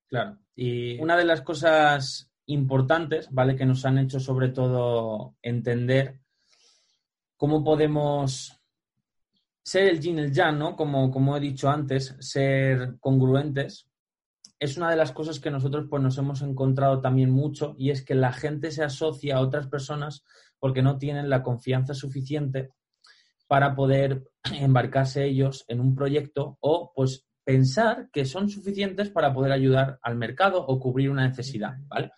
Claro. 0.09 0.38
Y 0.57 0.99
una 1.01 1.16
de 1.16 1.25
las 1.25 1.43
cosas 1.43 2.30
importantes, 2.53 3.29
¿vale? 3.31 3.57
Que 3.57 3.67
nos 3.67 3.85
han 3.85 3.99
hecho 3.99 4.21
sobre 4.21 4.49
todo 4.49 5.37
entender 5.43 6.21
cómo 7.37 7.65
podemos 7.65 8.61
ser 9.63 9.89
el 9.89 10.01
yin 10.01 10.19
el 10.19 10.33
yang, 10.33 10.59
¿no? 10.59 10.77
Como, 10.77 11.11
como 11.11 11.37
he 11.37 11.41
dicho 11.41 11.71
antes, 11.71 12.17
ser 12.21 12.97
congruentes. 13.01 13.89
Es 14.59 14.77
una 14.77 14.91
de 14.91 14.97
las 14.97 15.13
cosas 15.13 15.41
que 15.41 15.51
nosotros 15.51 15.87
pues, 15.89 16.03
nos 16.03 16.19
hemos 16.19 16.43
encontrado 16.43 17.01
también 17.01 17.31
mucho 17.31 17.75
y 17.79 17.91
es 17.91 18.05
que 18.05 18.15
la 18.15 18.33
gente 18.33 18.71
se 18.71 18.85
asocia 18.85 19.37
a 19.37 19.40
otras 19.40 19.69
personas 19.69 20.25
porque 20.59 20.83
no 20.83 20.98
tienen 20.98 21.31
la 21.31 21.42
confianza 21.42 21.94
suficiente 21.94 22.71
para 23.46 23.75
poder 23.75 24.25
embarcarse 24.53 25.25
ellos 25.25 25.65
en 25.69 25.81
un 25.81 25.94
proyecto 25.94 26.59
o 26.61 26.92
pues 26.94 27.27
pensar 27.44 28.11
que 28.13 28.25
son 28.25 28.48
suficientes 28.48 29.11
para 29.11 29.33
poder 29.33 29.53
ayudar 29.53 29.98
al 30.03 30.17
mercado 30.17 30.65
o 30.65 30.79
cubrir 30.79 31.11
una 31.11 31.27
necesidad, 31.27 31.75
¿vale? 31.88 32.13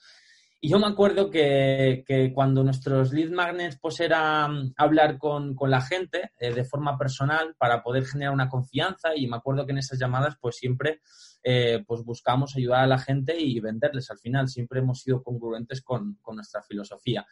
Y 0.65 0.69
yo 0.69 0.79
me 0.79 0.87
acuerdo 0.87 1.29
que, 1.29 2.05
cuando 2.33 2.63
nuestros 2.63 3.13
lead 3.13 3.31
magnets 3.31 3.81
pues 3.81 3.99
era 3.99 4.47
mm, 4.47 4.75
hablar 4.77 5.19
con, 5.19 5.57
la 5.67 5.81
gente 5.81 6.31
eh, 6.39 6.55
de 6.55 6.65
forma 6.65 6.97
personal 6.97 7.57
para 7.59 7.83
poder 7.83 8.05
generar 8.05 8.33
una 8.33 8.49
confianza 8.49 9.09
y 9.17 9.27
me 9.27 9.39
acuerdo 9.39 9.67
que 9.67 9.73
en 9.73 9.79
esas 9.79 9.99
llamadas 9.99 10.37
pues 10.41 10.55
siempre 10.55 11.01
eh, 11.43 11.83
pues 11.85 12.05
buscamos 12.05 12.55
ayudar 12.55 12.85
a 12.85 12.87
la 12.87 12.99
gente 12.99 13.37
y 13.41 13.59
venderles 13.59 14.09
al 14.13 14.21
final. 14.21 14.47
Siempre 14.47 14.79
hemos 14.79 15.01
sido 15.01 15.21
congruentes 15.21 15.83
con, 15.83 16.21
nuestra 16.33 16.63
filosofía. 16.63 17.27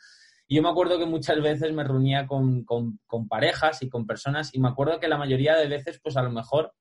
Y 0.48 0.56
yo 0.56 0.62
me 0.62 0.70
acuerdo 0.70 0.98
que 0.98 1.06
muchas 1.06 1.40
veces 1.40 1.72
me 1.72 1.84
reunía 1.84 2.26
con, 2.26 2.64
con, 2.64 2.98
parejas 3.28 3.80
y 3.84 3.88
con 3.88 4.08
personas 4.08 4.52
y 4.56 4.58
me 4.58 4.70
acuerdo 4.70 4.98
que 4.98 5.06
la 5.06 5.18
mayoría 5.18 5.54
de 5.54 5.68
veces, 5.68 6.00
pues 6.02 6.16
a 6.16 6.22
lo 6.22 6.32
mejor 6.32 6.74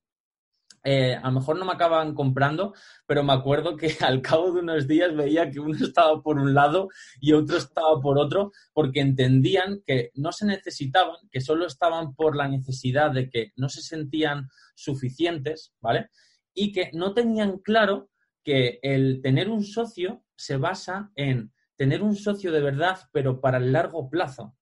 eh, 0.84 1.16
a 1.16 1.28
lo 1.28 1.40
mejor 1.40 1.58
no 1.58 1.66
me 1.66 1.74
acaban 1.74 2.14
comprando, 2.14 2.74
pero 3.06 3.24
me 3.24 3.34
acuerdo 3.34 3.76
que 3.76 3.90
al 4.02 4.22
cabo 4.22 4.52
de 4.52 4.62
unos 4.62 4.88
días 4.88 5.16
veía 5.16 5.50
que 5.50 5.60
uno 5.60 5.76
estaba 5.76 6.22
por 6.22 6.38
un 6.38 6.54
lado 6.54 6.90
y 7.20 7.34
otro 7.34 7.58
estaba 7.58 8.00
por 8.02 8.18
otro, 8.18 8.52
porque 8.74 9.02
entendían 9.02 9.82
que 9.86 10.12
no 10.16 10.32
se 10.32 10.46
necesitaban, 10.46 11.18
que 11.32 11.42
solo 11.42 11.68
estaban 11.68 12.16
por 12.16 12.36
la 12.36 12.48
necesidad 12.48 13.12
de 13.12 13.30
que 13.30 13.52
no 13.56 13.70
se 13.70 13.82
sentían 13.82 14.50
suficientes, 14.76 15.74
¿vale? 15.82 16.10
Y 16.54 16.72
que 16.72 16.92
no 16.94 17.14
tenían 17.14 17.60
claro 17.60 18.10
que 18.44 18.80
el 18.82 19.22
tener 19.22 19.50
un 19.50 19.64
socio 19.64 20.24
se 20.36 20.58
basa 20.58 21.12
en 21.16 21.52
tener 21.76 22.02
un 22.02 22.16
socio 22.16 22.52
de 22.52 22.62
verdad, 22.62 22.98
pero 23.12 23.40
para 23.40 23.58
el 23.58 23.72
largo 23.72 24.10
plazo. 24.10 24.56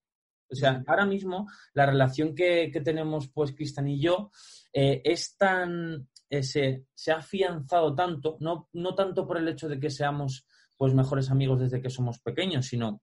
O 0.49 0.55
sea, 0.55 0.83
ahora 0.87 1.05
mismo 1.05 1.47
la 1.73 1.85
relación 1.85 2.35
que, 2.35 2.71
tenemos, 2.83 3.27
pues, 3.29 3.53
Cristian 3.53 3.87
y 3.87 3.99
yo, 3.99 4.31
eh, 4.79 5.01
es 5.03 5.35
tan, 5.37 6.07
eh, 6.29 6.43
se, 6.43 6.85
ha 7.11 7.15
afianzado 7.15 7.95
tanto, 7.95 8.37
no, 8.41 8.69
no 8.73 8.93
tanto 8.93 9.25
por 9.25 9.39
el 9.39 9.47
hecho 9.47 9.67
de 9.67 9.79
que 9.79 9.89
seamos, 9.89 10.45
pues, 10.77 10.93
mejores 10.93 11.31
amigos 11.31 11.59
desde 11.61 11.81
que 11.81 11.89
somos 11.89 12.19
pequeños, 12.19 12.67
sino 12.67 13.01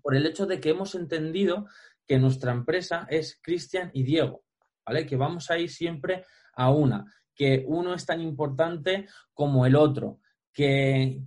por 0.00 0.14
el 0.14 0.24
hecho 0.24 0.46
de 0.46 0.60
que 0.60 0.70
hemos 0.70 0.94
entendido 0.94 1.66
que 2.06 2.20
nuestra 2.20 2.52
empresa 2.52 3.08
es 3.10 3.40
Cristian 3.42 3.90
y 3.92 4.04
Diego, 4.04 4.44
¿vale? 4.86 5.04
Que 5.04 5.16
vamos 5.16 5.50
a 5.50 5.58
ir 5.58 5.68
siempre 5.68 6.26
a 6.54 6.70
una, 6.70 7.04
que 7.34 7.64
uno 7.66 7.92
es 7.92 8.06
tan 8.06 8.20
importante 8.20 9.08
como 9.32 9.66
el 9.66 9.74
otro, 9.74 10.20
que, 10.52 11.24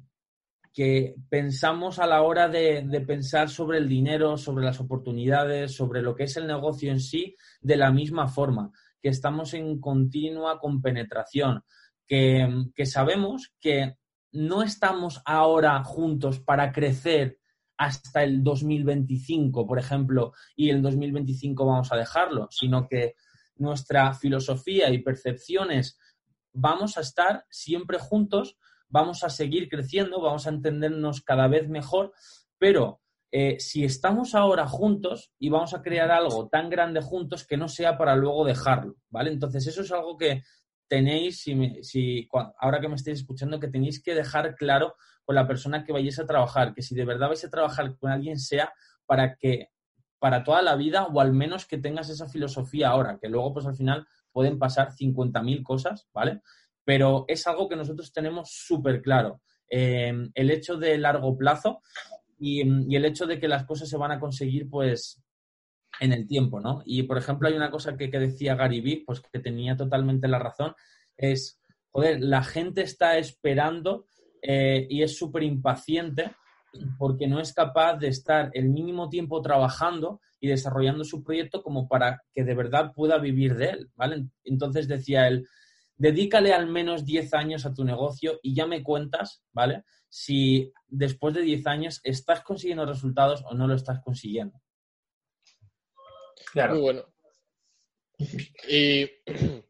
que 0.78 1.16
pensamos 1.28 1.98
a 1.98 2.06
la 2.06 2.22
hora 2.22 2.48
de, 2.48 3.04
pensar 3.06 3.50
sobre 3.50 3.80
el 3.80 3.90
dinero, 3.90 4.38
sobre 4.38 4.64
las 4.64 4.80
oportunidades, 4.80 5.76
sobre 5.76 6.04
lo 6.04 6.16
que 6.16 6.26
es 6.26 6.38
el 6.38 6.46
negocio 6.46 6.90
en 6.90 7.02
sí, 7.02 7.36
de 7.60 7.76
la 7.78 7.92
misma 7.92 8.28
forma, 8.28 8.72
que 9.02 9.10
estamos 9.10 9.54
en 9.54 9.80
continua 9.80 10.60
compenetración, 10.60 11.64
que, 12.06 12.48
que 12.76 12.86
sabemos 12.86 13.54
que 13.60 13.96
no 14.32 14.64
estamos 14.64 15.22
ahora 15.26 15.84
juntos 15.84 16.40
para 16.40 16.72
crecer 16.72 17.40
hasta 17.78 18.24
el 18.24 18.44
2025, 18.44 19.68
por 19.68 19.80
ejemplo, 19.80 20.34
y 20.56 20.70
el 20.70 20.82
2025 20.82 21.66
vamos 21.66 21.92
a 21.92 21.98
dejarlo, 21.98 22.48
sino 22.50 22.88
que 22.88 23.16
nuestra 23.56 24.14
filosofía 24.14 24.90
y 24.90 25.00
percepciones 25.00 26.00
vamos 26.54 26.98
a 26.98 27.02
estar 27.02 27.46
siempre 27.50 28.00
juntos 28.00 28.58
vamos 28.90 29.24
a 29.24 29.30
seguir 29.30 29.70
creciendo, 29.70 30.22
vamos 30.22 30.48
a 30.48 30.52
entendernos 30.52 31.22
cada 31.22 31.48
vez 31.48 31.70
mejor, 31.70 32.14
pero 32.58 33.02
eh, 33.32 33.60
si 33.60 33.84
estamos 33.84 34.36
ahora 34.36 34.68
juntos 34.68 35.32
y 35.38 35.50
vamos 35.50 35.74
a 35.74 35.82
crear 35.82 36.12
algo 36.12 36.48
tan 36.48 36.70
grande 36.70 37.02
juntos 37.02 37.46
que 37.46 37.58
no 37.58 37.68
sea 37.68 37.98
para 37.98 38.16
luego 38.16 38.46
dejarlo, 38.46 38.96
¿vale? 39.10 39.32
Entonces 39.32 39.68
eso 39.68 39.82
es 39.82 39.92
algo 39.92 40.18
que 40.18 40.44
tenéis, 40.88 41.42
si, 41.42 41.84
si 41.84 42.30
ahora 42.60 42.80
que 42.80 42.88
me 42.88 42.96
estáis 42.96 43.20
escuchando, 43.20 43.60
que 43.60 43.68
tenéis 43.68 44.02
que 44.02 44.16
dejar 44.16 44.56
claro 44.56 44.96
con 45.26 45.36
la 45.36 45.48
persona 45.48 45.84
que 45.84 45.92
vayáis 45.92 46.20
a 46.20 46.26
trabajar, 46.26 46.74
que 46.74 46.82
si 46.82 46.96
de 46.96 47.06
verdad 47.06 47.28
vais 47.28 47.44
a 47.44 47.50
trabajar 47.50 47.98
con 47.98 48.12
alguien 48.12 48.40
sea 48.40 48.72
para 49.06 49.36
que 49.36 49.70
para 50.20 50.44
toda 50.44 50.62
la 50.62 50.76
vida 50.76 51.06
o 51.06 51.20
al 51.20 51.34
menos 51.34 51.66
que 51.66 51.78
tengas 51.78 52.10
esa 52.10 52.28
filosofía 52.28 52.90
ahora, 52.90 53.20
que 53.22 53.30
luego 53.30 53.54
pues 53.54 53.66
al 53.66 53.76
final 53.76 54.08
pueden 54.32 54.58
pasar 54.58 54.92
50.000 54.94 55.64
cosas, 55.64 56.08
¿vale? 56.14 56.42
pero 56.88 57.26
es 57.28 57.46
algo 57.48 57.68
que 57.68 57.76
nosotros 57.76 58.14
tenemos 58.14 58.50
súper 58.50 59.02
claro. 59.02 59.42
Eh, 59.70 60.14
el 60.34 60.50
hecho 60.50 60.78
de 60.78 60.98
largo 60.98 61.38
plazo 61.38 61.82
y, 62.38 62.62
el 62.96 63.06
hecho 63.06 63.26
de 63.26 63.40
que 63.40 63.48
las 63.48 63.66
cosas 63.66 63.90
se 63.90 63.98
van 63.98 64.12
a 64.12 64.20
conseguir, 64.20 64.70
pues, 64.70 65.22
en 66.00 66.14
el 66.14 66.28
tiempo, 66.28 66.60
¿no? 66.60 66.84
Y, 66.86 67.04
por 67.04 67.18
ejemplo, 67.18 67.48
hay 67.48 67.56
una 67.56 67.72
cosa 67.72 67.98
que, 67.98 68.08
decía 68.08 68.56
Gary 68.56 68.82
Vee, 68.82 69.04
pues 69.06 69.22
que 69.22 69.40
tenía 69.40 69.76
totalmente 69.76 70.28
la 70.28 70.40
razón, 70.40 70.74
es, 71.16 71.60
joder, 71.92 72.22
la 72.22 72.44
gente 72.44 72.82
está 72.82 73.18
esperando 73.18 74.06
eh, 74.42 74.86
y 74.90 75.02
es 75.02 75.18
súper 75.18 75.44
impaciente 75.44 76.36
porque 76.98 77.28
no 77.28 77.40
es 77.40 77.54
capaz 77.54 77.96
de 77.98 78.10
estar 78.10 78.52
el 78.54 78.70
mínimo 78.70 79.10
tiempo 79.10 79.42
trabajando 79.42 80.22
y 80.40 80.48
desarrollando 80.48 81.04
su 81.04 81.24
proyecto 81.24 81.64
como 81.64 81.88
para 81.88 82.22
que 82.34 82.44
de 82.44 82.54
verdad 82.54 82.94
pueda 82.94 83.18
vivir 83.18 83.56
de 83.56 83.70
él, 83.70 83.92
¿vale? 83.96 84.28
Entonces 84.44 84.88
decía 84.88 85.28
él, 85.28 85.48
dedícale 85.96 86.54
al 86.54 86.68
menos 86.68 87.06
10 87.06 87.34
años 87.34 87.66
a 87.66 87.74
tu 87.74 87.84
negocio 87.84 88.40
y 88.44 88.54
ya 88.54 88.68
me 88.68 88.84
cuentas, 88.84 89.44
¿vale? 89.52 89.84
Si 90.10 90.72
después 90.88 91.34
de 91.34 91.42
10 91.42 91.68
años 91.68 92.02
estás 92.04 92.42
consiguiendo 92.42 92.86
resultados 92.86 93.44
o 93.46 93.54
no 93.54 93.68
lo 93.68 93.76
estás 93.76 94.00
consiguiendo. 94.02 94.62
Claro. 96.52 96.74
Muy 96.74 96.82
bueno. 96.82 97.06
Y 98.68 99.10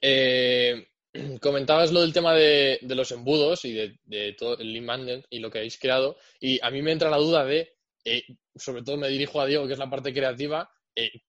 eh, 0.00 0.88
comentabas 1.40 1.92
lo 1.92 2.00
del 2.00 2.12
tema 2.12 2.34
de, 2.34 2.78
los 2.82 3.10
embudos 3.12 3.64
y 3.64 3.72
de, 3.72 4.32
todo 4.34 4.58
el 4.58 4.72
lean 4.72 5.24
y 5.30 5.38
lo 5.38 5.50
que 5.50 5.58
habéis 5.58 5.78
creado. 5.78 6.16
Y 6.40 6.64
a 6.64 6.70
mí 6.70 6.82
me 6.82 6.92
entra 6.92 7.10
la 7.10 7.16
duda 7.16 7.44
de, 7.44 7.76
eh, 8.04 8.24
sobre 8.54 8.82
todo 8.82 8.96
me 8.96 9.08
dirijo 9.08 9.40
a 9.40 9.46
Diego, 9.46 9.66
que 9.66 9.74
es 9.74 9.78
la 9.78 9.90
parte 9.90 10.12
creativa, 10.12 10.70
eh, 10.94 11.22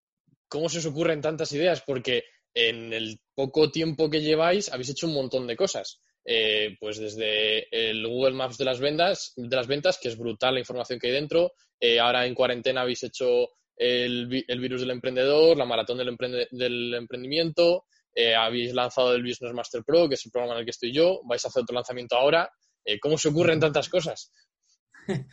¿cómo 0.48 0.70
se 0.70 0.80
os 0.80 0.86
ocurren 0.86 1.22
tantas 1.22 1.52
ideas? 1.54 1.82
Porque 1.86 2.24
en 2.54 2.92
el 2.94 3.22
poco 3.34 3.72
tiempo 3.72 4.10
que 4.10 4.22
lleváis 4.22 4.72
habéis 4.72 4.90
hecho 4.90 5.08
un 5.08 5.14
montón 5.14 5.48
de 5.48 5.56
cosas. 5.56 6.02
Eh, 6.24 6.78
pues 6.80 7.00
desde 7.00 7.68
el 7.72 8.08
Google 8.08 8.36
Maps 8.36 8.58
de 8.58 8.66
las 8.66 8.80
ventas, 8.80 9.34
de 9.36 9.56
las 9.56 9.68
ventas, 9.68 9.98
que 10.00 10.08
es 10.10 10.18
brutal 10.18 10.54
la 10.54 10.60
información 10.60 11.00
que 11.00 11.08
hay 11.08 11.14
dentro. 11.14 11.54
Eh, 11.80 12.00
ahora 12.00 12.26
en 12.26 12.36
cuarentena 12.36 12.82
habéis 12.82 13.04
hecho 13.04 13.50
el, 13.76 14.28
virus 14.28 14.82
del 14.82 14.92
emprendedor, 14.92 15.58
la 15.58 15.66
maratón 15.66 15.98
del, 15.98 16.16
del 16.52 16.94
emprendimiento, 16.94 17.86
eh, 18.14 18.36
habéis 18.36 18.74
lanzado 18.74 19.16
el 19.16 19.24
Business 19.24 19.54
Master 19.54 19.84
Pro, 19.84 20.08
que 20.08 20.16
es 20.16 20.26
el 20.26 20.32
programa 20.32 20.54
en 20.54 20.60
el 20.60 20.66
que 20.66 20.72
estoy 20.72 20.94
yo, 20.94 21.22
vais 21.26 21.44
a 21.44 21.48
hacer 21.48 21.64
otro 21.64 21.76
lanzamiento 21.76 22.16
ahora. 22.16 22.52
¿Cómo 23.00 23.18
se 23.18 23.30
ocurren 23.30 23.60
tantas 23.60 23.90
cosas? 23.90 24.32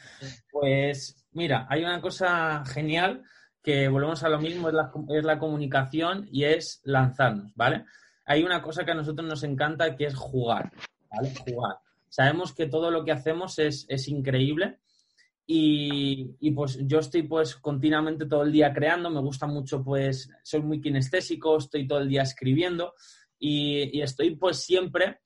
Pues 0.51 1.27
mira, 1.33 1.67
hay 1.69 1.85
una 1.85 2.01
cosa 2.01 2.65
genial 2.65 3.23
que 3.63 3.89
volvemos 3.89 4.23
a 4.23 4.29
lo 4.29 4.41
mismo, 4.41 4.69
es 4.69 4.75
la, 4.75 4.91
es 5.09 5.25
la 5.25 5.39
comunicación 5.39 6.27
y 6.33 6.45
es 6.45 6.81
lanzarnos, 6.85 7.53
¿vale? 7.55 7.85
Hay 8.29 8.45
una 8.45 8.61
cosa 8.61 8.85
que 8.85 8.91
a 8.91 8.95
nosotros 8.95 9.27
nos 9.27 9.43
encanta 9.43 9.97
que 9.97 10.05
es 10.05 10.15
jugar, 10.15 10.71
¿vale? 11.11 11.33
Jugar. 11.35 11.79
Sabemos 12.11 12.53
que 12.53 12.67
todo 12.67 12.91
lo 12.91 13.03
que 13.03 13.11
hacemos 13.11 13.59
es, 13.59 13.87
increíble 14.09 14.81
y, 15.47 16.51
pues 16.55 16.79
yo 16.83 16.99
estoy 16.99 17.23
pues 17.23 17.57
continuamente 17.57 18.27
todo 18.27 18.43
el 18.43 18.53
día 18.53 18.75
creando, 18.75 19.09
me 19.09 19.21
gusta 19.21 19.47
mucho 19.47 19.83
pues, 19.83 20.31
soy 20.43 20.61
muy 20.61 20.79
kinestésico, 20.79 21.57
estoy 21.57 21.87
todo 21.87 22.01
el 22.01 22.09
día 22.09 22.21
escribiendo 22.21 22.93
y, 23.39 23.99
estoy 24.03 24.37
pues 24.37 24.59
siempre, 24.59 25.23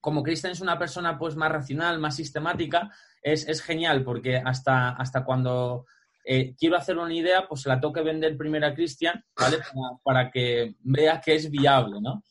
como 0.00 0.22
Cristian 0.22 0.52
es 0.52 0.60
una 0.60 0.78
persona 0.78 1.18
pues 1.18 1.34
más 1.34 1.50
racional, 1.50 1.98
más 1.98 2.14
sistemática, 2.14 2.92
es, 3.20 3.48
es 3.48 3.60
genial 3.60 4.04
porque 4.04 4.36
hasta, 4.36 4.90
hasta 4.90 5.24
cuando 5.24 5.86
eh, 6.24 6.54
quiero 6.58 6.76
hacer 6.76 6.96
una 6.96 7.14
idea, 7.14 7.46
pues 7.46 7.66
la 7.66 7.78
tengo 7.78 7.92
que 7.92 8.02
vender 8.02 8.36
primero 8.36 8.66
a 8.66 8.74
Cristian, 8.74 9.22
¿vale? 9.38 9.58
Para, 10.02 10.30
que 10.30 10.74
vea 10.80 11.20
que 11.20 11.34
es 11.34 11.50
viable, 11.50 12.00
¿no? 12.00 12.22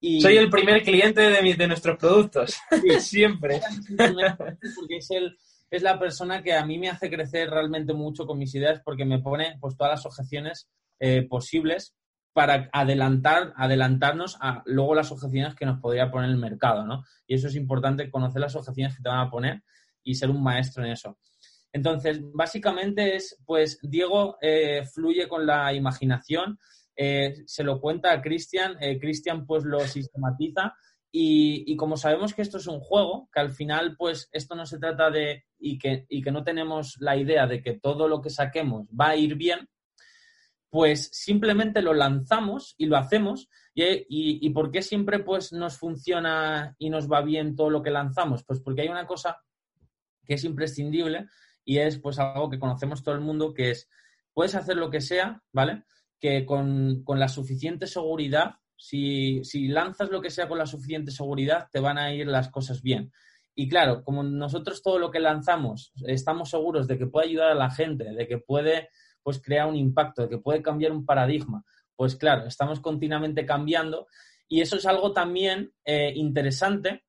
Y... 0.00 0.20
Soy 0.20 0.36
el 0.36 0.50
primer 0.50 0.82
cliente 0.82 1.20
de, 1.20 1.54
de 1.54 1.66
nuestros 1.66 1.98
productos, 1.98 2.56
siempre. 3.00 3.60
Porque 3.96 4.96
es, 4.96 5.10
el, 5.10 5.36
es 5.70 5.82
la 5.82 5.98
persona 5.98 6.42
que 6.42 6.54
a 6.54 6.64
mí 6.64 6.78
me 6.78 6.88
hace 6.88 7.10
crecer 7.10 7.50
realmente 7.50 7.92
mucho 7.92 8.26
con 8.26 8.38
mis 8.38 8.54
ideas 8.54 8.80
porque 8.84 9.04
me 9.04 9.20
pone 9.20 9.56
pues 9.60 9.76
todas 9.76 9.92
las 9.92 10.06
objeciones 10.06 10.68
eh, 10.98 11.26
posibles 11.28 11.94
para 12.32 12.68
adelantar, 12.72 13.52
adelantarnos 13.56 14.36
a 14.40 14.62
luego 14.66 14.94
las 14.94 15.12
objeciones 15.12 15.54
que 15.54 15.66
nos 15.66 15.80
podría 15.80 16.10
poner 16.10 16.30
el 16.30 16.36
mercado, 16.36 16.84
¿no? 16.84 17.04
Y 17.26 17.34
eso 17.34 17.48
es 17.48 17.54
importante, 17.54 18.10
conocer 18.10 18.40
las 18.40 18.56
objeciones 18.56 18.96
que 18.96 19.02
te 19.02 19.08
van 19.08 19.20
a 19.20 19.30
poner 19.30 19.62
y 20.02 20.16
ser 20.16 20.30
un 20.30 20.42
maestro 20.42 20.84
en 20.84 20.92
eso. 20.92 21.16
Entonces, 21.74 22.20
básicamente 22.32 23.16
es, 23.16 23.36
pues, 23.44 23.80
Diego 23.82 24.38
eh, 24.40 24.84
fluye 24.86 25.26
con 25.26 25.44
la 25.44 25.74
imaginación, 25.74 26.56
eh, 26.94 27.42
se 27.46 27.64
lo 27.64 27.80
cuenta 27.80 28.12
a 28.12 28.22
Cristian, 28.22 28.76
eh, 28.80 28.96
Cristian 29.00 29.44
pues 29.44 29.64
lo 29.64 29.80
sistematiza 29.80 30.76
y, 31.10 31.74
como 31.76 31.96
sabemos 31.96 32.32
que 32.32 32.42
esto 32.42 32.58
es 32.58 32.68
un 32.68 32.78
juego, 32.78 33.28
que 33.32 33.40
al 33.40 33.50
final 33.50 33.96
pues 33.96 34.28
esto 34.30 34.54
no 34.54 34.66
se 34.66 34.78
trata 34.78 35.10
de, 35.10 35.46
y 35.58 35.76
que, 35.76 36.06
y 36.08 36.22
que 36.22 36.30
no 36.30 36.44
tenemos 36.44 36.96
la 37.00 37.16
idea 37.16 37.48
de 37.48 37.60
que 37.60 37.72
todo 37.80 38.06
lo 38.06 38.20
que 38.20 38.30
saquemos 38.30 38.86
va 38.88 39.08
a 39.08 39.16
ir 39.16 39.34
bien, 39.34 39.68
pues 40.70 41.10
simplemente 41.12 41.82
lo 41.82 41.92
lanzamos 41.92 42.76
y 42.78 42.86
lo 42.86 42.96
hacemos. 42.96 43.48
Y, 43.74 44.06
y, 44.08 44.50
por 44.50 44.70
qué 44.70 44.82
siempre 44.82 45.18
pues 45.20 45.52
nos 45.52 45.76
funciona 45.76 46.76
y 46.78 46.90
nos 46.90 47.10
va 47.10 47.22
bien 47.22 47.56
todo 47.56 47.70
lo 47.70 47.82
que 47.82 47.90
lanzamos? 47.90 48.44
Pues 48.44 48.60
porque 48.60 48.82
hay 48.82 48.88
una 48.88 49.06
cosa 49.06 49.38
que 50.24 50.34
es 50.34 50.44
imprescindible 50.44 51.26
y 51.64 51.78
es 51.78 51.98
pues 51.98 52.18
algo 52.18 52.50
que 52.50 52.58
conocemos 52.58 53.02
todo 53.02 53.14
el 53.14 53.20
mundo, 53.20 53.54
que 53.54 53.70
es, 53.70 53.88
puedes 54.32 54.54
hacer 54.54 54.76
lo 54.76 54.90
que 54.90 55.00
sea, 55.00 55.42
¿vale? 55.52 55.84
Que 56.20 56.44
con, 56.44 57.04
la 57.06 57.28
suficiente 57.28 57.86
seguridad, 57.86 58.56
si, 58.76 59.42
si, 59.44 59.68
lanzas 59.68 60.10
lo 60.10 60.20
que 60.20 60.30
sea 60.30 60.48
con 60.48 60.58
la 60.58 60.66
suficiente 60.66 61.10
seguridad, 61.10 61.68
te 61.72 61.80
van 61.80 61.98
a 61.98 62.12
ir 62.12 62.26
las 62.26 62.50
cosas 62.50 62.82
bien. 62.82 63.12
Y 63.54 63.68
claro, 63.68 64.02
como 64.02 64.22
nosotros 64.22 64.82
todo 64.82 64.98
lo 64.98 65.10
que 65.10 65.20
lanzamos 65.20 65.92
estamos 66.06 66.50
seguros 66.50 66.88
de 66.88 66.98
que 66.98 67.06
puede 67.06 67.28
ayudar 67.28 67.52
a 67.52 67.54
la 67.54 67.70
gente, 67.70 68.04
de 68.04 68.26
que 68.26 68.38
puede 68.38 68.88
pues 69.22 69.40
crear 69.40 69.68
un 69.68 69.76
impacto, 69.76 70.22
de 70.22 70.28
que 70.28 70.38
puede 70.38 70.60
cambiar 70.60 70.92
un 70.92 71.06
paradigma, 71.06 71.64
pues 71.96 72.16
claro, 72.16 72.46
estamos 72.46 72.80
continuamente 72.80 73.46
cambiando 73.46 74.08
y 74.48 74.60
eso 74.60 74.76
es 74.76 74.86
algo 74.86 75.12
también 75.12 75.72
eh, 75.84 76.12
interesante 76.14 77.04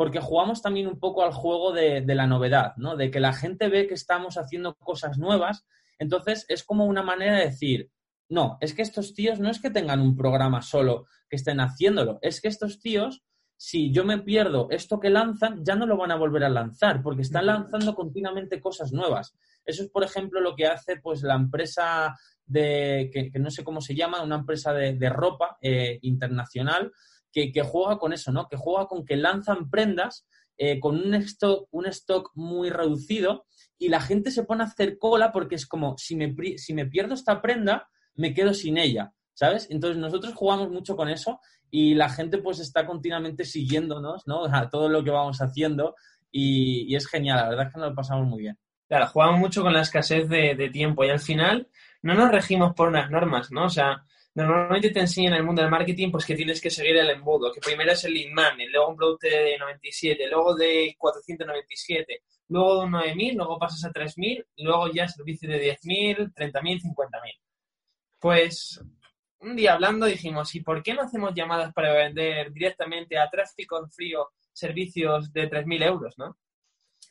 porque 0.00 0.18
jugamos 0.18 0.62
también 0.62 0.86
un 0.86 0.98
poco 0.98 1.22
al 1.22 1.34
juego 1.34 1.74
de, 1.74 2.00
de, 2.00 2.14
la 2.14 2.26
novedad, 2.26 2.72
¿no? 2.78 2.96
De 2.96 3.10
que 3.10 3.20
la 3.20 3.34
gente 3.34 3.68
ve 3.68 3.86
que 3.86 3.92
estamos 3.92 4.38
haciendo 4.38 4.74
cosas 4.76 5.18
nuevas, 5.18 5.66
entonces 5.98 6.46
es 6.48 6.64
como 6.64 6.86
una 6.86 7.02
manera 7.02 7.36
de 7.36 7.44
decir, 7.44 7.90
no, 8.26 8.56
es 8.62 8.72
que 8.72 8.80
estos 8.80 9.12
tíos 9.12 9.40
no 9.40 9.50
es 9.50 9.60
que 9.60 9.68
tengan 9.68 10.00
un 10.00 10.16
programa 10.16 10.62
solo 10.62 11.04
que 11.28 11.36
estén 11.36 11.60
haciéndolo, 11.60 12.18
es 12.22 12.40
que 12.40 12.48
estos 12.48 12.80
tíos 12.80 13.22
si 13.58 13.92
yo 13.92 14.06
me 14.06 14.16
pierdo 14.16 14.68
esto 14.70 14.98
que 14.98 15.10
lanzan, 15.10 15.62
ya 15.62 15.74
no 15.74 15.84
lo 15.84 15.98
van 15.98 16.12
a 16.12 16.16
volver 16.16 16.44
a 16.44 16.48
lanzar, 16.48 17.02
porque 17.02 17.20
están 17.20 17.44
lanzando 17.44 17.94
continuamente 17.94 18.58
cosas 18.58 18.90
nuevas. 18.90 19.34
Eso 19.66 19.82
es, 19.82 19.90
por 19.90 20.02
ejemplo, 20.02 20.40
lo 20.40 20.56
que 20.56 20.66
hace 20.66 20.96
pues 20.96 21.22
la 21.22 21.34
empresa 21.34 22.16
de, 22.46 23.10
que, 23.12 23.38
no 23.38 23.50
sé 23.50 23.62
cómo 23.62 23.82
se 23.82 23.94
llama, 23.94 24.22
una 24.22 24.36
empresa 24.36 24.72
de, 24.72 25.10
ropa 25.10 25.58
eh, 25.60 25.98
internacional, 26.00 26.90
que, 27.32 27.52
juega 27.62 27.98
con 27.98 28.12
eso, 28.12 28.32
¿no? 28.32 28.48
Que 28.48 28.56
juega 28.56 28.86
con 28.86 29.04
que 29.04 29.16
lanzan 29.16 29.70
prendas 29.70 30.26
eh, 30.56 30.78
con 30.78 30.96
un 30.96 31.14
stock, 31.14 31.68
un 31.70 31.86
stock 31.86 32.30
muy 32.34 32.70
reducido 32.70 33.46
y 33.78 33.88
la 33.88 34.00
gente 34.00 34.30
se 34.30 34.44
pone 34.44 34.62
a 34.62 34.66
hacer 34.66 34.98
cola 34.98 35.32
porque 35.32 35.54
es 35.54 35.66
como, 35.66 35.96
si 35.96 36.16
me, 36.16 36.34
si 36.56 36.74
me 36.74 36.86
pierdo 36.86 37.14
esta 37.14 37.40
prenda, 37.40 37.88
me 38.14 38.34
quedo 38.34 38.52
sin 38.52 38.76
ella. 38.78 39.14
¿sabes? 39.40 39.68
Entonces 39.70 39.98
nosotros 39.98 40.34
jugamos 40.34 40.68
mucho 40.68 40.94
con 40.96 41.08
eso 41.08 41.40
y 41.70 41.94
la 41.94 42.10
gente 42.10 42.36
pues 42.38 42.58
está 42.60 42.84
continuamente 42.84 43.46
siguiéndonos, 43.46 44.26
¿no? 44.26 44.44
A 44.52 44.68
todo 44.68 44.90
lo 44.90 45.02
que 45.02 45.10
vamos 45.10 45.38
haciendo 45.40 45.94
y, 46.30 46.94
es 46.94 47.08
genial, 47.08 47.38
la 47.38 47.48
verdad 47.48 47.66
es 47.66 47.72
que 47.72 47.80
nos 47.80 47.88
lo 47.88 47.94
pasamos 47.94 48.28
muy 48.28 48.42
bien. 48.42 48.58
Claro, 48.86 49.06
jugamos 49.06 49.40
mucho 49.40 49.62
con 49.62 49.72
la 49.72 49.80
escasez 49.80 50.28
de, 50.28 50.68
tiempo 50.70 51.04
y 51.04 51.10
al 51.10 51.20
final 51.20 51.68
no 52.02 52.14
nos 52.14 52.30
regimos 52.30 52.74
por 52.74 52.88
unas 52.88 53.10
normas, 53.10 53.50
¿no? 53.50 53.64
O 53.64 53.70
sea, 53.70 54.04
normalmente 54.44 54.90
te 54.90 55.00
enseñan 55.00 55.32
en 55.34 55.38
el 55.40 55.44
mundo 55.44 55.62
del 55.62 55.70
marketing 55.70 56.10
pues 56.10 56.24
que 56.24 56.34
tienes 56.34 56.60
que 56.60 56.70
seguir 56.70 56.96
el 56.96 57.10
embudo, 57.10 57.52
que 57.52 57.60
primero 57.60 57.92
es 57.92 58.04
el 58.04 58.14
lead 58.14 58.32
money, 58.32 58.68
luego 58.68 58.90
un 58.90 58.96
producto 58.96 59.26
de 59.26 59.56
97, 59.58 60.28
luego 60.28 60.54
de 60.54 60.94
497, 60.98 62.22
luego 62.48 62.78
de 62.78 62.84
un 62.84 62.90
9000, 62.92 63.36
luego 63.36 63.58
pasas 63.58 63.84
a 63.84 63.92
3000, 63.92 64.46
luego 64.58 64.92
ya 64.92 65.08
servicio 65.08 65.48
de 65.48 65.58
10000, 65.58 66.32
30000, 66.34 66.80
50000. 66.80 67.34
Pues 68.18 68.80
un 69.40 69.56
día 69.56 69.74
hablando 69.74 70.06
dijimos, 70.06 70.54
¿y 70.54 70.60
por 70.60 70.82
qué 70.82 70.94
no 70.94 71.02
hacemos 71.02 71.34
llamadas 71.34 71.72
para 71.72 71.94
vender 71.94 72.52
directamente 72.52 73.18
a 73.18 73.28
tráfico 73.30 73.78
en 73.78 73.90
frío 73.90 74.28
servicios 74.52 75.32
de 75.32 75.48
3.000 75.48 75.82
euros, 75.84 76.18
no? 76.18 76.36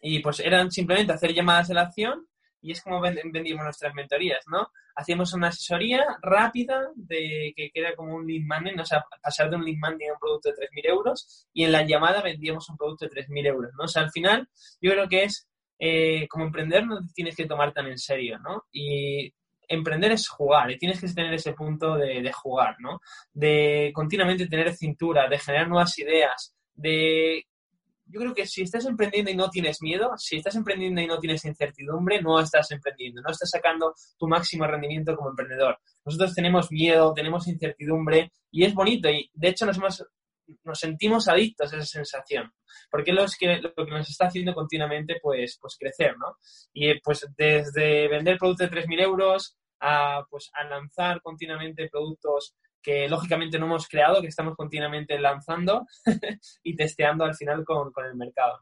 Y 0.02 0.20
pues 0.20 0.40
eran 0.40 0.72
simplemente 0.72 1.14
hacer 1.14 1.34
llamadas 1.34 1.68
de 1.70 1.74
la 1.74 1.82
acción 1.82 2.28
y 2.62 2.72
es 2.72 2.82
como 2.82 3.02
vendimos 3.02 3.64
nuestras 3.64 3.94
mentorías, 3.94 4.46
¿no? 4.48 4.72
Hacíamos 5.00 5.34
una 5.34 5.48
asesoría 5.48 6.06
rápida 6.22 6.90
de 6.96 7.54
que 7.56 7.72
era 7.74 7.96
como 7.96 8.16
un 8.16 8.28
lead 8.28 8.44
money, 8.46 8.78
o 8.78 8.86
sea, 8.86 9.06
pasar 9.22 9.50
de 9.50 9.56
un 9.56 9.64
lead 9.64 9.78
money 9.80 10.08
a 10.08 10.14
un 10.14 10.20
producto 10.20 10.50
de 10.50 10.68
3.000 10.68 10.90
euros 10.90 11.48
y 11.54 11.64
en 11.64 11.72
la 11.72 11.84
llamada 11.84 12.22
vendíamos 12.22 12.70
un 12.70 12.76
producto 12.76 13.06
de 13.06 13.12
3.000 13.12 13.48
euros, 13.48 13.72
¿no? 13.78 13.86
O 13.86 13.88
sea, 13.88 14.04
al 14.04 14.12
final 14.12 14.50
yo 14.82 14.92
creo 14.92 15.08
que 15.08 15.24
es, 15.24 15.48
eh, 15.80 16.28
como 16.28 16.44
emprender 16.44 16.86
no 16.86 17.00
te 17.00 17.14
tienes 17.14 17.36
que 17.36 17.46
tomar 17.46 17.72
tan 17.72 17.88
en 17.88 17.98
serio, 17.98 18.40
¿no? 18.40 18.66
Y 18.74 19.34
emprender 19.70 20.12
es 20.12 20.28
jugar 20.28 20.70
y 20.72 20.78
tienes 20.78 21.00
que 21.00 21.08
tener 21.08 21.34
ese 21.34 21.54
punto 21.54 21.96
de, 21.96 22.30
jugar, 22.34 22.76
¿no? 22.80 23.00
De 23.32 23.92
continuamente 23.94 24.48
tener 24.48 24.76
cintura, 24.76 25.30
de 25.30 25.40
generar 25.40 25.70
nuevas 25.70 25.98
ideas, 25.98 26.54
de... 26.74 27.46
Yo 28.12 28.20
creo 28.20 28.34
que 28.34 28.46
si 28.46 28.64
estás 28.64 28.86
emprendiendo 28.86 29.30
y 29.30 29.36
no 29.36 29.50
tienes 29.50 29.82
miedo, 29.82 30.12
si 30.18 30.38
estás 30.38 30.56
emprendiendo 30.56 31.00
y 31.02 31.08
no 31.08 31.20
tienes 31.20 31.46
incertidumbre, 31.46 32.22
no 32.22 32.40
estás 32.40 32.72
emprendiendo, 32.72 33.22
no 33.22 33.32
estás 33.32 33.52
sacando 33.52 33.94
tu 34.18 34.28
máximo 34.28 34.66
rendimiento 34.66 35.16
como 35.16 35.30
emprendedor. 35.30 35.78
Nosotros 36.04 36.34
tenemos 36.34 36.72
miedo, 36.72 37.14
tenemos 37.14 37.48
incertidumbre 37.48 38.32
y 38.52 38.66
es 38.66 38.74
bonito 38.74 39.10
y 39.10 39.30
de 39.34 39.50
hecho 39.50 39.66
nos 39.66 39.78
hemos 39.78 40.04
nos 40.64 40.80
sentimos 40.80 41.28
adictos 41.28 41.72
a 41.72 41.78
esa 41.78 41.86
sensación, 41.86 42.52
porque 42.90 43.12
es 43.12 43.38
que, 43.38 43.58
lo 43.58 43.86
que 43.86 43.92
nos 43.92 44.10
está 44.10 44.28
haciendo 44.28 44.54
continuamente 44.54 45.18
pues, 45.22 45.58
pues 45.62 45.78
crecer, 45.80 46.18
¿no? 46.18 46.38
Y 46.74 47.00
pues 47.02 47.28
desde 47.38 48.08
vender 48.08 48.38
productos 48.38 48.70
de 48.70 48.82
3.000 48.82 49.02
euros 49.02 49.58
a, 49.80 50.24
pues, 50.30 50.50
a 50.54 50.64
lanzar 50.66 51.22
continuamente 51.22 51.88
productos 51.90 52.56
que 52.82 53.08
lógicamente 53.08 53.60
no 53.60 53.66
hemos 53.66 53.88
creado, 53.88 54.22
que 54.22 54.28
estamos 54.28 54.56
continuamente 54.56 55.20
lanzando 55.20 55.86
y 56.64 56.76
testeando 56.76 57.26
al 57.26 57.36
final 57.36 57.64
con, 57.66 57.92
el 58.06 58.16
mercado. 58.16 58.60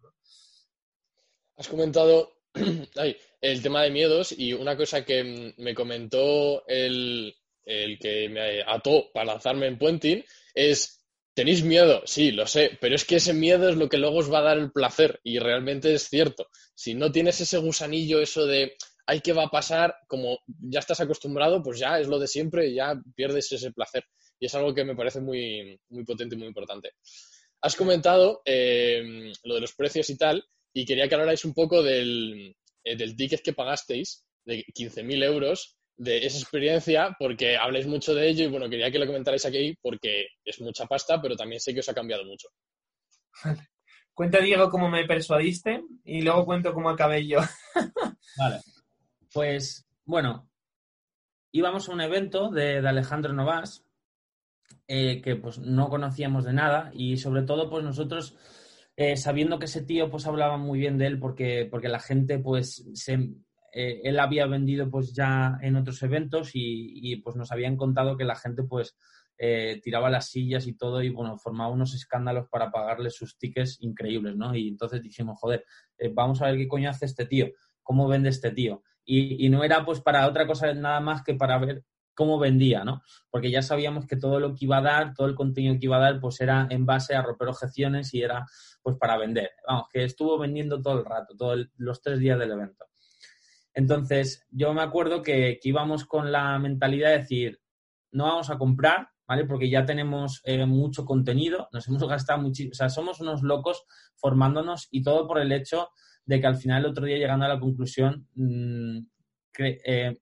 Has 1.55 1.67
comentado 1.67 2.33
el 3.41 3.61
tema 3.61 3.83
de 3.83 3.91
miedos 3.91 4.33
y 4.37 4.53
una 4.53 4.75
cosa 4.75 5.05
que 5.05 5.53
me 5.57 5.73
comentó 5.73 6.65
el, 6.67 7.35
el 7.65 7.99
que 7.99 8.29
me 8.29 8.61
ató 8.61 9.11
para 9.13 9.33
lanzarme 9.33 9.67
en 9.67 9.77
Puenting 9.77 10.23
es 10.53 10.97
Tenéis 11.37 11.63
miedo, 11.63 12.01
sí, 12.05 12.31
lo 12.31 12.47
sé, 12.47 12.79
pero 12.81 12.95
es 12.95 13.05
que 13.05 13.17
ese 13.17 13.31
miedo 13.31 13.69
es 13.69 13.75
lo 13.75 13.89
que 13.89 13.99
luego 13.99 14.17
os 14.17 14.33
va 14.33 14.39
a 14.39 14.41
dar 14.41 14.57
el 14.57 14.71
placer 14.71 15.19
y 15.23 15.37
realmente 15.37 15.93
es 15.93 16.09
cierto. 16.09 16.47
Si 16.73 16.95
no 16.95 17.11
tienes 17.11 17.39
ese 17.39 17.59
gusanillo, 17.59 18.19
eso 18.19 18.47
de, 18.47 18.75
hay 19.07 19.21
¿qué 19.21 19.33
va 19.33 19.45
a 19.45 19.49
pasar? 19.49 19.95
Como 20.07 20.39
ya 20.45 20.79
estás 20.79 20.99
acostumbrado, 20.99 21.63
pues 21.63 21.79
ya 21.79 21.99
es 21.99 22.07
lo 22.07 22.19
de 22.19 22.27
siempre 22.27 22.67
y 22.67 22.75
ya 22.75 23.01
pierdes 23.15 23.51
ese 23.51 23.71
placer. 23.71 24.03
Y 24.37 24.45
es 24.45 24.55
algo 24.55 24.73
que 24.73 24.83
me 24.83 24.95
parece 24.95 25.21
muy, 25.21 25.79
muy 25.89 26.03
potente 26.03 26.35
y 26.35 26.37
muy 26.37 26.47
importante. 26.47 26.91
Has 27.61 27.75
comentado 27.75 28.41
eh, 28.45 29.31
lo 29.43 29.55
de 29.55 29.61
los 29.61 29.73
precios 29.73 30.09
y 30.09 30.17
tal, 30.17 30.43
y 30.73 30.85
quería 30.85 31.07
que 31.07 31.15
hablarais 31.15 31.45
un 31.45 31.53
poco 31.53 31.81
del, 31.81 32.55
eh, 32.83 32.95
del 32.97 33.15
ticket 33.15 33.41
que 33.41 33.53
pagasteis 33.53 34.25
de 34.45 34.63
15.000 34.75 35.23
euros, 35.23 35.77
de 35.95 36.25
esa 36.25 36.37
experiencia, 36.37 37.15
porque 37.17 37.57
habláis 37.57 37.87
mucho 37.87 38.13
de 38.13 38.29
ello 38.29 38.45
y 38.45 38.49
bueno, 38.49 38.69
quería 38.69 38.91
que 38.91 38.99
lo 38.99 39.07
comentarais 39.07 39.45
aquí 39.45 39.75
porque 39.81 40.27
es 40.45 40.61
mucha 40.61 40.85
pasta, 40.85 41.19
pero 41.19 41.35
también 41.35 41.59
sé 41.59 41.73
que 41.73 41.79
os 41.79 41.89
ha 41.89 41.93
cambiado 41.93 42.23
mucho. 42.25 42.49
Cuenta, 44.13 44.39
Diego, 44.39 44.69
cómo 44.69 44.89
me 44.89 45.05
persuadiste 45.05 45.81
y 46.03 46.21
luego 46.21 46.45
cuento 46.45 46.73
cómo 46.73 46.89
acabé 46.89 47.25
yo. 47.25 47.39
vale. 48.37 48.61
Pues 49.33 49.87
bueno, 50.05 50.49
íbamos 51.51 51.89
a 51.89 51.93
un 51.93 52.01
evento 52.01 52.49
de, 52.49 52.77
Alejandro 52.87 53.33
Novas 53.33 53.85
eh, 54.87 55.21
que 55.21 55.35
pues 55.35 55.59
no 55.59 55.89
conocíamos 55.89 56.45
de 56.45 56.53
nada 56.53 56.91
y 56.93 57.17
sobre 57.17 57.43
todo 57.43 57.69
pues 57.69 57.83
nosotros 57.83 58.37
eh, 58.95 59.17
sabiendo 59.17 59.59
que 59.59 59.65
ese 59.65 59.83
tío 59.83 60.09
pues 60.09 60.27
hablaba 60.27 60.57
muy 60.57 60.79
bien 60.79 60.97
de 60.97 61.07
él 61.07 61.19
porque, 61.19 61.67
porque 61.69 61.89
la 61.89 61.99
gente 61.99 62.39
pues 62.39 62.89
se, 62.93 63.13
eh, 63.73 64.01
él 64.03 64.19
había 64.19 64.45
vendido 64.45 64.89
pues 64.89 65.13
ya 65.13 65.57
en 65.61 65.75
otros 65.75 66.01
eventos 66.03 66.51
y, 66.53 67.17
pues 67.17 67.35
nos 67.35 67.51
habían 67.51 67.75
contado 67.75 68.17
que 68.17 68.25
la 68.25 68.35
gente 68.35 68.63
pues 68.63 68.97
tiraba 69.83 70.09
las 70.09 70.31
sillas 70.31 70.65
y 70.65 70.73
todo 70.73 71.03
y 71.03 71.09
bueno, 71.09 71.37
formaba 71.37 71.69
unos 71.69 71.93
escándalos 71.93 72.47
para 72.49 72.71
pagarle 72.71 73.11
sus 73.11 73.37
tickets 73.37 73.77
increíbles, 73.81 74.35
¿no? 74.35 74.55
Y 74.55 74.67
entonces 74.67 75.03
dijimos, 75.03 75.37
joder, 75.39 75.63
vamos 76.15 76.41
a 76.41 76.47
ver 76.47 76.57
qué 76.57 76.67
coño 76.67 76.89
hace 76.89 77.05
este 77.05 77.27
tío, 77.27 77.51
cómo 77.83 78.07
vende 78.07 78.29
este 78.29 78.49
tío 78.49 78.81
y, 79.07 79.49
no 79.49 79.63
era 79.63 79.85
pues 79.85 80.01
para 80.01 80.27
otra 80.27 80.45
cosa 80.45 80.73
nada 80.73 80.99
más 80.99 81.23
que 81.23 81.33
para 81.33 81.57
ver 81.57 81.85
cómo 82.13 82.37
vendía, 82.37 82.83
¿no? 82.83 83.01
Porque 83.29 83.49
ya 83.49 83.61
sabíamos 83.61 84.05
que 84.05 84.17
todo 84.17 84.39
lo 84.39 84.53
que 84.53 84.65
iba 84.65 84.77
a 84.77 84.81
dar, 84.81 85.13
todo 85.13 85.27
el 85.27 85.35
contenido 85.35 85.75
que 85.79 85.85
iba 85.85 85.97
a 85.97 86.01
dar, 86.01 86.19
pues 86.19 86.41
era 86.41 86.67
en 86.69 86.85
base 86.85 87.15
a 87.15 87.21
romper 87.21 87.47
objeciones 87.47 88.13
y 88.13 88.21
era 88.21 88.45
pues 88.81 88.97
para 88.97 89.17
vender. 89.17 89.51
Vamos, 89.65 89.87
que 89.91 90.03
estuvo 90.03 90.37
vendiendo 90.37 90.81
todo 90.81 90.99
el 90.99 91.05
rato, 91.05 91.35
todos 91.37 91.67
los 91.77 92.01
tres 92.01 92.19
días 92.19 92.37
del 92.37 92.51
evento. 92.51 92.85
Entonces, 93.73 94.45
yo 94.49 94.73
me 94.73 94.81
acuerdo 94.81 95.21
que, 95.21 95.59
íbamos 95.63 96.05
con 96.05 96.31
la 96.31 96.57
mentalidad 96.59 97.11
de 97.11 97.19
decir, 97.19 97.61
no 98.11 98.25
vamos 98.25 98.49
a 98.49 98.57
comprar, 98.57 99.09
¿vale? 99.27 99.45
Porque 99.45 99.69
ya 99.69 99.85
tenemos 99.85 100.41
eh, 100.43 100.65
mucho 100.65 101.05
contenido, 101.05 101.69
nos 101.71 101.87
hemos 101.87 102.03
gastado 102.07 102.41
muchísimo, 102.41 102.71
o 102.71 102.75
sea, 102.75 102.89
somos 102.89 103.21
unos 103.21 103.43
locos 103.43 103.85
formándonos 104.15 104.87
y 104.89 105.03
todo 105.03 105.27
por 105.27 105.39
el 105.39 105.51
hecho 105.51 105.89
de 106.27 106.39
que 106.39 106.47
al 106.47 106.57
final 106.57 106.83
el 106.83 106.91
otro 106.91 107.05
día 107.05 107.17
llegando 107.17 107.45
a 107.45 107.49
la 107.49 107.59
conclusión, 107.59 108.27
mm, 108.35 108.99
que, 109.53 109.79
eh, 109.85 110.17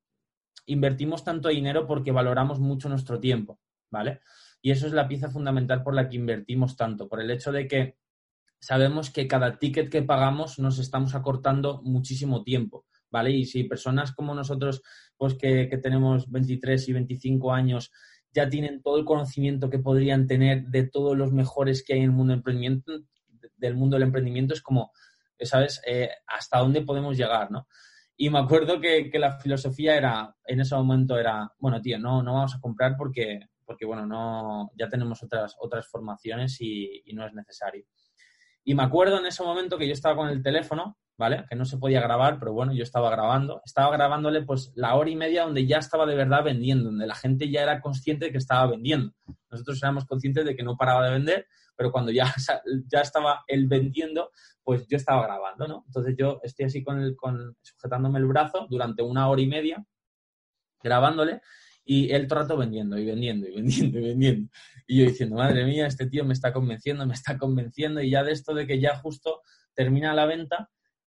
invertimos 0.67 1.23
tanto 1.23 1.49
dinero 1.49 1.85
porque 1.85 2.11
valoramos 2.11 2.59
mucho 2.59 2.87
nuestro 2.89 3.19
tiempo, 3.19 3.59
¿vale? 3.91 4.21
Y 4.61 4.71
eso 4.71 4.87
es 4.87 4.93
la 4.93 5.07
pieza 5.07 5.29
fundamental 5.29 5.83
por 5.83 5.93
la 5.93 6.07
que 6.07 6.15
invertimos 6.15 6.77
tanto, 6.77 7.09
por 7.09 7.21
el 7.21 7.29
hecho 7.31 7.51
de 7.51 7.67
que 7.67 7.97
sabemos 8.59 9.09
que 9.11 9.27
cada 9.27 9.59
ticket 9.59 9.89
que 9.89 10.01
pagamos 10.03 10.57
nos 10.59 10.79
estamos 10.79 11.13
acortando 11.13 11.81
muchísimo 11.83 12.43
tiempo, 12.43 12.85
¿vale? 13.11 13.31
Y 13.31 13.45
si 13.45 13.63
personas 13.65 14.13
como 14.13 14.33
nosotros, 14.33 14.81
pues 15.17 15.35
que, 15.35 15.67
que 15.69 15.77
tenemos 15.77 16.31
23 16.31 16.87
y 16.89 16.93
25 16.93 17.51
años, 17.51 17.91
ya 18.31 18.49
tienen 18.49 18.81
todo 18.81 18.97
el 18.97 19.05
conocimiento 19.05 19.69
que 19.69 19.79
podrían 19.79 20.27
tener 20.27 20.65
de 20.65 20.87
todos 20.87 21.17
los 21.17 21.31
mejores 21.31 21.83
que 21.83 21.93
hay 21.93 21.99
en 21.99 22.05
el 22.05 22.11
mundo 22.11 22.31
del 22.31 22.39
emprendimiento, 22.39 22.91
del 23.57 23.75
mundo 23.75 23.95
del 23.95 24.03
emprendimiento, 24.03 24.53
es 24.53 24.61
como, 24.61 24.91
¿sabes? 25.41 25.81
Eh, 25.85 26.09
hasta 26.27 26.59
dónde 26.59 26.81
podemos 26.81 27.17
llegar, 27.17 27.51
¿no? 27.51 27.67
Y 28.17 28.29
me 28.29 28.39
acuerdo 28.39 28.79
que, 28.79 29.11
la 29.13 29.37
filosofía 29.39 29.97
era, 29.97 30.35
en 30.45 30.61
ese 30.61 30.75
momento 30.75 31.17
era, 31.17 31.51
bueno, 31.59 31.81
tío, 31.81 31.99
no, 31.99 32.23
no 32.23 32.33
vamos 32.33 32.55
a 32.55 32.61
comprar 32.61 32.95
porque, 32.97 33.41
porque 33.65 33.85
bueno, 33.85 34.05
no, 34.05 34.71
ya 34.77 34.87
tenemos 34.87 35.21
otras, 35.21 35.55
otras 35.59 35.87
formaciones 35.87 36.57
y, 36.61 37.03
no 37.13 37.25
es 37.25 37.33
necesario. 37.33 37.85
Y 38.63 38.73
me 38.73 38.83
acuerdo 38.83 39.19
en 39.19 39.25
ese 39.25 39.43
momento 39.43 39.77
que 39.77 39.87
yo 39.87 39.93
estaba 39.93 40.15
con 40.15 40.29
el 40.29 40.41
teléfono, 40.41 40.97
¿vale? 41.17 41.45
Que 41.49 41.55
no 41.55 41.65
se 41.65 41.77
podía 41.77 42.01
grabar, 42.01 42.39
pero 42.39 42.53
bueno, 42.53 42.73
yo 42.73 42.83
estaba 42.83 43.09
grabando. 43.09 43.61
Estaba 43.65 43.91
grabándole 43.91 44.41
pues 44.43 44.71
la 44.75 44.95
hora 44.95 45.09
y 45.09 45.15
media 45.15 45.43
donde 45.43 45.65
ya 45.65 45.77
estaba 45.77 46.05
de 46.05 46.15
verdad 46.15 46.43
vendiendo, 46.43 46.85
donde 46.85 47.07
la 47.07 47.15
gente 47.15 47.49
ya 47.49 47.63
era 47.63 47.81
consciente 47.81 48.25
de 48.25 48.31
que 48.31 48.37
estaba 48.37 48.67
vendiendo. 48.67 49.13
Nosotros 49.49 49.81
éramos 49.81 50.05
conscientes 50.05 50.45
de 50.45 50.55
que 50.55 50.63
no 50.63 50.75
paraba 50.77 51.05
de 51.05 51.11
vender, 51.11 51.47
pero 51.75 51.91
cuando 51.91 52.11
ya, 52.11 52.33
ya 52.91 53.01
estaba 53.01 53.43
él 53.47 53.67
vendiendo, 53.67 54.31
pues 54.63 54.87
yo 54.87 54.97
estaba 54.97 55.23
grabando, 55.23 55.67
¿no? 55.67 55.83
Entonces 55.87 56.15
yo 56.17 56.39
estoy 56.43 56.65
así 56.65 56.83
con, 56.83 56.99
el, 56.99 57.15
con 57.15 57.55
sujetándome 57.61 58.19
el 58.19 58.25
brazo 58.25 58.67
durante 58.69 59.03
una 59.03 59.29
hora 59.29 59.41
y 59.41 59.47
media, 59.47 59.85
grabándole, 60.81 61.41
y 61.87 62.11
él 62.11 62.27
trato 62.27 62.57
vendiendo 62.57 62.97
y 62.97 63.05
vendiendo 63.05 63.47
y 63.47 63.55
vendiendo 63.55 63.99
y 63.99 64.01
vendiendo. 64.01 64.51
Y 64.87 64.99
yo 64.99 65.05
diciendo, 65.05 65.35
madre 65.35 65.65
mía, 65.65 65.85
este 65.85 66.07
tío 66.07 66.25
me 66.25 66.33
está 66.33 66.51
convenciendo, 66.51 67.05
me 67.05 67.13
está 67.13 67.37
convenciendo, 67.37 68.01
y 68.01 68.09
ya 68.09 68.23
de 68.23 68.31
esto 68.31 68.53
de 68.53 68.65
que 68.65 68.79
ya 68.79 68.97
justo 68.97 69.41
termina 69.75 70.13
la 70.13 70.25
venta, 70.25 70.69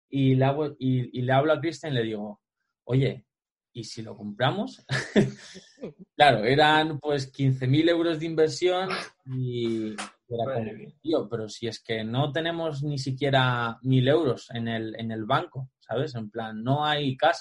y 0.09 0.35
le, 0.35 0.45
hago, 0.45 0.75
y, 0.79 1.21
le 1.21 1.31
hablo 1.31 1.53
a 1.53 1.59
Cristian 1.59 1.93
y 1.93 1.95
le 1.95 2.03
digo, 2.03 2.41
oye, 2.85 3.25
¿y 3.73 3.83
si 3.83 4.01
lo 4.01 4.15
compramos? 4.15 4.85
claro, 6.15 6.43
eran 6.45 6.99
pues 6.99 7.31
15.000 7.31 7.89
euros 7.89 8.19
de 8.19 8.25
inversión 8.25 8.89
y 9.25 9.93
era 10.27 10.53
como, 10.53 10.71
tío, 11.01 11.27
pero 11.29 11.49
si 11.49 11.67
es 11.67 11.83
que 11.83 12.03
no 12.03 12.31
tenemos 12.31 12.83
ni 12.83 12.97
siquiera 12.97 13.77
1.000 13.81 14.09
euros 14.09 14.49
en 14.51 14.67
el, 14.67 14.95
en 14.99 15.11
el 15.11 15.25
banco, 15.25 15.69
¿sabes? 15.79 16.15
En 16.15 16.29
plan, 16.29 16.63
no 16.63 16.85
hay 16.85 17.15
cash. 17.17 17.37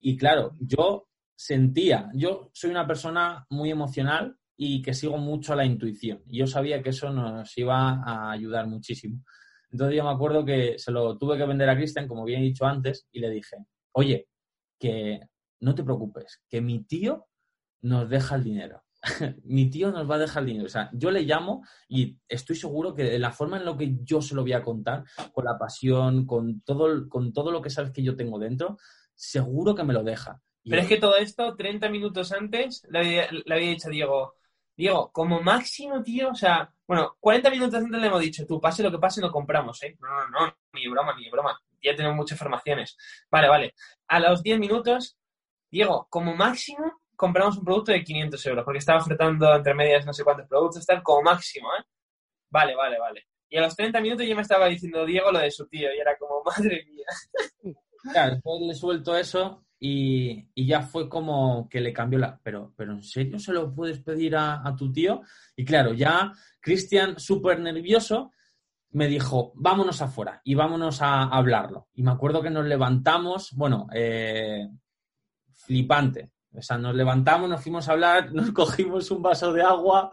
Y 0.00 0.16
claro, 0.16 0.56
yo 0.60 1.08
sentía, 1.34 2.10
yo 2.14 2.50
soy 2.52 2.70
una 2.70 2.86
persona 2.86 3.46
muy 3.50 3.70
emocional 3.70 4.36
y 4.56 4.80
que 4.82 4.94
sigo 4.94 5.18
mucho 5.18 5.52
a 5.52 5.56
la 5.56 5.64
intuición. 5.64 6.22
Y 6.26 6.38
yo 6.38 6.46
sabía 6.46 6.82
que 6.82 6.90
eso 6.90 7.10
nos 7.10 7.56
iba 7.58 8.02
a 8.04 8.30
ayudar 8.30 8.66
muchísimo. 8.66 9.22
Entonces 9.70 9.96
yo 9.96 10.04
me 10.04 10.10
acuerdo 10.10 10.44
que 10.44 10.78
se 10.78 10.92
lo 10.92 11.18
tuve 11.18 11.36
que 11.36 11.46
vender 11.46 11.68
a 11.68 11.76
Cristian, 11.76 12.08
como 12.08 12.24
bien 12.24 12.40
he 12.40 12.44
dicho 12.44 12.64
antes, 12.64 13.06
y 13.12 13.20
le 13.20 13.30
dije, 13.30 13.56
oye, 13.92 14.28
que 14.78 15.20
no 15.60 15.74
te 15.74 15.84
preocupes, 15.84 16.42
que 16.48 16.60
mi 16.60 16.84
tío 16.84 17.26
nos 17.82 18.08
deja 18.08 18.36
el 18.36 18.44
dinero. 18.44 18.82
mi 19.44 19.70
tío 19.70 19.90
nos 19.90 20.10
va 20.10 20.16
a 20.16 20.20
dejar 20.20 20.42
el 20.42 20.48
dinero. 20.48 20.66
O 20.66 20.70
sea, 20.70 20.90
yo 20.92 21.10
le 21.10 21.22
llamo 21.22 21.64
y 21.88 22.18
estoy 22.28 22.56
seguro 22.56 22.94
que 22.94 23.04
de 23.04 23.18
la 23.18 23.32
forma 23.32 23.56
en 23.56 23.64
la 23.64 23.76
que 23.76 23.96
yo 24.02 24.20
se 24.20 24.34
lo 24.34 24.42
voy 24.42 24.52
a 24.52 24.62
contar, 24.62 25.04
con 25.32 25.44
la 25.44 25.58
pasión, 25.58 26.26
con 26.26 26.60
todo, 26.62 27.08
con 27.08 27.32
todo 27.32 27.50
lo 27.50 27.62
que 27.62 27.70
sabes 27.70 27.92
que 27.92 28.02
yo 28.02 28.16
tengo 28.16 28.38
dentro, 28.38 28.78
seguro 29.14 29.74
que 29.74 29.84
me 29.84 29.94
lo 29.94 30.02
deja. 30.02 30.40
Pero 30.68 30.82
es 30.82 30.88
que 30.88 30.98
todo 30.98 31.16
esto, 31.16 31.54
30 31.54 31.88
minutos 31.90 32.32
antes, 32.32 32.82
le 32.90 32.98
había, 32.98 33.30
le 33.30 33.54
había 33.54 33.68
dicho 33.68 33.86
a 33.86 33.92
Diego, 33.92 34.34
Diego, 34.76 35.10
como 35.10 35.40
máximo, 35.40 36.02
tío, 36.02 36.30
o 36.30 36.34
sea, 36.34 36.70
bueno, 36.86 37.16
40 37.18 37.50
minutos 37.50 37.74
antes 37.82 38.00
le 38.00 38.06
hemos 38.06 38.20
dicho, 38.20 38.46
tú, 38.46 38.60
pase 38.60 38.82
lo 38.82 38.90
que 38.90 38.98
pase, 38.98 39.22
lo 39.22 39.32
compramos, 39.32 39.82
¿eh? 39.82 39.96
No, 39.98 40.08
no, 40.28 40.46
no, 40.46 40.56
ni 40.74 40.86
broma, 40.86 41.14
ni 41.16 41.30
broma. 41.30 41.58
Ya 41.82 41.96
tenemos 41.96 42.16
muchas 42.16 42.38
formaciones. 42.38 42.96
Vale, 43.30 43.48
vale. 43.48 43.74
A 44.08 44.20
los 44.20 44.42
10 44.42 44.58
minutos, 44.58 45.18
Diego, 45.70 46.06
como 46.10 46.34
máximo, 46.36 47.00
compramos 47.16 47.56
un 47.56 47.64
producto 47.64 47.92
de 47.92 48.04
500 48.04 48.46
euros, 48.46 48.64
porque 48.64 48.78
estaba 48.78 49.00
ofertando 49.00 49.54
entre 49.54 49.74
medias 49.74 50.04
no 50.04 50.12
sé 50.12 50.24
cuántos 50.24 50.46
productos, 50.46 50.84
tal, 50.84 51.02
como 51.02 51.22
máximo, 51.22 51.68
¿eh? 51.78 51.82
Vale, 52.50 52.74
vale, 52.76 52.98
vale. 52.98 53.26
Y 53.48 53.56
a 53.56 53.62
los 53.62 53.74
30 53.74 54.00
minutos 54.00 54.26
ya 54.26 54.34
me 54.34 54.42
estaba 54.42 54.66
diciendo 54.66 55.06
Diego 55.06 55.32
lo 55.32 55.38
de 55.38 55.50
su 55.50 55.66
tío, 55.68 55.92
y 55.94 55.98
era 55.98 56.16
como, 56.18 56.42
madre 56.44 56.84
mía. 56.84 57.76
Claro, 58.12 58.34
después 58.34 58.60
le 58.60 58.74
suelto 58.74 59.16
eso 59.16 59.65
y, 59.78 60.66
ya 60.66 60.82
fue 60.82 61.08
como 61.08 61.68
que 61.68 61.80
le 61.80 61.92
cambió 61.92 62.18
la... 62.18 62.38
Pero, 62.42 62.72
pero 62.76 62.92
¿en 62.92 63.02
serio 63.02 63.38
se 63.38 63.52
lo 63.52 63.74
puedes 63.74 63.98
pedir 64.00 64.36
a, 64.36 64.74
tu 64.76 64.90
tío? 64.92 65.22
Y 65.54 65.64
claro, 65.64 65.92
ya 65.92 66.32
Cristian, 66.60 67.18
súper 67.18 67.60
nervioso, 67.60 68.32
me 68.90 69.08
dijo, 69.08 69.52
vámonos 69.54 70.00
afuera 70.00 70.40
y 70.44 70.54
vámonos 70.54 71.02
a, 71.02 71.24
hablarlo. 71.24 71.88
Y 71.94 72.02
me 72.02 72.10
acuerdo 72.10 72.42
que 72.42 72.50
nos 72.50 72.66
levantamos, 72.66 73.52
bueno, 73.52 73.86
eh, 73.92 74.66
flipante. 75.52 76.32
O 76.52 76.62
sea, 76.62 76.78
nos 76.78 76.94
levantamos, 76.94 77.50
nos 77.50 77.62
fuimos 77.62 77.86
a 77.88 77.92
hablar, 77.92 78.32
nos 78.32 78.52
cogimos 78.52 79.10
un 79.10 79.20
vaso 79.20 79.52
de 79.52 79.62
agua, 79.62 80.08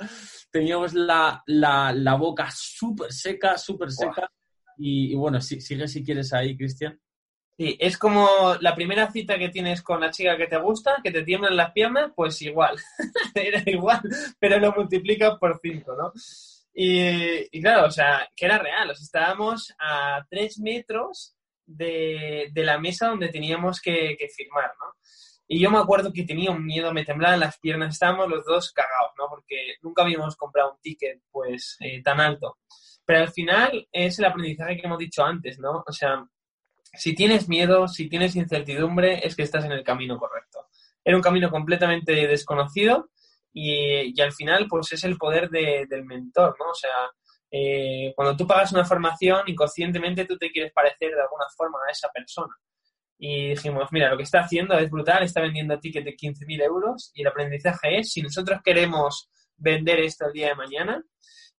teníamos 0.52 0.94
la, 0.94 1.42
la, 1.46 2.16
boca 2.16 2.50
súper 2.52 3.14
seca, 3.14 3.58
súper 3.58 3.92
seca. 3.92 4.30
Y, 4.78 5.14
y, 5.14 5.16
bueno, 5.16 5.40
sigue 5.40 5.88
si 5.88 6.04
quieres 6.04 6.34
ahí, 6.34 6.58
Cristian. 6.58 7.00
Sí, 7.56 7.78
es 7.80 8.00
como 8.00 8.28
la 8.62 8.74
primera 8.74 9.12
cita 9.12 9.38
que 9.38 9.50
tienes 9.50 9.84
con 9.84 10.02
la 10.02 10.10
chica 10.10 10.38
que 10.38 10.48
te 10.48 10.58
gusta, 10.58 11.02
que 11.04 11.12
te 11.12 11.24
tiemblan 11.24 11.56
las 11.56 11.72
piernas, 11.72 12.12
pues 12.16 12.42
igual, 12.42 12.78
era 13.36 13.62
igual, 13.68 14.02
pero 14.40 14.58
lo 14.58 14.74
multiplicas 14.74 15.38
por 15.38 15.60
cinco, 15.62 15.96
¿no? 15.96 16.12
Y, 16.74 17.62
claro, 17.62 17.88
o 17.88 17.92
sea, 17.92 18.28
que 18.36 18.46
era 18.46 18.58
real, 18.58 18.90
estábamos 18.90 19.74
a 19.80 20.26
tres 20.30 20.58
metros 20.60 21.36
de, 21.68 22.52
la 22.56 22.80
mesa 22.80 23.10
donde 23.10 23.30
teníamos 23.30 23.80
que, 23.80 24.18
firmar, 24.36 24.72
¿no? 24.80 24.96
Y 25.48 25.60
yo 25.60 25.70
me 25.70 25.78
acuerdo 25.78 26.12
que 26.12 26.24
tenía 26.24 26.50
un 26.50 26.66
miedo, 26.66 26.92
me 26.92 27.06
temblaban 27.06 27.40
las 27.40 27.60
piernas, 27.60 27.94
estábamos 27.94 28.30
los 28.30 28.44
dos 28.46 28.72
cagados, 28.72 29.12
¿no? 29.20 29.28
Porque 29.30 29.76
nunca 29.84 30.02
habíamos 30.02 30.36
comprado 30.36 30.72
un 30.72 30.82
ticket, 30.82 31.22
pues, 31.32 31.78
eh, 31.82 32.02
tan 32.02 32.20
alto. 32.20 32.58
Pero 33.06 33.20
al 33.20 33.32
final 33.32 33.88
es 33.92 34.18
el 34.18 34.26
aprendizaje 34.26 34.78
que 34.78 34.88
hemos 34.88 34.98
dicho 34.98 35.24
antes, 35.24 35.60
¿no? 35.60 35.84
O 35.86 35.92
sea, 35.92 36.26
si 36.94 37.16
tienes 37.16 37.50
miedo, 37.50 37.88
si 37.88 38.08
tienes 38.08 38.36
incertidumbre, 38.36 39.26
es 39.26 39.36
que 39.36 39.44
estás 39.44 39.66
en 39.66 39.72
el 39.72 39.84
camino 39.84 40.18
correcto. 40.18 40.68
Era 41.04 41.18
un 41.18 41.24
camino 41.24 41.50
completamente 41.50 42.14
desconocido 42.28 43.10
y, 43.52 44.20
al 44.22 44.32
final, 44.32 44.68
pues 44.70 44.92
es 44.94 45.04
el 45.04 45.18
poder 45.18 45.50
del 45.50 46.06
mentor, 46.06 46.56
¿no? 46.60 46.72
O 46.72 46.76
sea, 46.76 47.12
eh, 47.52 48.14
cuando 48.16 48.36
tú 48.36 48.48
pagas 48.48 48.72
una 48.72 48.86
formación, 48.86 49.42
inconscientemente 49.48 50.26
tú 50.26 50.38
te 50.38 50.52
quieres 50.52 50.72
parecer 50.74 51.12
de 51.14 51.22
alguna 51.22 51.46
forma 51.56 51.78
a 51.88 51.92
esa 51.92 52.10
persona. 52.10 52.56
Y 53.18 53.50
dijimos, 53.50 53.90
mira, 53.92 54.10
lo 54.10 54.18
que 54.18 54.24
está 54.24 54.40
haciendo 54.40 54.78
es 54.78 54.90
brutal, 54.90 55.24
está 55.24 55.42
vendiendo 55.42 55.80
tickets 55.80 56.06
de 56.06 56.16
15.000 56.16 56.64
euros 56.64 57.12
y 57.14 57.22
el 57.22 57.28
aprendizaje 57.28 58.00
es, 58.00 58.12
si 58.12 58.22
nosotros 58.22 58.60
queremos 58.64 59.30
vender 59.56 60.00
esto 60.00 60.26
el 60.26 60.34
día 60.34 60.50
de 60.50 60.56
mañana, 60.56 61.04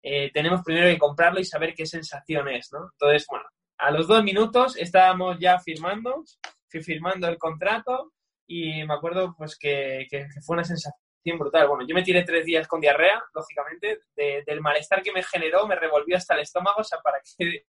eh, 0.02 0.30
tenemos 0.32 0.62
primero 0.62 0.88
que 0.88 0.98
comprarlo 0.98 1.40
y 1.40 1.44
saber 1.44 1.74
qué 1.74 1.86
sensación 1.86 2.48
es, 2.48 2.70
¿no? 2.72 2.90
Entonces, 2.92 3.24
bueno, 3.30 3.46
a 3.84 3.90
los 3.90 4.06
dos 4.06 4.24
minutos 4.24 4.78
estábamos 4.78 5.38
ya 5.38 5.58
firmando, 5.58 6.24
firmando 6.68 7.28
el 7.28 7.36
contrato 7.36 8.12
y 8.46 8.82
me 8.84 8.94
acuerdo 8.94 9.34
pues 9.36 9.58
que, 9.58 10.06
fue 10.44 10.54
una 10.54 10.64
sensación 10.64 10.94
brutal. 11.38 11.68
Bueno, 11.68 11.86
yo 11.86 11.94
me 11.94 12.02
tiré 12.02 12.22
tres 12.22 12.46
días 12.46 12.66
con 12.66 12.80
diarrea, 12.80 13.22
lógicamente, 13.34 14.00
del 14.16 14.60
malestar 14.62 15.02
que 15.02 15.12
me 15.12 15.22
generó, 15.22 15.66
me 15.66 15.76
revolvió 15.76 16.16
hasta 16.16 16.34
el 16.34 16.40
estómago, 16.40 16.80
o 16.80 16.84
sea, 16.84 16.98
para 17.02 17.18
que 17.20 17.64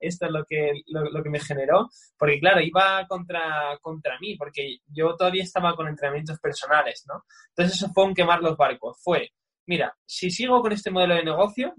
esto 0.00 0.26
es 0.26 0.32
lo 0.32 0.44
que, 0.44 0.72
lo, 0.86 1.22
que 1.22 1.30
me 1.30 1.38
generó, 1.38 1.88
porque 2.18 2.40
claro, 2.40 2.60
iba 2.60 3.06
contra, 3.06 3.78
contra 3.80 4.18
mí, 4.18 4.36
porque 4.36 4.78
yo 4.86 5.14
todavía 5.14 5.44
estaba 5.44 5.76
con 5.76 5.86
entrenamientos 5.86 6.40
personales, 6.40 7.04
¿no? 7.06 7.24
Entonces 7.50 7.76
eso 7.76 7.92
fue 7.94 8.04
un 8.04 8.14
quemar 8.14 8.40
los 8.40 8.56
barcos, 8.56 8.98
fue, 9.00 9.30
mira, 9.66 9.96
si 10.04 10.28
sigo 10.30 10.60
con 10.60 10.72
este 10.72 10.90
modelo 10.90 11.14
de 11.14 11.24
negocio, 11.24 11.74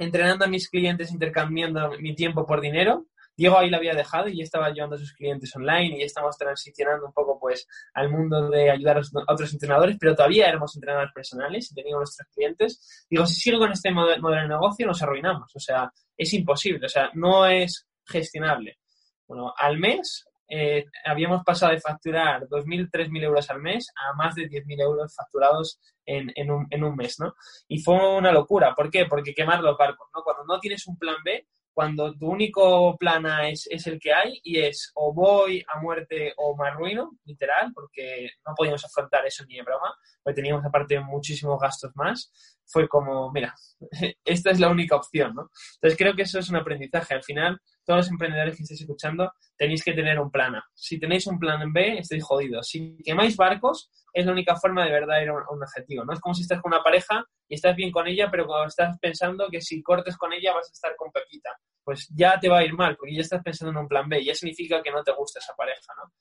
entrenando 0.00 0.44
a 0.44 0.48
mis 0.48 0.68
clientes, 0.68 1.12
intercambiando 1.12 1.92
mi 2.00 2.14
tiempo 2.14 2.46
por 2.46 2.60
dinero. 2.60 3.06
Diego 3.36 3.58
ahí 3.58 3.70
lo 3.70 3.76
había 3.76 3.94
dejado 3.94 4.28
y 4.28 4.38
ya 4.38 4.44
estaba 4.44 4.70
llevando 4.70 4.96
a 4.96 4.98
sus 4.98 5.12
clientes 5.14 5.54
online 5.54 5.96
y 5.96 6.00
ya 6.00 6.06
estamos 6.06 6.36
transicionando 6.36 7.06
un 7.06 7.12
poco 7.12 7.38
pues 7.38 7.66
al 7.94 8.10
mundo 8.10 8.50
de 8.50 8.70
ayudar 8.70 8.98
a 8.98 9.32
otros 9.32 9.52
entrenadores, 9.52 9.96
pero 9.98 10.14
todavía 10.14 10.48
éramos 10.48 10.74
entrenadores 10.74 11.12
personales 11.14 11.70
y 11.70 11.74
teníamos 11.74 12.00
nuestros 12.00 12.28
clientes. 12.34 13.06
Digo, 13.08 13.24
si 13.26 13.34
sigo 13.36 13.58
con 13.58 13.72
este 13.72 13.92
modelo 13.92 14.30
de 14.30 14.48
negocio 14.48 14.86
nos 14.86 15.02
arruinamos, 15.02 15.54
o 15.54 15.60
sea, 15.60 15.90
es 16.16 16.34
imposible, 16.34 16.84
o 16.84 16.88
sea, 16.88 17.10
no 17.14 17.46
es 17.46 17.86
gestionable. 18.04 18.78
Bueno, 19.26 19.54
al 19.56 19.78
mes 19.78 20.26
eh, 20.50 20.84
habíamos 21.04 21.44
pasado 21.44 21.72
de 21.72 21.80
facturar 21.80 22.48
2.000, 22.48 22.90
3.000 22.90 23.22
euros 23.22 23.48
al 23.50 23.60
mes 23.60 23.86
a 23.96 24.14
más 24.14 24.34
de 24.34 24.48
10.000 24.48 24.82
euros 24.82 25.14
facturados 25.14 25.80
en, 26.04 26.32
en, 26.34 26.50
un, 26.50 26.66
en 26.70 26.82
un 26.82 26.96
mes, 26.96 27.20
¿no? 27.20 27.34
Y 27.68 27.78
fue 27.78 28.16
una 28.16 28.32
locura. 28.32 28.74
¿Por 28.74 28.90
qué? 28.90 29.06
Porque 29.06 29.32
quemar 29.32 29.62
los 29.62 29.78
barcos, 29.78 30.08
¿no? 30.14 30.22
Cuando 30.22 30.44
no 30.44 30.58
tienes 30.58 30.86
un 30.88 30.98
plan 30.98 31.16
B, 31.24 31.46
cuando 31.72 32.12
tu 32.14 32.28
único 32.28 32.96
plan 32.98 33.26
A 33.26 33.48
es, 33.48 33.66
es, 33.70 33.86
el 33.86 33.98
que 34.00 34.12
hay 34.12 34.40
y 34.42 34.58
es 34.58 34.90
o 34.94 35.14
voy 35.14 35.64
a 35.68 35.80
muerte 35.80 36.34
o 36.36 36.56
me 36.56 36.68
arruino, 36.68 37.12
literal, 37.24 37.70
porque 37.72 38.28
no 38.46 38.54
podíamos 38.56 38.84
afrontar 38.84 39.24
eso 39.24 39.44
ni 39.46 39.56
de 39.56 39.62
broma, 39.62 39.94
porque 40.22 40.34
teníamos 40.34 40.64
aparte 40.64 40.98
muchísimos 41.00 41.58
gastos 41.60 41.92
más, 41.94 42.58
fue 42.70 42.88
como, 42.88 43.30
mira, 43.32 43.54
esta 44.24 44.50
es 44.50 44.60
la 44.60 44.68
única 44.68 44.96
opción, 44.96 45.34
¿no? 45.34 45.50
Entonces 45.74 45.98
creo 45.98 46.14
que 46.14 46.22
eso 46.22 46.38
es 46.38 46.48
un 46.48 46.56
aprendizaje. 46.56 47.14
Al 47.14 47.22
final, 47.22 47.58
todos 47.84 47.98
los 47.98 48.10
emprendedores 48.10 48.56
que 48.56 48.62
estéis 48.62 48.82
escuchando, 48.82 49.32
tenéis 49.56 49.82
que 49.82 49.92
tener 49.92 50.18
un 50.18 50.30
plan 50.30 50.54
A. 50.54 50.64
Si 50.74 50.98
tenéis 50.98 51.26
un 51.26 51.38
plan 51.38 51.72
B, 51.72 51.98
estáis 51.98 52.22
jodidos. 52.22 52.68
Si 52.68 52.96
quemáis 53.04 53.36
barcos, 53.36 53.90
es 54.12 54.26
la 54.26 54.32
única 54.32 54.56
forma 54.56 54.84
de 54.84 54.92
verdad 54.92 55.20
ir 55.22 55.28
a 55.28 55.34
un, 55.34 55.62
objetivo. 55.62 56.04
No 56.04 56.12
es 56.12 56.20
como 56.20 56.34
si 56.34 56.42
estás 56.42 56.60
con 56.60 56.72
una 56.72 56.82
pareja 56.82 57.24
y 57.48 57.54
estás 57.54 57.76
bien 57.76 57.90
con 57.90 58.06
ella, 58.06 58.28
pero 58.30 58.46
cuando 58.46 58.68
estás 58.68 58.96
pensando 59.00 59.48
que 59.50 59.60
si 59.60 59.82
cortes 59.82 60.16
con 60.16 60.32
ella 60.32 60.54
vas 60.54 60.68
a 60.68 60.72
estar 60.72 60.94
con 60.96 61.10
Pepita, 61.10 61.50
pues 61.82 62.08
ya 62.14 62.38
te 62.38 62.48
va 62.48 62.58
a 62.58 62.64
ir 62.64 62.74
mal, 62.74 62.96
porque 62.96 63.14
ya 63.14 63.22
estás 63.22 63.42
pensando 63.42 63.72
en 63.72 63.78
un 63.78 63.88
plan 63.88 64.08
B. 64.08 64.24
Ya 64.24 64.34
significa 64.34 64.82
que 64.82 64.90
no 64.90 65.02
te 65.02 65.12
gusta 65.12 65.38
esa 65.38 65.54
pareja, 65.54 65.92
¿no? 65.96 66.12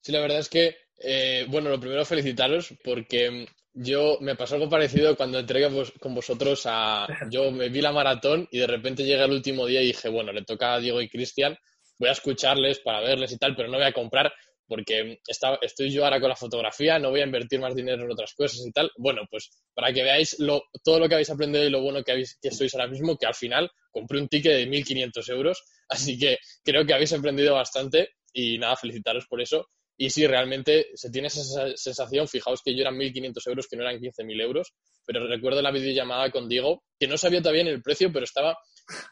Sí, 0.00 0.12
la 0.12 0.20
verdad 0.20 0.38
es 0.38 0.48
que, 0.48 0.76
eh, 0.98 1.46
bueno, 1.48 1.68
lo 1.68 1.80
primero 1.80 2.04
felicitaros 2.04 2.72
porque 2.84 3.48
Yo 3.78 4.16
me 4.22 4.34
pasó 4.36 4.54
algo 4.54 4.70
parecido 4.70 5.14
cuando 5.16 5.38
entré 5.38 5.68
con 6.00 6.14
vosotros 6.14 6.62
a. 6.64 7.06
Yo 7.30 7.50
me 7.50 7.68
vi 7.68 7.82
la 7.82 7.92
maratón 7.92 8.48
y 8.50 8.58
de 8.58 8.66
repente 8.66 9.04
llega 9.04 9.26
el 9.26 9.32
último 9.32 9.66
día 9.66 9.82
y 9.82 9.88
dije, 9.88 10.08
bueno, 10.08 10.32
le 10.32 10.44
toca 10.44 10.74
a 10.74 10.80
Diego 10.80 11.02
y 11.02 11.10
Cristian, 11.10 11.56
voy 11.98 12.08
a 12.08 12.12
escucharles 12.12 12.80
para 12.80 13.00
verles 13.00 13.32
y 13.32 13.38
tal, 13.38 13.54
pero 13.54 13.68
no 13.68 13.76
voy 13.76 13.86
a 13.86 13.92
comprar 13.92 14.32
porque 14.66 15.20
estoy 15.60 15.90
yo 15.90 16.04
ahora 16.04 16.20
con 16.20 16.28
la 16.28 16.36
fotografía, 16.36 16.98
no 16.98 17.10
voy 17.10 17.20
a 17.20 17.24
invertir 17.24 17.60
más 17.60 17.74
dinero 17.74 18.04
en 18.04 18.10
otras 18.10 18.34
cosas 18.34 18.66
y 18.66 18.72
tal. 18.72 18.90
Bueno, 18.96 19.22
pues 19.30 19.50
para 19.74 19.92
que 19.92 20.02
veáis 20.02 20.36
todo 20.82 20.98
lo 20.98 21.08
que 21.08 21.14
habéis 21.14 21.30
aprendido 21.30 21.64
y 21.64 21.70
lo 21.70 21.82
bueno 21.82 22.02
que, 22.02 22.12
habéis, 22.12 22.38
que 22.40 22.50
sois 22.50 22.74
ahora 22.74 22.88
mismo, 22.88 23.16
que 23.16 23.26
al 23.26 23.34
final 23.34 23.70
compré 23.90 24.18
un 24.18 24.28
ticket 24.28 24.52
de 24.52 24.66
1.500 24.66 25.28
euros, 25.30 25.62
así 25.88 26.18
que 26.18 26.38
creo 26.64 26.84
que 26.84 26.94
habéis 26.94 27.12
aprendido 27.12 27.54
bastante 27.54 28.10
y 28.32 28.58
nada, 28.58 28.76
felicitaros 28.76 29.26
por 29.26 29.40
eso. 29.40 29.68
Y 29.96 30.10
sí, 30.10 30.26
realmente 30.26 30.88
se 30.94 31.10
tiene 31.10 31.28
esa 31.28 31.42
sensación, 31.74 32.28
fijaos 32.28 32.60
que 32.62 32.74
yo 32.74 32.82
eran 32.82 32.96
1.500 32.96 33.46
euros, 33.46 33.66
que 33.66 33.76
no 33.76 33.82
eran 33.82 34.00
15.000 34.00 34.42
euros, 34.42 34.74
pero 35.06 35.26
recuerdo 35.26 35.62
la 35.62 35.70
videollamada 35.70 36.30
con 36.30 36.48
Diego, 36.48 36.82
que 36.98 37.06
no 37.06 37.16
sabía 37.16 37.40
todavía 37.40 37.62
el 37.62 37.82
precio, 37.82 38.12
pero 38.12 38.24
estaba 38.24 38.58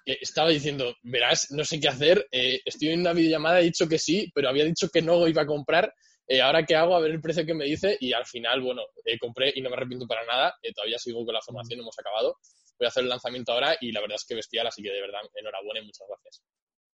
estaba 0.05 0.51
diciendo, 0.51 0.95
verás, 1.03 1.49
no 1.51 1.65
sé 1.65 1.81
qué 1.81 1.89
hacer, 1.89 2.27
eh, 2.31 2.61
estoy 2.65 2.91
en 2.91 3.01
una 3.01 3.13
videollamada, 3.13 3.61
he 3.61 3.65
dicho 3.65 3.89
que 3.89 3.99
sí, 3.99 4.31
pero 4.35 4.49
había 4.49 4.65
dicho 4.65 4.89
que 4.89 5.03
no 5.03 5.27
iba 5.27 5.43
a 5.43 5.47
comprar, 5.47 5.93
eh, 6.27 6.41
ahora 6.41 6.65
qué 6.65 6.77
hago, 6.77 6.97
a 6.97 7.01
ver 7.01 7.11
el 7.11 7.21
precio 7.21 7.45
que 7.45 7.55
me 7.55 7.65
dice 7.65 7.97
y 8.01 8.13
al 8.13 8.25
final, 8.25 8.61
bueno, 8.63 8.83
eh, 9.05 9.19
compré 9.19 9.53
y 9.55 9.61
no 9.61 9.71
me 9.71 9.77
arrepiento 9.77 10.07
para 10.07 10.25
nada, 10.25 10.55
todavía 10.75 10.99
sigo 10.99 11.25
con 11.25 11.35
la 11.35 11.43
formación, 11.43 11.81
hemos 11.81 11.99
acabado, 11.99 12.39
voy 12.79 12.87
a 12.87 12.89
hacer 12.89 13.03
el 13.03 13.09
lanzamiento 13.09 13.53
ahora 13.53 13.77
y 13.81 13.93
la 13.93 14.01
verdad 14.01 14.17
es 14.17 14.25
que 14.25 14.35
bestial, 14.35 14.67
así 14.67 14.83
que 14.83 14.91
de 14.91 15.01
verdad, 15.01 15.21
enhorabuena 15.35 15.81
y 15.81 15.87
muchas 15.87 16.07
gracias. 16.09 16.43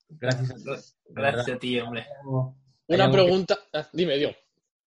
Gracias. 0.07 0.97
Gracias 1.05 1.55
a 1.55 1.59
ti, 1.59 1.79
hombre. 1.79 2.05
Una 2.87 3.11
pregunta, 3.11 3.57
ah, 3.73 3.87
dime, 3.93 4.17
Dios. 4.17 4.35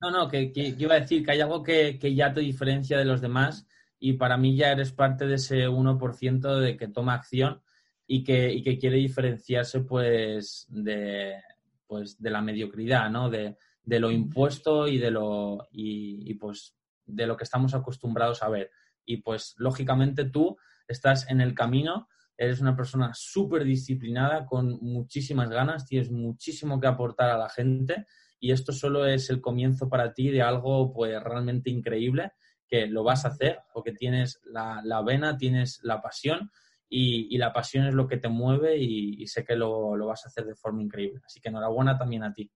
No, 0.00 0.10
no, 0.10 0.28
que, 0.28 0.52
iba 0.54 0.94
a 0.94 1.00
decir 1.00 1.24
que 1.24 1.32
hay 1.32 1.40
algo 1.40 1.62
que, 1.62 1.98
que 1.98 2.14
ya 2.14 2.32
te 2.32 2.40
diferencia 2.40 2.96
de 2.98 3.04
los 3.04 3.20
demás 3.20 3.66
y 3.98 4.12
para 4.12 4.36
mí 4.36 4.56
ya 4.56 4.70
eres 4.70 4.92
parte 4.92 5.26
de 5.26 5.34
ese 5.34 5.68
1% 5.68 6.60
de 6.60 6.76
que 6.76 6.88
toma 6.88 7.14
acción 7.14 7.62
y 8.06 8.22
que, 8.22 8.52
y 8.52 8.62
que 8.62 8.78
quiere 8.78 8.96
diferenciarse 8.98 9.80
pues 9.80 10.66
de, 10.68 11.42
pues 11.86 12.20
de 12.22 12.30
la 12.30 12.40
mediocridad, 12.40 13.10
¿no? 13.10 13.28
De, 13.28 13.56
de 13.88 14.00
lo 14.00 14.10
impuesto 14.10 14.86
y 14.86 14.98
de 14.98 15.10
lo 15.10 15.66
y, 15.72 16.34
pues 16.34 16.76
de 17.06 17.26
lo 17.26 17.38
que 17.38 17.44
estamos 17.44 17.72
acostumbrados 17.72 18.42
a 18.42 18.50
ver. 18.50 18.70
Y 19.06 19.18
pues 19.18 19.54
lógicamente 19.56 20.26
tú 20.26 20.58
estás 20.86 21.28
en 21.30 21.40
el 21.40 21.54
camino, 21.54 22.06
eres 22.38 22.60
una 22.60 22.74
persona 22.74 23.10
súper 23.12 23.64
disciplinada, 23.64 24.46
con 24.46 24.78
muchísimas 24.80 25.50
ganas, 25.50 25.84
tienes 25.84 26.10
muchísimo 26.10 26.80
que 26.80 26.86
aportar 26.86 27.30
a 27.30 27.36
la 27.36 27.50
gente 27.50 28.06
y 28.40 28.52
esto 28.52 28.72
solo 28.72 29.04
es 29.04 29.28
el 29.28 29.40
comienzo 29.40 29.88
para 29.88 30.14
ti 30.14 30.30
de 30.30 30.40
algo 30.40 30.92
pues 30.92 31.22
realmente 31.22 31.68
increíble 31.68 32.32
que 32.66 32.86
lo 32.86 33.02
vas 33.02 33.24
a 33.24 33.28
hacer 33.28 33.58
porque 33.74 33.92
tienes 33.92 34.40
la, 34.44 34.80
la 34.84 35.02
vena, 35.02 35.36
tienes 35.36 35.80
la 35.82 36.00
pasión 36.00 36.50
y, 36.90 37.36
la 37.36 37.52
pasión 37.52 37.86
es 37.86 37.94
lo 37.94 38.08
que 38.08 38.16
te 38.16 38.28
mueve 38.28 38.76
y, 38.78 39.26
sé 39.26 39.44
que 39.44 39.56
lo, 39.56 39.90
vas 40.06 40.24
a 40.24 40.28
hacer 40.28 40.44
de 40.44 40.54
forma 40.54 40.82
increíble. 40.82 41.20
Así 41.24 41.40
que 41.40 41.48
enhorabuena 41.48 41.98
también 41.98 42.24
a 42.24 42.32
ti. 42.32 42.50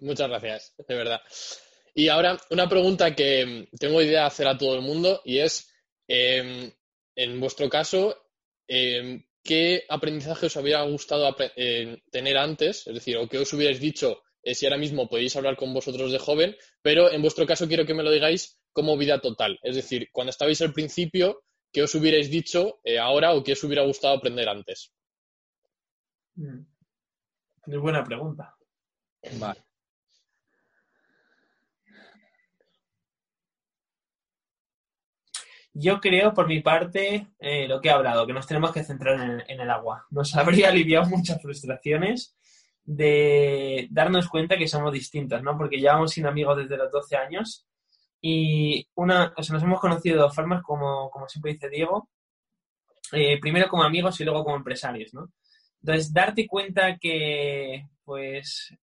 Muchas 0.00 0.28
gracias, 0.28 0.74
de 0.86 0.94
verdad. 0.94 1.20
Y 1.94 2.08
ahora 2.08 2.36
una 2.50 2.68
pregunta 2.68 3.14
que 3.14 3.68
tengo 3.78 4.02
idea 4.02 4.22
de 4.22 4.26
hacer 4.26 4.48
a 4.48 4.58
todo 4.58 4.74
el 4.74 4.82
mundo 4.82 5.22
y 5.24 5.38
es, 5.38 5.72
em, 6.08 6.70
en 7.14 7.40
vuestro 7.40 7.70
caso, 7.70 8.16
em, 8.68 9.24
¿qué 9.42 9.84
aprendizaje 9.88 10.46
os 10.46 10.56
habría 10.56 10.82
gustado 10.82 11.34
eh, 11.56 12.02
tener 12.10 12.36
antes? 12.36 12.86
Es 12.86 12.94
decir, 12.94 13.16
o 13.16 13.28
qué 13.28 13.38
os 13.38 13.52
hubierais 13.52 13.80
dicho 13.80 14.22
eh, 14.42 14.54
si 14.54 14.66
ahora 14.66 14.78
mismo 14.78 15.08
podéis 15.08 15.34
hablar 15.36 15.56
con 15.56 15.74
vosotros 15.74 16.12
de 16.12 16.18
joven, 16.18 16.56
pero 16.80 17.10
en 17.10 17.20
vuestro 17.20 17.46
caso 17.46 17.66
quiero 17.66 17.84
que 17.84 17.94
me 17.94 18.02
lo 18.02 18.10
digáis 18.10 18.58
como 18.72 18.96
vida 18.96 19.20
total. 19.20 19.58
Es 19.62 19.74
decir, 19.74 20.08
cuando 20.12 20.30
estabais 20.30 20.60
al 20.62 20.72
principio, 20.72 21.42
¿qué 21.72 21.82
os 21.82 21.94
hubierais 21.94 22.30
dicho 22.30 22.78
eh, 22.84 22.98
ahora 22.98 23.34
o 23.34 23.42
qué 23.42 23.52
os 23.52 23.64
hubiera 23.64 23.82
gustado 23.82 24.14
aprender 24.14 24.48
antes? 24.48 24.92
Mm. 26.36 26.60
Es 27.66 27.78
buena 27.78 28.04
pregunta. 28.04 28.56
Vale. 29.40 29.65
Yo 35.78 36.00
creo, 36.00 36.32
por 36.32 36.48
mi 36.48 36.62
parte, 36.62 37.26
eh, 37.38 37.68
lo 37.68 37.82
que 37.82 37.88
he 37.88 37.92
hablado, 37.92 38.26
que 38.26 38.32
nos 38.32 38.46
tenemos 38.46 38.72
que 38.72 38.82
centrar 38.82 39.44
en, 39.46 39.60
el 39.60 39.70
agua. 39.70 40.06
Nos 40.08 40.34
habría 40.36 40.70
aliviado 40.70 41.06
muchas 41.06 41.40
frustraciones 41.42 42.34
de 42.82 43.86
darnos 43.90 44.26
cuenta 44.28 44.56
que 44.56 44.68
somos 44.68 44.90
distintos, 44.90 45.42
¿no? 45.42 45.58
Porque 45.58 45.76
llevamos 45.76 46.12
sin 46.12 46.24
amigos 46.24 46.56
desde 46.56 46.78
los 46.78 46.90
12 46.90 47.16
años 47.16 47.66
y 48.22 48.88
una, 48.94 49.34
o 49.36 49.42
sea, 49.42 49.52
nos 49.52 49.62
hemos 49.64 49.78
conocido 49.78 50.16
de 50.16 50.22
dos 50.22 50.34
formas, 50.34 50.62
como, 50.62 51.10
como 51.10 51.28
siempre 51.28 51.52
dice 51.52 51.68
Diego, 51.68 52.08
eh, 53.12 53.38
primero 53.38 53.68
como 53.68 53.82
amigos 53.82 54.18
y 54.18 54.24
luego 54.24 54.44
como 54.44 54.56
empresarios, 54.56 55.12
¿no? 55.12 55.30
Entonces, 55.82 56.10
darte 56.10 56.46
cuenta 56.46 56.96
que, 56.96 57.86
pues, 58.02 58.74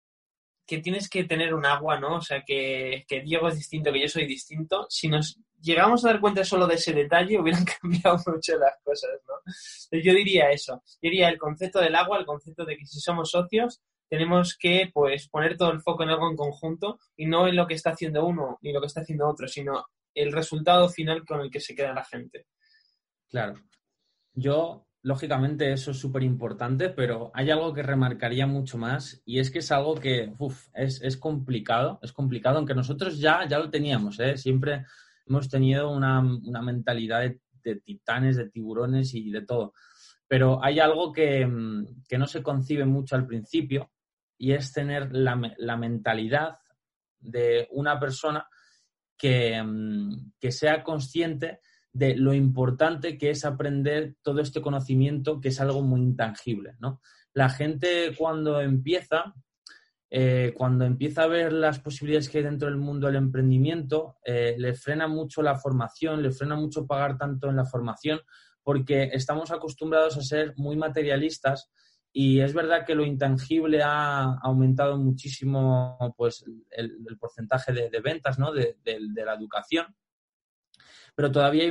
que 0.63 0.77
tienes 0.77 1.09
que 1.09 1.23
tener 1.23 1.55
un 1.55 1.65
agua, 1.65 1.99
¿no? 1.99 2.17
O 2.17 2.21
sea, 2.21 2.43
que, 2.45 3.03
que, 3.07 3.21
Diego 3.21 3.47
es 3.47 3.55
distinto, 3.55 3.91
que 3.91 4.01
yo 4.01 4.07
soy 4.07 4.27
distinto. 4.27 4.85
Si 4.89 5.07
nos 5.07 5.39
llegamos 5.63 6.03
a 6.03 6.09
dar 6.09 6.19
cuenta 6.19 6.43
solo 6.43 6.67
de 6.67 6.75
ese 6.75 6.93
detalle, 6.93 7.39
hubieran 7.39 7.65
cambiado 7.81 8.17
mucho 8.27 8.57
las 8.57 8.75
cosas, 8.83 9.11
¿no? 9.27 9.99
Yo 9.99 10.13
diría 10.13 10.51
eso. 10.51 10.83
Yo 11.01 11.09
diría 11.09 11.29
el 11.29 11.37
concepto 11.37 11.79
del 11.79 11.95
agua, 11.95 12.19
el 12.19 12.25
concepto 12.25 12.65
de 12.65 12.77
que 12.77 12.85
si 12.85 12.99
somos 12.99 13.31
socios, 13.31 13.81
tenemos 14.09 14.57
que 14.59 14.91
pues 14.93 15.27
poner 15.29 15.57
todo 15.57 15.71
el 15.71 15.81
foco 15.81 16.03
en 16.03 16.09
algo 16.09 16.29
en 16.29 16.35
conjunto 16.35 16.99
y 17.15 17.25
no 17.25 17.47
en 17.47 17.55
lo 17.55 17.65
que 17.65 17.73
está 17.73 17.91
haciendo 17.91 18.25
uno 18.25 18.59
ni 18.61 18.71
lo 18.71 18.79
que 18.79 18.87
está 18.87 19.01
haciendo 19.01 19.27
otro, 19.27 19.47
sino 19.47 19.85
el 20.13 20.31
resultado 20.31 20.89
final 20.89 21.25
con 21.25 21.41
el 21.41 21.49
que 21.49 21.59
se 21.59 21.73
queda 21.73 21.93
la 21.93 22.03
gente. 22.03 22.45
Claro. 23.29 23.55
Yo, 24.35 24.85
lógicamente, 25.01 25.71
eso 25.71 25.91
es 25.91 25.97
súper 25.97 26.23
importante, 26.23 26.89
pero 26.89 27.31
hay 27.33 27.49
algo 27.49 27.73
que 27.73 27.81
remarcaría 27.81 28.45
mucho 28.45 28.77
más 28.77 29.21
y 29.25 29.39
es 29.39 29.49
que 29.49 29.59
es 29.59 29.71
algo 29.71 29.95
que 29.95 30.31
es, 30.75 31.17
complicado, 31.17 31.99
es 32.03 32.13
complicado, 32.13 32.57
aunque 32.57 32.75
nosotros 32.75 33.19
ya, 33.19 33.47
ya 33.47 33.57
lo 33.57 33.71
teníamos, 33.71 34.19
¿eh? 34.19 34.37
siempre 34.37 34.85
hemos 35.25 35.49
tenido 35.49 35.91
una, 35.91 36.21
mentalidad 36.61 37.21
de, 37.63 37.75
titanes, 37.77 38.37
de 38.37 38.49
tiburones 38.49 39.13
y 39.13 39.31
de 39.31 39.41
todo. 39.41 39.73
Pero 40.27 40.63
hay 40.63 40.79
algo 40.79 41.11
que, 41.11 41.47
que 42.07 42.17
no 42.17 42.27
se 42.27 42.41
concibe 42.41 42.85
mucho 42.85 43.15
al 43.15 43.27
principio 43.27 43.91
y 44.43 44.51
es 44.51 44.73
tener 44.73 45.09
la, 45.13 45.37
mentalidad 45.77 46.57
de 47.17 47.67
una 47.71 47.97
persona 47.97 48.45
mm, 49.21 50.31
que, 50.37 50.51
sea 50.51 50.83
consciente 50.83 51.61
de 51.93 52.17
lo 52.17 52.33
importante 52.33 53.17
que 53.17 53.29
es 53.29 53.45
aprender 53.45 54.17
todo 54.21 54.41
este 54.41 54.61
conocimiento, 54.61 55.39
que 55.39 55.47
es 55.47 55.61
algo 55.61 55.81
muy 55.81 56.01
intangible, 56.01 56.75
¿no? 56.79 56.99
La 57.33 57.49
gente 57.49 58.13
cuando 58.17 58.59
empieza, 58.59 59.33
eh, 60.15 60.53
cuando 60.55 60.85
empieza 60.85 61.23
a 61.23 61.27
ver 61.27 61.51
las 61.51 61.79
posibilidades 61.79 62.29
que 62.29 62.37
hay 62.37 62.43
dentro 62.43 62.67
del 62.67 62.77
mundo 62.77 63.07
del 63.07 63.15
emprendimiento, 63.15 64.17
eh, 64.23 64.53
le 64.59 64.75
frena 64.75 65.07
mucho 65.07 65.41
la 65.41 65.55
formación, 65.55 66.21
le 66.21 66.29
frena 66.29 66.55
mucho 66.55 66.85
pagar 66.85 67.17
tanto 67.17 67.49
en 67.49 67.55
la 67.55 67.65
formación, 67.65 68.21
porque 68.61 69.09
estamos 69.11 69.49
acostumbrados 69.49 70.15
a 70.15 70.21
ser 70.21 70.53
muy 70.55 70.77
materialistas 70.77 71.71
y 72.11 72.41
es 72.41 72.53
verdad 72.53 72.85
que 72.85 72.93
lo 72.93 73.03
intangible 73.03 73.81
ha 73.81 74.37
aumentado 74.43 74.99
muchísimo 74.99 75.97
pues, 76.15 76.45
el, 76.69 77.17
porcentaje 77.19 77.73
de, 77.73 77.99
ventas 77.99 78.37
¿no? 78.37 78.53
de, 78.53 78.77
la 79.15 79.33
educación, 79.33 79.95
pero 81.15 81.31
todavía 81.31 81.63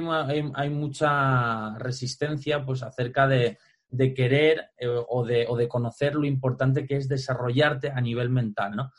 hay, 0.56 0.70
mucha 0.70 1.78
resistencia 1.78 2.64
pues, 2.64 2.82
acerca 2.82 3.28
de, 3.28 3.56
querer 4.14 4.70
eh, 4.78 4.86
o, 4.88 5.24
de, 5.24 5.46
o 5.48 5.56
de 5.56 5.68
conocer 5.68 6.14
lo 6.14 6.26
importante 6.26 6.86
que 6.86 6.96
es 6.96 7.08
desarrollarte 7.08 7.90
a 7.90 8.00
nivel 8.00 8.30
mental. 8.30 8.76
¿no? 8.76 8.92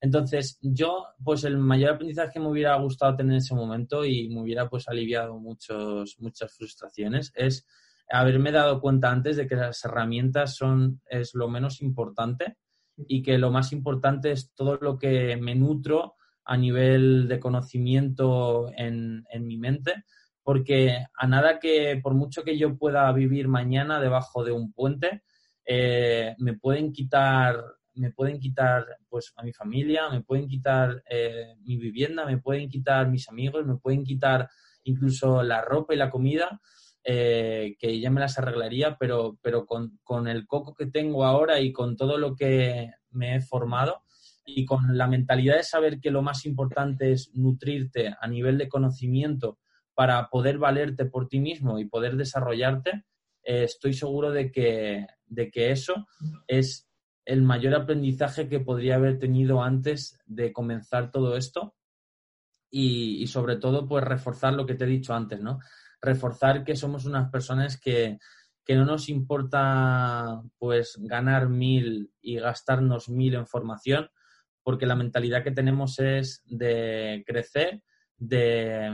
Entonces, 0.00 0.58
yo, 0.60 1.06
pues 1.24 1.44
el 1.44 1.56
mayor 1.56 1.94
aprendizaje 1.94 2.34
que 2.34 2.40
me 2.40 2.48
hubiera 2.48 2.76
gustado 2.76 3.16
tener 3.16 3.32
en 3.32 3.38
ese 3.38 3.54
momento 3.54 4.04
y 4.04 4.28
me 4.28 4.42
hubiera 4.42 4.68
pues 4.68 4.88
aliviado 4.88 5.38
muchos, 5.38 6.16
muchas 6.18 6.54
frustraciones 6.54 7.32
es 7.34 7.66
haberme 8.10 8.52
dado 8.52 8.80
cuenta 8.80 9.10
antes 9.10 9.36
de 9.36 9.46
que 9.46 9.56
las 9.56 9.84
herramientas 9.84 10.56
son 10.56 11.00
es 11.08 11.34
lo 11.34 11.48
menos 11.48 11.80
importante 11.80 12.58
y 12.96 13.22
que 13.22 13.38
lo 13.38 13.50
más 13.50 13.72
importante 13.72 14.30
es 14.30 14.52
todo 14.54 14.76
lo 14.76 14.98
que 14.98 15.36
me 15.36 15.54
nutro 15.54 16.16
a 16.44 16.56
nivel 16.56 17.26
de 17.26 17.40
conocimiento 17.40 18.70
en, 18.76 19.24
mi 19.40 19.56
mente, 19.56 20.04
porque 20.44 21.06
a 21.16 21.26
nada 21.26 21.58
que, 21.58 21.98
por 22.00 22.14
mucho 22.14 22.44
que 22.44 22.56
yo 22.56 22.76
pueda 22.76 23.10
vivir 23.12 23.48
mañana 23.48 23.98
debajo 23.98 24.44
de 24.44 24.52
un 24.52 24.72
puente, 24.72 25.22
eh, 25.64 26.36
me 26.38 26.52
pueden 26.52 26.92
quitar 26.92 27.64
me 27.96 28.10
pueden 28.10 28.38
quitar 28.38 28.84
pues 29.08 29.32
a 29.36 29.42
mi 29.42 29.52
familia, 29.52 30.08
me 30.08 30.22
pueden 30.22 30.48
quitar 30.48 31.02
eh, 31.08 31.54
mi 31.62 31.76
vivienda, 31.76 32.26
me 32.26 32.38
pueden 32.38 32.68
quitar 32.68 33.08
mis 33.08 33.28
amigos, 33.28 33.64
me 33.66 33.76
pueden 33.76 34.04
quitar 34.04 34.48
incluso 34.84 35.42
la 35.42 35.62
ropa 35.62 35.94
y 35.94 35.96
la 35.96 36.10
comida, 36.10 36.60
eh, 37.04 37.76
que 37.78 38.00
ya 38.00 38.10
me 38.10 38.20
las 38.20 38.38
arreglaría, 38.38 38.96
pero, 38.98 39.38
pero 39.42 39.66
con, 39.66 40.28
el 40.28 40.46
coco 40.46 40.74
que 40.74 40.86
tengo 40.86 41.24
ahora 41.24 41.60
y 41.60 41.72
con 41.72 41.96
todo 41.96 42.18
lo 42.18 42.34
que 42.34 42.90
me 43.10 43.36
he 43.36 43.40
formado, 43.40 44.02
y 44.46 44.66
con 44.66 44.98
la 44.98 45.06
mentalidad 45.06 45.56
de 45.56 45.62
saber 45.62 46.00
que 46.00 46.10
lo 46.10 46.20
más 46.20 46.44
importante 46.44 47.12
es 47.12 47.30
nutrirte 47.34 48.14
a 48.20 48.26
nivel 48.26 48.58
de 48.58 48.68
conocimiento 48.68 49.58
para 49.94 50.28
poder 50.28 50.58
valerte 50.58 51.04
por 51.04 51.28
ti 51.28 51.40
mismo 51.40 51.78
y 51.78 51.86
poder 51.86 52.16
desarrollarte, 52.16 53.04
eh, 53.44 53.64
estoy 53.64 53.92
seguro 53.92 54.32
de 54.32 54.50
que, 54.50 55.06
de 55.26 55.50
que 55.50 55.70
eso 55.70 56.06
es 56.46 56.88
el 57.24 57.42
mayor 57.42 57.74
aprendizaje 57.74 58.48
que 58.48 58.60
podría 58.60 58.96
haber 58.96 59.18
tenido 59.18 59.62
antes 59.62 60.18
de 60.26 60.52
comenzar 60.52 61.10
todo 61.10 61.36
esto 61.36 61.74
y, 62.70 63.26
sobre 63.28 63.56
todo 63.56 63.86
pues 63.86 64.02
reforzar 64.04 64.54
lo 64.54 64.66
que 64.66 64.74
te 64.74 64.84
he 64.84 64.88
dicho 64.88 65.14
antes, 65.14 65.40
¿no? 65.40 65.60
Reforzar 66.02 66.64
que 66.64 66.74
somos 66.74 67.04
unas 67.04 67.30
personas 67.30 67.80
que, 67.80 68.18
que 68.64 68.74
no 68.74 68.84
nos 68.84 69.08
importa 69.08 70.42
pues 70.58 70.98
ganar 71.00 71.48
mil 71.48 72.10
y 72.20 72.36
gastarnos 72.36 73.08
mil 73.08 73.34
en 73.34 73.46
formación, 73.46 74.10
porque 74.64 74.86
la 74.86 74.96
mentalidad 74.96 75.44
que 75.44 75.52
tenemos 75.52 76.00
es 76.00 76.42
de 76.46 77.22
crecer, 77.26 77.82
de, 78.16 78.90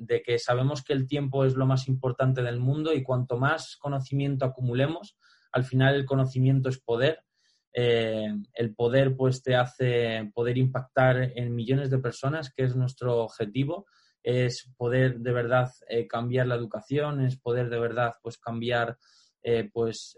de 0.00 0.22
que 0.22 0.38
sabemos 0.38 0.82
que 0.82 0.94
el 0.94 1.06
tiempo 1.06 1.44
es 1.44 1.54
lo 1.54 1.66
más 1.66 1.86
importante 1.86 2.42
del 2.42 2.58
mundo 2.58 2.94
y 2.94 3.02
cuanto 3.02 3.36
más 3.36 3.76
conocimiento 3.76 4.46
acumulemos, 4.46 5.18
al 5.52 5.64
final 5.64 5.94
el 5.94 6.06
conocimiento 6.06 6.70
es 6.70 6.80
poder. 6.80 7.22
Eh, 7.72 8.34
el 8.54 8.74
poder 8.74 9.14
pues 9.14 9.42
te 9.42 9.54
hace 9.54 10.30
poder 10.34 10.56
impactar 10.56 11.32
en 11.36 11.54
millones 11.54 11.90
de 11.90 11.98
personas, 11.98 12.52
que 12.52 12.64
es 12.64 12.74
nuestro 12.74 13.18
objetivo, 13.18 13.86
es 14.22 14.72
poder 14.76 15.20
de 15.20 15.32
verdad 15.32 15.70
eh, 15.88 16.06
cambiar 16.06 16.46
la 16.46 16.56
educación, 16.56 17.20
es 17.20 17.38
poder 17.38 17.68
de 17.68 17.78
verdad 17.78 18.14
pues 18.22 18.38
cambiar 18.38 18.96
eh, 19.42 19.70
pues 19.72 20.16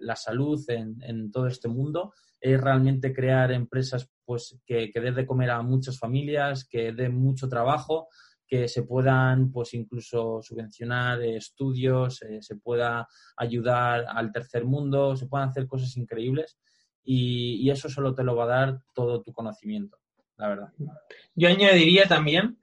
la 0.00 0.16
salud 0.16 0.60
en, 0.68 1.30
todo 1.30 1.46
este 1.46 1.68
mundo, 1.68 2.12
es 2.40 2.60
realmente 2.60 3.12
crear 3.12 3.52
empresas 3.52 4.10
pues 4.24 4.60
que, 4.66 4.90
que 4.90 5.00
den 5.00 5.14
de 5.14 5.26
comer 5.26 5.50
a 5.50 5.62
muchas 5.62 5.98
familias, 5.98 6.64
que 6.64 6.92
den 6.92 7.14
mucho 7.16 7.48
trabajo, 7.48 8.08
que 8.46 8.68
se 8.68 8.82
puedan 8.82 9.50
pues 9.50 9.74
incluso 9.74 10.40
subvencionar 10.42 11.22
estudios, 11.22 12.22
eh, 12.22 12.42
se 12.42 12.56
pueda 12.56 13.08
ayudar 13.36 14.04
al 14.08 14.32
tercer 14.32 14.64
mundo, 14.64 15.16
se 15.16 15.26
puedan 15.26 15.48
hacer 15.48 15.66
cosas 15.66 15.96
increíbles 15.96 16.58
y, 17.04 17.70
eso 17.70 17.88
solo 17.88 18.14
te 18.14 18.24
lo 18.24 18.36
va 18.36 18.44
a 18.44 18.66
dar 18.66 18.80
todo 18.94 19.22
tu 19.22 19.32
conocimiento, 19.32 19.98
la 20.36 20.48
verdad. 20.48 20.68
Yo 21.34 21.48
añadiría 21.48 22.06
también 22.06 22.58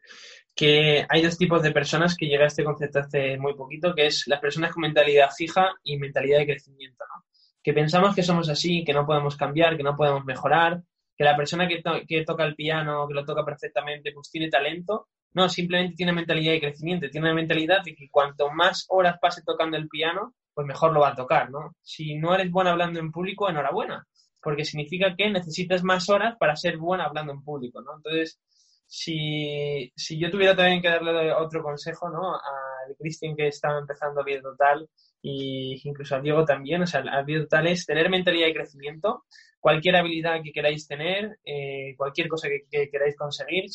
que 0.56 1.06
hay 1.08 1.22
dos 1.22 1.38
tipos 1.38 1.62
de 1.62 1.72
personas 1.72 2.16
que 2.16 2.28
llega 2.28 2.46
a 2.46 2.48
este 2.48 2.64
concepto 2.64 3.00
hace 3.00 3.38
muy 3.38 3.56
poquito, 3.56 3.94
que 3.94 4.08
es 4.08 4.28
las 4.28 4.40
personas 4.40 4.74
con 4.74 4.82
mentalidad 4.82 5.30
fija 5.36 5.74
y 5.84 5.98
mentalidad 5.98 6.40
de 6.40 6.46
crecimiento, 6.46 7.04
¿no? 7.14 7.26
Que 7.64 7.74
pensamos 7.74 8.16
que 8.16 8.24
somos 8.24 8.50
así, 8.50 8.84
que 8.84 8.94
no 8.94 9.06
podemos 9.06 9.36
cambiar, 9.38 9.78
que 9.78 9.84
no 9.84 9.96
podemos 9.96 10.26
mejorar, 10.26 10.82
que 11.16 11.24
la 11.24 11.38
persona 11.38 11.68
que, 11.68 11.84
que 12.08 12.26
toca 12.26 12.44
el 12.44 12.56
piano, 12.56 13.08
que 13.08 13.14
lo 13.14 13.24
toca 13.24 13.46
perfectamente, 13.46 14.12
pues 14.12 14.32
tiene 14.32 14.50
talento, 14.50 15.10
no, 15.34 15.50
simplemente 15.50 15.96
tiene 15.96 16.14
mentalidad 16.14 16.54
de 16.54 16.62
crecimiento, 16.62 17.10
tiene 17.10 17.30
la 17.30 17.34
mentalidad 17.34 17.84
de 17.84 17.96
que 17.96 18.10
cuanto 18.10 18.52
más 18.52 18.86
horas 18.90 19.18
pase 19.20 19.42
tocando 19.46 19.78
el 19.78 19.88
piano, 19.88 20.34
pues 20.54 20.68
mejor 20.68 20.92
lo 20.92 21.02
va 21.02 21.10
a 21.10 21.16
tocar, 21.16 21.50
¿no? 21.50 21.76
Si 21.82 22.16
no 22.16 22.36
eres 22.36 22.52
bueno 22.52 22.72
hablando 22.72 23.00
en 23.00 23.12
público, 23.12 23.50
enhorabuena, 23.50 24.06
porque 24.42 24.66
significa 24.66 25.16
que 25.16 25.30
necesitas 25.30 25.84
más 25.84 26.10
horas 26.10 26.36
para 26.38 26.56
ser 26.56 26.78
bueno 26.78 27.04
hablando 27.04 27.32
en 27.32 27.44
público, 27.44 27.82
¿no? 27.82 27.96
Entonces, 27.98 28.40
si, 28.88 29.92
si 29.96 30.20
yo 30.20 30.30
tuviera 30.30 30.56
también 30.56 30.82
que 30.82 30.90
darle 30.90 31.32
otro 31.34 31.64
consejo, 31.64 32.10
¿no? 32.10 32.34
Al 32.36 32.96
Cristian 33.00 33.36
que 33.36 33.48
estaba 33.48 33.80
empezando 33.80 34.24
Vida 34.24 34.42
Total 34.42 34.90
y 35.22 35.80
incluso 35.84 36.16
a 36.16 36.22
Diego 36.22 36.46
también, 36.46 36.82
o 36.82 36.88
sea, 36.88 37.02
a 37.02 37.24
Vida 37.24 37.42
Total 37.42 37.68
es 37.68 37.86
tener 37.86 38.10
mentalidad 38.10 38.48
de 38.48 38.54
crecimiento, 38.54 39.26
cualquier 39.60 39.96
habilidad 39.96 40.42
que 40.44 40.52
queráis 40.52 40.88
tener, 40.88 41.38
eh, 41.46 41.94
cualquier 41.96 42.28
cosa 42.28 42.48
que, 42.50 42.90
queráis 42.90 43.16
conseguir, 43.16 43.66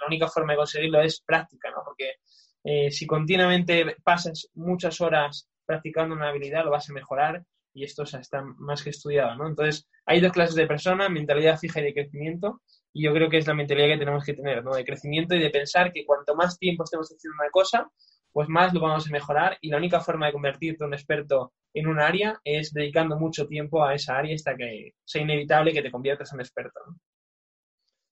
la 0.00 0.06
única 0.06 0.28
forma 0.28 0.52
de 0.52 0.58
conseguirlo 0.58 1.00
es 1.00 1.20
práctica, 1.22 1.70
¿no? 1.70 1.82
Porque 1.84 2.16
eh, 2.64 2.90
si 2.90 3.06
continuamente 3.06 3.96
pasas 4.04 4.50
muchas 4.54 5.00
horas 5.00 5.48
practicando 5.64 6.14
una 6.14 6.28
habilidad, 6.28 6.64
lo 6.64 6.70
vas 6.70 6.90
a 6.90 6.92
mejorar 6.92 7.42
y 7.72 7.84
esto 7.84 8.04
está 8.04 8.42
más 8.58 8.82
que 8.82 8.90
estudiado, 8.90 9.34
¿no? 9.34 9.48
Entonces, 9.48 9.88
hay 10.06 10.20
dos 10.20 10.32
clases 10.32 10.54
de 10.54 10.66
personas, 10.66 11.10
mentalidad 11.10 11.58
fija 11.58 11.80
y 11.80 11.84
de 11.84 11.94
crecimiento, 11.94 12.60
y 12.92 13.04
yo 13.04 13.12
creo 13.12 13.28
que 13.28 13.38
es 13.38 13.46
la 13.46 13.54
mentalidad 13.54 13.88
que 13.88 13.98
tenemos 13.98 14.24
que 14.24 14.34
tener, 14.34 14.62
¿no? 14.62 14.74
De 14.74 14.84
crecimiento 14.84 15.34
y 15.34 15.40
de 15.40 15.50
pensar 15.50 15.92
que 15.92 16.04
cuanto 16.04 16.36
más 16.36 16.58
tiempo 16.58 16.84
estemos 16.84 17.08
haciendo 17.08 17.36
una 17.40 17.50
cosa, 17.50 17.90
pues 18.34 18.48
más 18.48 18.74
lo 18.74 18.80
vamos 18.80 19.06
a 19.06 19.12
mejorar 19.12 19.56
y 19.60 19.68
la 19.68 19.76
única 19.76 20.00
forma 20.00 20.26
de 20.26 20.32
convertirte 20.32 20.82
en 20.82 20.88
un 20.88 20.94
experto 20.94 21.52
en 21.72 21.86
un 21.86 22.00
área 22.00 22.40
es 22.42 22.72
dedicando 22.72 23.16
mucho 23.16 23.46
tiempo 23.46 23.84
a 23.84 23.94
esa 23.94 24.18
área 24.18 24.34
hasta 24.34 24.56
que 24.56 24.94
sea 25.04 25.22
inevitable 25.22 25.72
que 25.72 25.82
te 25.82 25.90
conviertas 25.92 26.32
en 26.32 26.40
experto. 26.40 26.80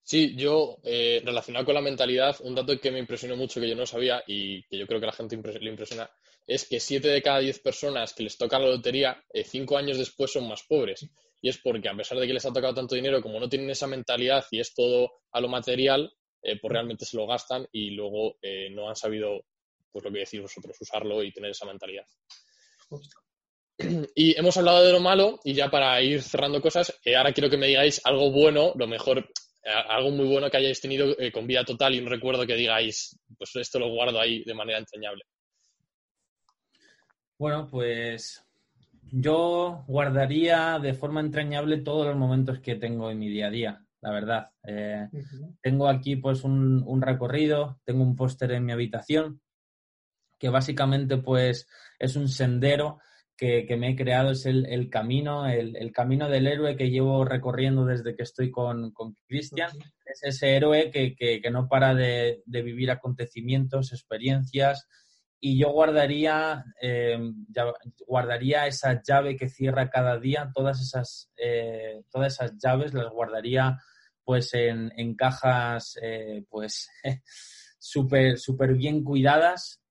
Sí, 0.05 0.37
yo, 0.37 0.79
eh, 0.85 1.23
relacionado 1.25 1.65
con 1.65 1.75
la 1.75 1.81
mentalidad, 1.81 2.37
un 2.43 2.55
dato 2.55 2.79
que 2.79 2.93
me 2.93 3.01
impresionó 3.01 3.37
mucho, 3.37 3.61
que 3.61 3.69
yo 3.69 3.75
no 3.75 3.85
sabía 3.85 4.23
y 4.25 4.63
que 4.69 4.79
yo 4.79 4.87
creo 4.87 5.01
que 5.01 5.07
a 5.07 5.11
la 5.11 5.13
gente 5.13 5.37
le 5.37 5.71
impresiona, 5.71 6.09
es 6.47 6.69
que 6.69 6.79
7 6.79 7.09
de 7.09 7.23
cada 7.23 7.41
10 7.41 7.59
personas 7.59 8.15
que 8.15 8.23
les 8.23 8.39
toca 8.39 8.61
la 8.61 8.67
lotería, 8.67 9.21
5 9.35 9.75
eh, 9.75 9.79
años 9.79 9.99
después 9.99 10.33
son 10.33 10.49
más 10.49 10.63
pobres. 10.69 11.09
Y 11.41 11.49
es 11.49 11.59
porque, 11.59 11.89
a 11.89 11.97
pesar 11.97 12.19
de 12.19 12.29
que 12.29 12.35
les 12.35 12.47
ha 12.47 12.53
tocado 12.53 12.75
tanto 12.75 12.95
dinero, 12.95 13.21
como 13.21 13.41
no 13.41 13.49
tienen 13.49 13.71
esa 13.71 13.89
mentalidad 13.89 14.45
y 14.53 14.61
es 14.61 14.73
todo 14.73 15.11
a 15.33 15.41
lo 15.41 15.49
material, 15.49 16.13
eh, 16.43 16.59
pues 16.61 16.73
realmente 16.73 17.05
se 17.05 17.17
lo 17.17 17.27
gastan 17.27 17.67
y 17.73 17.91
luego 17.91 18.37
no 18.71 18.89
han 18.89 18.97
sabido 18.97 19.45
pues 19.93 20.05
lo 20.05 20.13
que 20.13 20.21
decís 20.21 20.41
vosotros, 20.41 20.77
usarlo 20.81 21.23
y 21.23 21.33
tener 21.33 21.51
esa 21.51 21.67
mentalidad. 21.67 22.07
Y 24.15 24.39
hemos 24.39 24.57
hablado 24.57 24.85
de 24.85 24.93
lo 24.93 25.01
malo 25.01 25.41
y 25.45 25.55
ya 25.55 25.71
para 25.71 26.01
ir 26.03 26.23
cerrando 26.23 26.61
cosas, 26.61 26.99
eh, 27.05 27.17
ahora 27.17 27.33
quiero 27.33 27.51
que 27.51 27.57
me 27.57 27.67
digáis 27.67 28.01
algo 28.05 28.31
bueno, 28.31 28.73
lo 28.77 28.87
mejor, 28.87 29.19
eh, 29.19 29.71
algo 29.89 30.11
muy 30.11 30.27
bueno 30.27 30.51
que 30.51 30.59
hayáis 30.59 30.81
tenido 30.81 31.19
eh, 31.19 31.33
con 31.33 31.47
vida 31.47 31.65
total 31.65 31.95
y 31.95 32.01
un 32.01 32.07
recuerdo 32.07 32.47
que 32.47 32.55
digáis, 32.55 33.19
pues 33.37 33.57
esto 33.57 33.79
lo 33.79 33.89
guardo 33.91 34.21
ahí 34.21 34.45
de 34.45 34.55
manera 34.55 34.79
entrañable. 34.79 35.25
Bueno, 37.39 37.69
pues 37.71 38.45
yo 39.11 39.85
guardaría 39.89 40.79
de 40.79 40.95
forma 40.95 41.21
entrañable 41.21 41.79
todos 41.79 42.07
los 42.07 42.17
momentos 42.17 42.61
que 42.61 42.77
tengo 42.77 43.11
en 43.11 43.19
mi 43.19 43.29
día 43.29 43.49
a 43.49 43.51
día, 43.51 43.87
la 44.01 44.13
verdad. 44.13 44.51
Tengo 45.61 45.89
aquí 45.89 46.17
pues 46.17 46.45
un, 46.45 46.85
un 46.87 47.03
recorrido, 47.03 47.81
tengo 47.85 48.05
un 48.05 48.15
póster 48.15 48.53
en 48.53 48.65
mi 48.65 48.73
habitación 48.73 49.41
que 50.43 50.49
básicamente 50.49 51.19
pues 51.19 51.69
es 52.01 52.17
un 52.17 52.27
sendero 52.27 52.99
que, 53.37 53.65
me 53.79 53.91
he 53.91 53.97
creado, 53.97 54.33
es 54.33 54.45
el, 54.45 54.91
camino, 54.91 55.47
el, 55.47 55.93
camino 55.93 56.29
del 56.29 56.49
héroe 56.49 56.77
que 56.77 56.91
llevo 56.91 57.25
recorriendo 57.25 57.85
desde 57.85 58.17
que 58.17 58.25
estoy 58.25 58.51
con 58.51 58.93
Cristian. 59.29 59.71
Es 60.05 60.25
ese 60.25 60.57
héroe 60.57 60.91
que, 60.91 61.41
no 61.53 61.69
para 61.69 61.95
de, 61.95 62.43
vivir 62.45 62.91
acontecimientos, 62.91 63.93
experiencias, 63.93 64.89
y 65.39 65.59
yo 65.59 65.71
guardaría, 65.71 66.65
eh, 66.81 67.21
guardaría 68.05 68.67
esa 68.67 69.01
llave 69.01 69.37
que 69.37 69.49
cierra 69.49 69.91
cada 69.91 70.19
día, 70.19 70.51
todas 70.53 70.81
esas, 70.81 71.31
eh, 71.37 72.03
todas 72.11 72.35
esas 72.35 72.59
llaves 72.59 72.95
las 72.95 73.11
guardaría 73.11 73.79
pues 74.25 74.55
en, 74.55 75.15
cajas 75.15 75.97
eh, 76.03 76.45
pues 76.49 76.89
súper 77.79 78.39
super 78.39 78.75
bien 78.75 79.03
cuidadas 79.03 79.82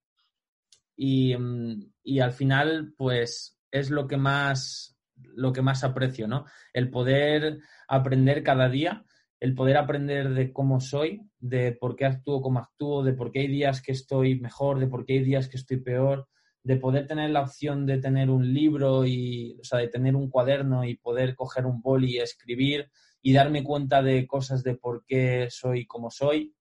Mm, 1.01 1.81
y, 2.03 2.19
al 2.19 2.31
final, 2.31 2.93
pues 2.95 3.59
es 3.71 3.89
lo 3.89 4.07
que 4.07 4.17
más 4.17 4.97
lo 5.33 5.53
que 5.53 5.61
más 5.61 5.83
aprecio, 5.83 6.27
¿no? 6.27 6.45
El 6.73 6.89
poder 6.89 7.59
aprender 7.87 8.43
cada 8.43 8.69
día, 8.69 9.05
el 9.39 9.53
poder 9.53 9.77
aprender 9.77 10.29
de 10.33 10.51
cómo 10.51 10.79
soy, 10.79 11.21
de 11.39 11.73
por 11.73 11.95
qué 11.95 12.05
actúo 12.05 12.41
como 12.41 12.59
actúo, 12.59 13.03
de 13.03 13.13
por 13.13 13.31
qué 13.31 13.41
hay 13.41 13.47
días 13.47 13.81
que 13.81 13.91
estoy 13.91 14.39
mejor, 14.39 14.79
de 14.79 14.87
por 14.87 15.05
qué 15.05 15.13
hay 15.13 15.23
días 15.23 15.47
que 15.47 15.57
estoy 15.57 15.77
peor, 15.77 16.27
de 16.63 16.77
poder 16.77 17.07
tener 17.07 17.29
la 17.29 17.41
opción 17.41 17.85
de 17.85 17.99
tener 17.99 18.29
un 18.29 18.51
libro 18.51 19.05
y, 19.05 19.57
o 19.61 19.63
sea, 19.63 19.79
de 19.79 19.87
tener 19.89 20.15
un 20.15 20.29
cuaderno 20.29 20.83
y 20.85 20.97
poder 20.97 21.35
coger 21.35 21.65
un 21.65 21.81
boli 21.81 22.15
y 22.15 22.19
escribir 22.19 22.89
y 23.21 23.33
darme 23.33 23.63
cuenta 23.63 24.01
de 24.01 24.27
cosas 24.27 24.63
de 24.63 24.75
por 24.75 25.05
qué 25.05 25.47
soy 25.49 25.85
como 25.85 26.09
soy. 26.09 26.55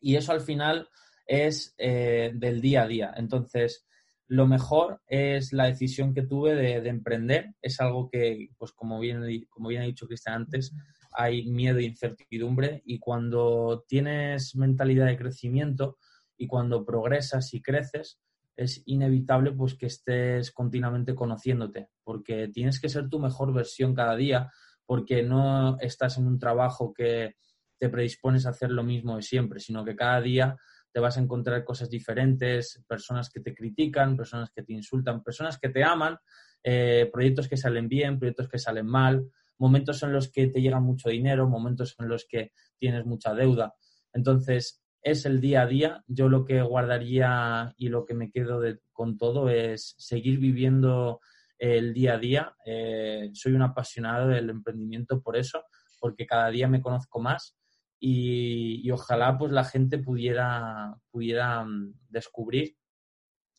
Y 0.00 0.16
eso 0.16 0.32
al 0.32 0.40
final 0.40 0.88
es 1.26 1.74
eh, 1.78 2.32
del 2.34 2.60
día 2.60 2.82
a 2.82 2.86
día. 2.86 3.14
Entonces, 3.16 3.86
lo 4.28 4.46
mejor 4.46 5.02
es 5.06 5.52
la 5.52 5.66
decisión 5.66 6.14
que 6.14 6.22
tuve 6.22 6.54
de, 6.54 6.88
emprender. 6.88 7.54
Es 7.60 7.80
algo 7.80 8.08
que, 8.08 8.50
pues 8.56 8.72
como 8.72 8.98
bien, 8.98 9.22
como 9.50 9.68
bien 9.68 9.82
ha 9.82 9.86
dicho 9.86 10.06
Cristian 10.06 10.36
antes, 10.36 10.74
hay 11.12 11.46
miedo 11.46 11.78
e 11.78 11.84
incertidumbre 11.84 12.82
y 12.86 12.98
cuando 12.98 13.84
tienes 13.86 14.56
mentalidad 14.56 15.06
de 15.06 15.18
crecimiento 15.18 15.98
y 16.38 16.46
cuando 16.46 16.84
progresas 16.84 17.52
y 17.52 17.60
creces, 17.60 18.18
es 18.56 18.82
inevitable 18.86 19.52
pues 19.52 19.74
que 19.74 19.86
estés 19.86 20.50
continuamente 20.50 21.14
conociéndote, 21.14 21.88
porque 22.02 22.48
tienes 22.48 22.80
que 22.80 22.88
ser 22.88 23.08
tu 23.08 23.18
mejor 23.18 23.52
versión 23.52 23.94
cada 23.94 24.16
día, 24.16 24.50
porque 24.86 25.22
no 25.22 25.78
estás 25.80 26.18
en 26.18 26.26
un 26.26 26.38
trabajo 26.38 26.92
que 26.92 27.36
te 27.78 27.88
predispones 27.88 28.46
a 28.46 28.50
hacer 28.50 28.70
lo 28.70 28.82
mismo 28.82 29.16
de 29.16 29.22
siempre, 29.22 29.60
sino 29.60 29.84
que 29.84 29.96
cada 29.96 30.20
día 30.20 30.56
te 30.92 31.00
vas 31.00 31.16
a 31.16 31.20
encontrar 31.20 31.64
cosas 31.64 31.88
diferentes, 31.88 32.84
personas 32.86 33.30
que 33.30 33.40
te 33.40 33.54
critican, 33.54 34.16
personas 34.16 34.50
que 34.50 34.62
te 34.62 34.72
insultan, 34.72 35.22
personas 35.22 35.58
que 35.58 35.70
te 35.70 35.82
aman, 35.82 36.18
eh, 36.62 37.08
proyectos 37.12 37.48
que 37.48 37.56
salen 37.56 37.88
bien, 37.88 38.18
proyectos 38.18 38.48
que 38.48 38.58
salen 38.58 38.86
mal, 38.86 39.26
momentos 39.58 40.02
en 40.02 40.12
los 40.12 40.30
que 40.30 40.48
te 40.48 40.60
llega 40.60 40.80
mucho 40.80 41.08
dinero, 41.08 41.48
momentos 41.48 41.94
en 41.98 42.08
los 42.08 42.26
que 42.28 42.52
tienes 42.78 43.06
mucha 43.06 43.34
deuda. 43.34 43.74
Entonces, 44.12 44.82
es 45.02 45.26
el 45.26 45.40
día 45.40 45.62
a 45.62 45.66
día. 45.66 46.04
Yo 46.06 46.28
lo 46.28 46.44
que 46.44 46.62
guardaría 46.62 47.74
y 47.76 47.88
lo 47.88 48.04
que 48.04 48.14
me 48.14 48.30
quedo 48.30 48.60
con 48.92 49.18
todo 49.18 49.48
es 49.48 49.94
seguir 49.98 50.38
viviendo 50.38 51.20
el 51.58 51.94
día 51.94 52.14
a 52.14 52.18
día. 52.18 52.54
Eh, 52.66 53.30
soy 53.34 53.52
un 53.52 53.62
apasionado 53.62 54.28
del 54.28 54.50
emprendimiento 54.50 55.22
por 55.22 55.36
eso, 55.36 55.64
porque 56.00 56.26
cada 56.26 56.50
día 56.50 56.68
me 56.68 56.80
conozco 56.80 57.20
más 57.20 57.56
y, 58.04 58.90
ojalá 58.90 59.38
pues 59.38 59.52
la 59.52 59.62
gente 59.62 59.98
pudiera, 59.98 60.96
pudiera 61.12 61.64
mm, 61.64 61.94
descubrir 62.08 62.76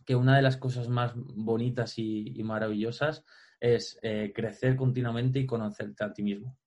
que 0.05 0.17
una 0.17 0.35
de 0.35 0.41
las 0.41 0.57
cosas 0.57 0.89
más 0.89 1.13
bonitas 1.15 1.97
y, 1.97 2.43
maravillosas 2.43 3.23
es 3.61 3.97
eh, 4.01 4.33
crecer 4.35 4.75
continuamente 4.75 5.39
y 5.39 5.45
conocerte 5.45 6.03
a 6.03 6.11
ti 6.11 6.23
mismo. 6.23 6.57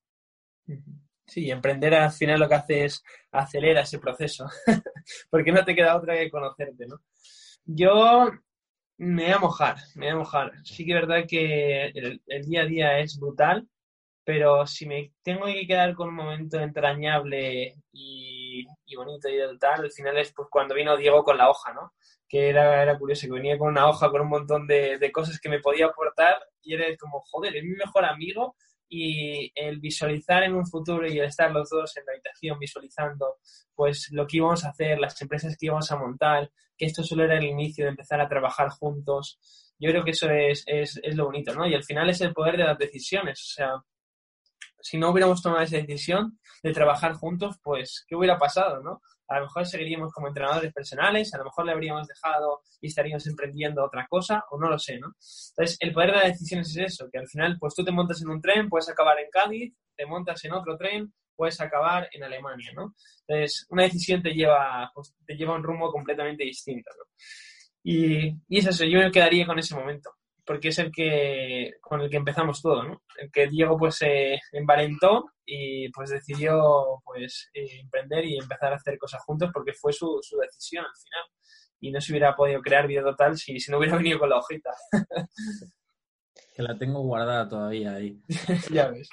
Sí, 1.27 1.51
emprender 1.51 1.95
al 1.95 2.11
final 2.13 2.41
lo 2.41 2.49
que 2.49 2.55
hace 2.55 2.85
es 2.87 3.05
acelerar 3.31 3.85
ese 3.85 3.99
proceso, 3.99 4.47
porque 5.31 5.53
no 5.53 5.63
te 5.63 5.75
queda 5.75 5.97
otra 5.97 6.17
que 6.17 6.31
conocerte, 6.31 6.87
¿no? 6.87 7.03
Yo 7.67 8.31
me 8.97 9.25
voy 9.25 9.33
a 9.33 9.39
mojar, 9.39 9.77
me 9.97 10.07
voy 10.07 10.15
a 10.15 10.19
mojar. 10.19 10.53
Sí 10.65 10.87
que 10.87 10.95
es 10.95 11.01
verdad 11.01 11.27
que 11.29 11.89
el, 11.89 12.47
día 12.47 12.63
a 12.63 12.67
día 12.67 12.99
es 13.01 13.19
brutal, 13.21 13.69
pero 14.27 14.67
si 14.67 14.87
me 14.87 15.13
tengo 15.23 15.47
que 15.47 15.69
quedar 15.69 15.95
con 15.95 16.09
un 16.09 16.17
momento 16.17 16.59
entrañable 16.59 17.77
y, 17.93 18.67
bonito 18.97 19.29
y 19.29 19.37
tal, 19.61 19.85
al 19.85 19.93
final 19.93 20.19
es 20.19 20.33
pues 20.35 20.49
cuando 20.51 20.75
vino 20.75 20.97
Diego 20.97 21.23
con 21.23 21.39
la 21.39 21.49
hoja, 21.49 21.73
¿no? 21.73 21.93
Que 22.29 22.49
era, 22.49 22.83
era 22.83 22.99
curioso, 22.99 23.29
que 23.29 23.35
venía 23.35 23.57
con 23.57 23.69
una 23.69 23.89
hoja 23.89 24.11
con 24.11 24.23
un 24.23 24.29
montón 24.29 24.67
de, 24.67 24.99
cosas 25.13 25.39
que 25.39 25.49
me 25.49 25.61
podía 25.61 25.87
aportar 25.87 26.39
y 26.61 26.75
era 26.75 26.87
como, 26.97 27.21
joder, 27.21 27.57
es 27.57 27.63
mi 27.63 27.77
mejor 27.77 28.05
amigo 28.05 28.57
y 28.89 29.53
el 29.55 29.79
visualizar 29.79 30.43
en 30.43 30.57
un 30.57 30.67
futuro 30.67 31.07
y 31.07 31.21
el 31.21 31.27
estar 31.27 31.53
los 31.53 31.71
dos 31.71 31.97
en 31.97 32.05
la 32.07 32.13
habitación 32.15 32.59
visualizando 32.59 33.37
pues 33.77 34.09
lo 34.11 34.27
que 34.27 34.39
íbamos 34.39 34.65
a 34.65 34.71
hacer, 34.71 34.99
las 34.99 35.23
empresas 35.23 35.57
que 35.57 35.67
íbamos 35.67 35.93
a 35.93 35.99
montar, 35.99 36.51
que 36.77 36.87
esto 36.87 37.05
solo 37.05 37.23
era 37.23 37.39
el 37.39 37.45
inicio 37.45 37.85
de 37.85 37.91
empezar 37.91 38.21
a 38.21 38.29
trabajar 38.29 38.71
juntos. 38.71 39.39
Yo 39.79 39.89
creo 39.91 40.03
que 40.03 40.11
eso 40.11 40.29
es, 40.31 40.65
es, 40.67 40.99
es 41.01 41.15
lo 41.15 41.27
bonito, 41.27 41.55
¿no? 41.55 41.65
Y 41.69 41.75
al 41.75 41.85
final 41.85 42.11
es 42.11 42.21
el 42.23 42.33
poder 42.33 42.57
de 42.57 42.65
las 42.65 42.79
decisiones. 42.79 43.41
O 43.41 43.55
sea, 43.55 43.83
si 44.87 44.99
no 44.99 45.11
hubiéramos 45.11 45.43
tomado 45.43 45.63
esa 45.63 45.77
decisión 45.77 46.39
de 46.63 46.73
trabajar 46.73 47.15
juntos, 47.15 47.57
pues, 47.63 48.05
¿qué 48.07 48.15
hubiera 48.15 48.39
pasado, 48.39 48.83
no? 48.83 49.01
a 49.29 49.39
lo 49.39 49.47
mejor 49.47 49.67
seguiríamos 49.67 50.13
como 50.13 50.29
entrenadores 50.29 50.73
personales, 50.73 51.33
a 51.35 51.39
lo 51.39 51.45
mejor 51.45 51.67
le 51.67 51.73
habríamos 51.73 52.07
dejado 52.07 52.63
y 52.81 52.87
estaríamos 52.89 53.27
emprendiendo 53.27 53.85
otra 53.85 54.07
cosa, 54.09 54.45
o 54.51 54.59
no 54.59 54.69
lo 54.69 54.79
sé, 54.79 54.99
¿no? 54.99 55.09
Entonces, 55.09 55.77
el 55.81 55.93
poder 55.93 56.11
de 56.11 56.17
las 56.17 56.29
decisiones 56.29 56.71
es 56.71 56.93
eso, 56.93 57.09
que 57.11 57.19
al 57.19 57.29
final, 57.29 57.57
pues 57.59 57.75
tú 57.75 57.85
te 57.85 57.93
montas 57.93 58.23
en 58.23 58.29
un 58.29 58.41
tren, 58.41 58.69
puedes 58.69 58.89
acabar 58.89 59.19
en 59.19 59.31
Cádiz, 59.31 59.75
te 59.97 60.07
montas 60.07 60.45
en 60.45 60.53
otro 60.53 60.77
tren, 60.77 61.13
puedes 61.35 61.61
acabar 61.61 62.09
en 62.13 62.23
Alemania, 62.23 62.71
¿no? 62.75 62.95
Entonces, 63.27 63.67
una 63.71 63.83
decisión 63.83 64.23
te 64.23 64.31
lleva, 64.31 64.91
pues, 64.95 65.15
te 65.27 65.35
lleva 65.35 65.55
a 65.55 65.57
un 65.57 65.65
rumbo 65.65 65.91
completamente 65.91 66.45
distinto, 66.45 66.91
¿no? 66.97 67.05
Y, 67.83 68.29
y 68.49 68.59
es 68.59 68.67
eso, 68.67 68.85
yo 68.85 68.99
me 68.99 69.11
quedaría 69.11 69.47
con 69.47 69.59
ese 69.59 69.75
momento 69.75 70.11
porque 70.47 70.69
es 70.69 70.79
el 70.79 70.93
que 70.93 71.73
con 71.81 72.01
el 72.01 72.09
que 72.09 72.17
empezamos 72.17 72.63
todo, 72.63 72.83
¿no? 72.83 73.03
El 73.19 73.31
que 73.31 73.49
Diego 73.49 73.77
pues 73.77 73.97
se 73.97 74.39
embarentó 74.53 75.25
y 75.45 75.91
pues 75.91 76.11
decidió 76.11 77.03
pues 77.05 77.51
eh, 77.53 77.81
emprender 77.81 78.25
y 78.25 78.39
empezar 78.39 78.73
a 78.73 78.77
hacer 78.77 78.97
cosas 78.99 79.23
juntos 79.25 79.51
porque 79.53 79.73
fue 79.73 79.93
su, 79.93 80.19
su 80.23 80.39
decisión 80.39 80.85
al 80.85 80.97
final 80.97 81.25
y 81.81 81.91
no 81.91 82.01
se 82.01 82.13
hubiera 82.13 82.35
podido 82.35 82.61
crear 82.61 82.87
Vida 82.87 83.03
Total 83.03 83.37
si, 83.37 83.59
si 83.59 83.71
no 83.71 83.79
hubiera 83.79 83.97
venido 83.99 84.19
con 84.19 84.31
la 84.31 84.39
hojita. 84.39 84.71
que 86.55 86.63
la 86.63 86.79
tengo 86.79 87.03
guardada 87.03 87.49
todavía 87.49 87.95
ahí. 87.95 88.21
ya 88.71 88.89
ves. 88.89 89.09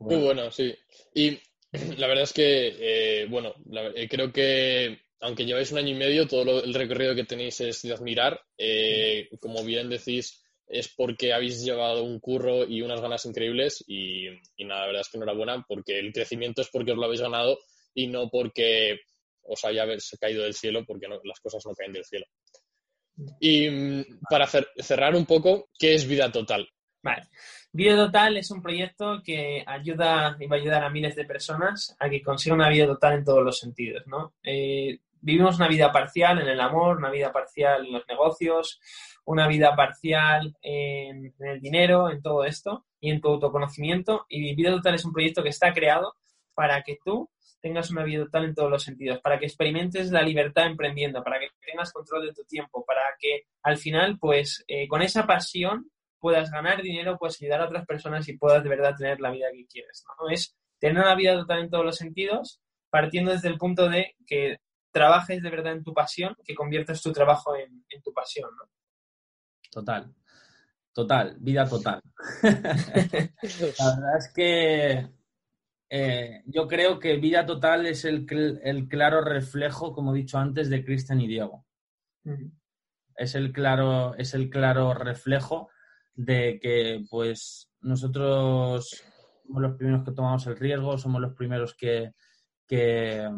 Muy 0.00 0.16
bueno, 0.16 0.50
sí. 0.50 0.74
Y 1.14 1.40
la 1.98 2.06
verdad 2.06 2.24
es 2.24 2.32
que, 2.32 2.76
eh, 2.78 3.26
bueno, 3.26 3.54
eh, 3.94 4.08
creo 4.08 4.32
que 4.32 5.02
aunque 5.24 5.46
lleváis 5.46 5.72
un 5.72 5.78
año 5.78 5.88
y 5.88 5.94
medio, 5.94 6.28
todo 6.28 6.62
el 6.62 6.74
recorrido 6.74 7.14
que 7.14 7.24
tenéis 7.24 7.58
es 7.62 7.80
de 7.80 7.94
admirar. 7.94 8.38
Eh, 8.58 9.30
como 9.40 9.64
bien 9.64 9.88
decís, 9.88 10.44
es 10.66 10.88
porque 10.94 11.32
habéis 11.32 11.64
llevado 11.64 12.04
un 12.04 12.20
curro 12.20 12.64
y 12.64 12.82
unas 12.82 13.00
ganas 13.00 13.24
increíbles 13.24 13.82
y, 13.88 14.28
nada, 14.58 14.80
la 14.80 14.86
verdad 14.86 15.00
es 15.00 15.08
que 15.08 15.16
enhorabuena 15.16 15.64
porque 15.66 15.98
el 15.98 16.12
crecimiento 16.12 16.60
es 16.60 16.68
porque 16.70 16.92
os 16.92 16.98
lo 16.98 17.06
habéis 17.06 17.22
ganado 17.22 17.58
y 17.94 18.06
no 18.06 18.28
porque 18.28 19.00
os 19.44 19.64
haya 19.64 19.86
caído 20.20 20.42
del 20.42 20.52
cielo, 20.52 20.84
porque 20.86 21.08
las 21.08 21.40
cosas 21.40 21.64
no 21.64 21.72
caen 21.74 21.94
del 21.94 22.04
cielo. 22.04 22.26
Y 23.40 23.70
mm, 23.70 24.04
para 24.28 24.46
cerrar 24.46 25.14
un 25.14 25.24
poco, 25.24 25.70
¿qué 25.78 25.94
es 25.94 26.06
Vida 26.06 26.30
Total? 26.30 26.68
Vale. 27.02 27.28
Vida 27.72 27.96
Total 27.96 28.36
es 28.36 28.50
un 28.50 28.60
proyecto 28.60 29.22
que 29.24 29.64
ayuda 29.66 30.36
y 30.38 30.46
va 30.46 30.56
a 30.56 30.60
ayudar 30.60 30.84
a 30.84 30.90
miles 30.90 31.16
de 31.16 31.24
personas 31.24 31.96
a 31.98 32.10
que 32.10 32.22
consigan 32.22 32.60
una 32.60 32.68
vida 32.68 32.86
total 32.86 33.14
en 33.14 33.24
todos 33.24 33.42
los 33.42 33.58
sentidos, 33.58 34.06
¿no? 34.06 34.34
Eh, 34.42 34.98
vivimos 35.24 35.56
una 35.56 35.68
vida 35.68 35.90
parcial 35.90 36.40
en 36.40 36.48
el 36.48 36.60
amor, 36.60 36.98
una 36.98 37.10
vida 37.10 37.32
parcial 37.32 37.86
en 37.86 37.92
los 37.94 38.06
negocios, 38.06 38.78
una 39.24 39.48
vida 39.48 39.74
parcial 39.74 40.54
en, 40.60 41.34
el 41.38 41.60
dinero, 41.60 42.10
en 42.10 42.20
todo 42.20 42.44
esto 42.44 42.84
y 43.00 43.10
en 43.10 43.22
tu 43.22 43.28
autoconocimiento. 43.28 44.26
Y 44.28 44.54
Vida 44.54 44.70
Total 44.70 44.94
es 44.94 45.04
un 45.04 45.12
proyecto 45.12 45.42
que 45.42 45.48
está 45.48 45.72
creado 45.72 46.14
para 46.54 46.82
que 46.82 46.98
tú 47.02 47.30
tengas 47.62 47.90
una 47.90 48.04
vida 48.04 48.24
total 48.24 48.44
en 48.44 48.54
todos 48.54 48.70
los 48.70 48.82
sentidos, 48.82 49.20
para 49.20 49.38
que 49.38 49.46
experimentes 49.46 50.10
la 50.10 50.20
libertad 50.20 50.66
emprendiendo, 50.66 51.24
para 51.24 51.40
que 51.40 51.48
tengas 51.66 51.90
control 51.90 52.26
de 52.26 52.34
tu 52.34 52.44
tiempo, 52.44 52.84
para 52.84 53.00
que 53.18 53.44
al 53.62 53.78
final, 53.78 54.18
pues, 54.18 54.62
eh, 54.68 54.86
con 54.86 55.00
esa 55.00 55.26
pasión 55.26 55.90
puedas 56.20 56.50
ganar 56.50 56.82
dinero, 56.82 57.16
puedas 57.16 57.40
ayudar 57.40 57.62
a 57.62 57.64
otras 57.64 57.86
personas 57.86 58.28
y 58.28 58.36
puedas 58.36 58.62
de 58.62 58.68
verdad 58.68 58.94
tener 58.94 59.20
la 59.20 59.30
vida 59.30 59.46
que 59.54 59.66
quieres. 59.66 60.04
¿no? 60.20 60.28
Es 60.28 60.54
tener 60.78 61.02
una 61.02 61.14
vida 61.14 61.34
total 61.34 61.60
en 61.60 61.70
todos 61.70 61.84
los 61.86 61.96
sentidos, 61.96 62.60
partiendo 62.90 63.32
desde 63.32 63.48
el 63.48 63.56
punto 63.56 63.88
de 63.88 64.14
que 64.26 64.58
trabajes 64.94 65.42
de 65.42 65.50
verdad 65.50 65.72
en 65.72 65.82
tu 65.82 65.92
pasión, 65.92 66.36
que 66.44 66.54
conviertas 66.54 67.02
tu 67.02 67.12
trabajo 67.12 67.56
en, 67.56 67.84
tu 68.02 68.12
pasión, 68.12 68.48
¿no? 68.56 68.70
Total. 69.70 70.14
Total, 70.92 71.36
vida 71.40 71.68
total. 71.68 72.00
la 72.42 72.50
verdad 72.52 74.16
es 74.16 74.32
que 74.32 75.10
eh, 75.90 76.42
yo 76.46 76.68
creo 76.68 77.00
que 77.00 77.16
vida 77.16 77.44
total 77.44 77.86
es 77.86 78.04
el, 78.04 78.24
claro 78.88 79.20
reflejo, 79.20 79.92
como 79.92 80.14
he 80.14 80.18
dicho 80.18 80.38
antes, 80.38 80.70
de 80.70 80.84
Cristian 80.84 81.20
y 81.20 81.26
Diego. 81.26 81.66
Es 83.16 83.34
el 83.34 83.52
claro, 83.52 84.14
es 84.14 84.32
el 84.34 84.48
claro 84.48 84.94
reflejo 84.94 85.70
de 86.14 86.60
que 86.62 87.04
pues 87.10 87.68
nosotros 87.80 89.02
somos 89.44 89.60
los 89.60 89.76
primeros 89.76 90.04
que 90.04 90.12
tomamos 90.12 90.46
el 90.46 90.56
riesgo, 90.56 90.96
somos 90.96 91.20
los 91.20 91.34
primeros 91.34 91.74
que, 91.74 92.12
que, 92.68 93.28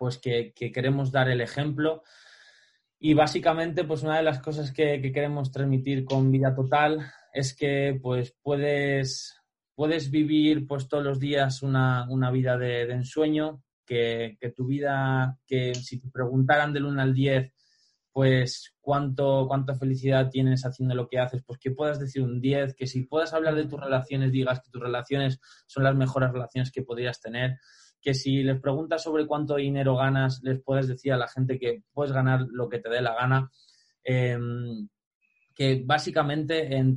pues 0.00 0.16
que, 0.16 0.54
queremos 0.54 1.12
dar 1.12 1.28
el 1.28 1.42
ejemplo. 1.42 2.02
Y 2.98 3.12
básicamente, 3.12 3.84
pues 3.84 4.02
una 4.02 4.16
de 4.16 4.22
las 4.22 4.40
cosas 4.40 4.72
que, 4.72 5.02
queremos 5.12 5.52
transmitir 5.52 6.06
con 6.06 6.32
Vida 6.32 6.54
Total 6.54 7.12
es 7.34 7.54
que 7.54 8.00
pues 8.02 8.34
puedes, 8.40 9.38
puedes 9.74 10.10
vivir 10.10 10.66
pues 10.66 10.88
todos 10.88 11.04
los 11.04 11.20
días 11.20 11.62
una, 11.62 12.06
vida 12.32 12.56
de, 12.56 12.90
ensueño, 12.90 13.62
que, 13.84 14.38
tu 14.56 14.64
vida, 14.64 15.38
que 15.46 15.74
si 15.74 16.00
te 16.00 16.08
preguntaran 16.08 16.72
del 16.72 16.86
1 16.86 17.02
al 17.02 17.12
10, 17.12 17.52
pues 18.10 18.74
cuánto, 18.80 19.44
cuánta 19.48 19.74
felicidad 19.74 20.30
tienes 20.30 20.64
haciendo 20.64 20.94
lo 20.94 21.08
que 21.08 21.18
haces, 21.18 21.42
pues 21.44 21.58
que 21.58 21.72
puedas 21.72 22.00
decir 22.00 22.22
un 22.22 22.40
10, 22.40 22.74
que 22.74 22.86
si 22.86 23.02
puedas 23.02 23.34
hablar 23.34 23.54
de 23.54 23.66
tus 23.66 23.78
relaciones, 23.78 24.32
digas 24.32 24.62
que 24.62 24.70
tus 24.70 24.80
relaciones 24.80 25.40
son 25.66 25.84
las 25.84 25.94
mejores 25.94 26.32
relaciones 26.32 26.72
que 26.72 26.82
podrías 26.82 27.20
tener, 27.20 27.58
que 28.00 28.14
si 28.14 28.42
les 28.42 28.60
preguntas 28.60 29.02
sobre 29.02 29.26
cuánto 29.26 29.56
dinero 29.56 29.96
ganas, 29.96 30.40
les 30.42 30.60
puedes 30.62 30.88
decir 30.88 31.12
a 31.12 31.18
la 31.18 31.28
gente 31.28 31.58
que 31.58 31.82
puedes 31.92 32.12
ganar 32.12 32.46
lo 32.50 32.68
que 32.68 32.78
te 32.78 32.88
dé 32.88 33.02
la 33.02 33.14
gana. 33.14 33.50
Em, 34.02 34.88
que 35.54 35.82
básicamente 35.84 36.74
en, 36.76 36.96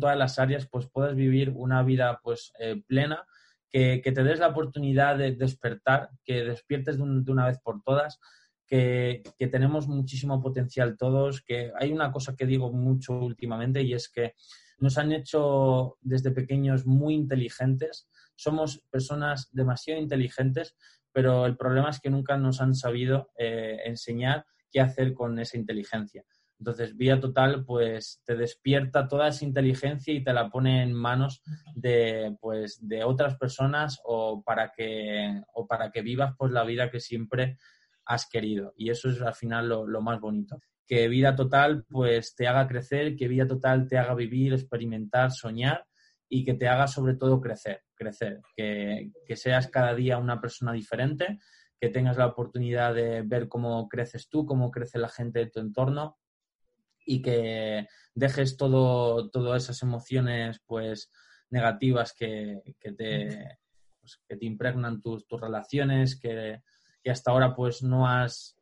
todas 0.00 0.18
las 0.18 0.38
áreas 0.38 0.68
pues 0.68 0.86
puedes 0.86 1.16
vivir 1.16 1.50
una 1.54 1.82
vida 1.82 2.20
pues 2.22 2.52
eh, 2.58 2.82
plena, 2.86 3.24
que, 3.70 4.02
te 4.04 4.22
des 4.22 4.38
la 4.38 4.48
oportunidad 4.48 5.16
de 5.16 5.32
despertar, 5.32 6.10
que 6.22 6.44
despiertes 6.44 6.98
de, 6.98 7.32
una 7.32 7.46
vez 7.46 7.58
por 7.58 7.82
todas, 7.82 8.20
que, 8.66 9.22
que, 9.38 9.46
tenemos 9.46 9.88
muchísimo 9.88 10.42
potencial 10.42 10.98
todos, 10.98 11.40
que 11.40 11.72
hay 11.80 11.90
una 11.90 12.12
cosa 12.12 12.36
que 12.36 12.44
digo 12.44 12.70
mucho 12.70 13.14
últimamente 13.14 13.80
y 13.80 13.94
es 13.94 14.10
que 14.10 14.34
nos 14.78 14.98
han 14.98 15.12
hecho 15.12 15.96
desde 16.02 16.32
pequeños 16.32 16.84
muy 16.84 17.14
inteligentes 17.14 18.08
somos 18.42 18.82
personas 18.90 19.48
demasiado 19.52 20.00
inteligentes, 20.00 20.76
pero 21.12 21.46
el 21.46 21.56
problema 21.56 21.90
es 21.90 22.00
que 22.00 22.10
nunca 22.10 22.36
nos 22.36 22.60
han 22.60 22.74
sabido 22.74 23.30
eh, 23.38 23.78
enseñar 23.84 24.46
qué 24.70 24.80
hacer 24.80 25.12
con 25.12 25.38
esa 25.38 25.58
inteligencia. 25.58 26.24
Entonces, 26.58 26.96
Vía 26.96 27.18
Total, 27.18 27.64
pues 27.64 28.22
te 28.24 28.36
despierta 28.36 29.08
toda 29.08 29.28
esa 29.28 29.44
inteligencia 29.44 30.14
y 30.14 30.22
te 30.22 30.32
la 30.32 30.48
pone 30.48 30.82
en 30.82 30.92
manos 30.92 31.42
de, 31.74 32.36
pues, 32.40 32.78
de 32.86 33.02
otras 33.02 33.36
personas 33.36 34.00
o 34.04 34.44
para 34.44 34.70
que, 34.70 35.42
o 35.54 35.66
para 35.66 35.90
que 35.90 36.02
vivas 36.02 36.34
pues, 36.38 36.52
la 36.52 36.62
vida 36.62 36.88
que 36.88 37.00
siempre 37.00 37.58
has 38.04 38.28
querido. 38.28 38.74
Y 38.76 38.90
eso 38.90 39.10
es 39.10 39.20
al 39.20 39.34
final 39.34 39.68
lo, 39.68 39.86
lo 39.88 40.00
más 40.02 40.20
bonito. 40.20 40.60
Que 40.86 41.08
Vida 41.08 41.34
Total 41.34 41.84
pues 41.88 42.36
te 42.36 42.46
haga 42.46 42.68
crecer, 42.68 43.16
que 43.16 43.26
Vida 43.26 43.46
Total 43.46 43.88
te 43.88 43.98
haga 43.98 44.14
vivir, 44.14 44.52
experimentar, 44.52 45.32
soñar 45.32 45.84
y 46.34 46.46
que 46.46 46.54
te 46.54 46.66
haga 46.66 46.86
sobre 46.86 47.14
todo 47.14 47.42
crecer, 47.42 47.82
crecer, 47.94 48.40
que, 48.56 49.12
que 49.26 49.36
seas 49.36 49.68
cada 49.68 49.94
día 49.94 50.16
una 50.16 50.40
persona 50.40 50.72
diferente, 50.72 51.38
que 51.78 51.90
tengas 51.90 52.16
la 52.16 52.24
oportunidad 52.24 52.94
de 52.94 53.20
ver 53.20 53.48
cómo 53.48 53.86
creces 53.86 54.30
tú, 54.30 54.46
cómo 54.46 54.70
crece 54.70 54.98
la 54.98 55.10
gente 55.10 55.40
de 55.40 55.50
tu 55.50 55.60
entorno 55.60 56.16
y 57.04 57.20
que 57.20 57.86
dejes 58.14 58.56
todo, 58.56 59.28
todas 59.28 59.64
esas 59.64 59.82
emociones 59.82 60.62
pues 60.64 61.10
negativas 61.50 62.14
que, 62.14 62.62
que 62.80 62.92
te, 62.92 63.58
pues, 64.00 64.18
que 64.26 64.38
te 64.38 64.46
impregnan 64.46 65.02
tus, 65.02 65.26
tus 65.26 65.38
relaciones, 65.38 66.18
que, 66.18 66.62
que, 67.02 67.10
hasta 67.10 67.30
ahora 67.30 67.54
pues 67.54 67.82
no 67.82 68.08
has, 68.08 68.56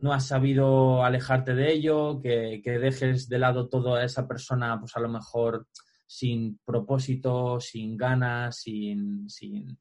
no 0.00 0.12
has 0.12 0.26
sabido 0.26 1.04
alejarte 1.04 1.54
de 1.54 1.72
ello, 1.72 2.20
que, 2.20 2.60
que 2.64 2.80
dejes 2.80 3.28
de 3.28 3.38
lado 3.38 3.68
toda 3.68 4.02
esa 4.02 4.26
persona 4.26 4.80
pues 4.80 4.96
a 4.96 5.00
lo 5.00 5.08
mejor 5.08 5.68
sin 6.12 6.58
propósito, 6.58 7.58
sin 7.58 7.96
ganas, 7.96 8.60
sin, 8.60 9.30
sin 9.30 9.78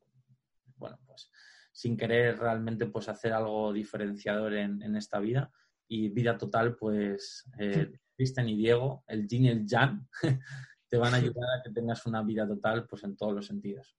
bueno, 0.78 0.98
pues 1.06 1.30
sin 1.74 1.98
querer 1.98 2.40
realmente 2.40 2.86
pues 2.86 3.10
hacer 3.10 3.34
algo 3.34 3.74
diferenciador 3.74 4.54
en, 4.54 4.82
en 4.82 4.96
esta 4.96 5.20
vida. 5.20 5.52
Y 5.90 6.08
vida 6.08 6.38
total, 6.38 6.78
pues 6.78 7.44
eh, 7.60 7.92
Cristian 8.16 8.48
y 8.48 8.56
Diego, 8.56 9.04
el 9.08 9.28
Jin 9.28 9.46
y 9.46 9.50
el 9.50 9.66
Jan, 9.68 10.08
te 10.88 10.98
van 10.98 11.14
a 11.14 11.18
ayudar 11.18 11.60
a 11.60 11.62
que 11.62 11.72
tengas 11.72 12.06
una 12.06 12.24
vida 12.24 12.48
total 12.48 12.88
pues 12.88 13.04
en 13.04 13.18
todos 13.18 13.34
los 13.34 13.46
sentidos. 13.46 13.94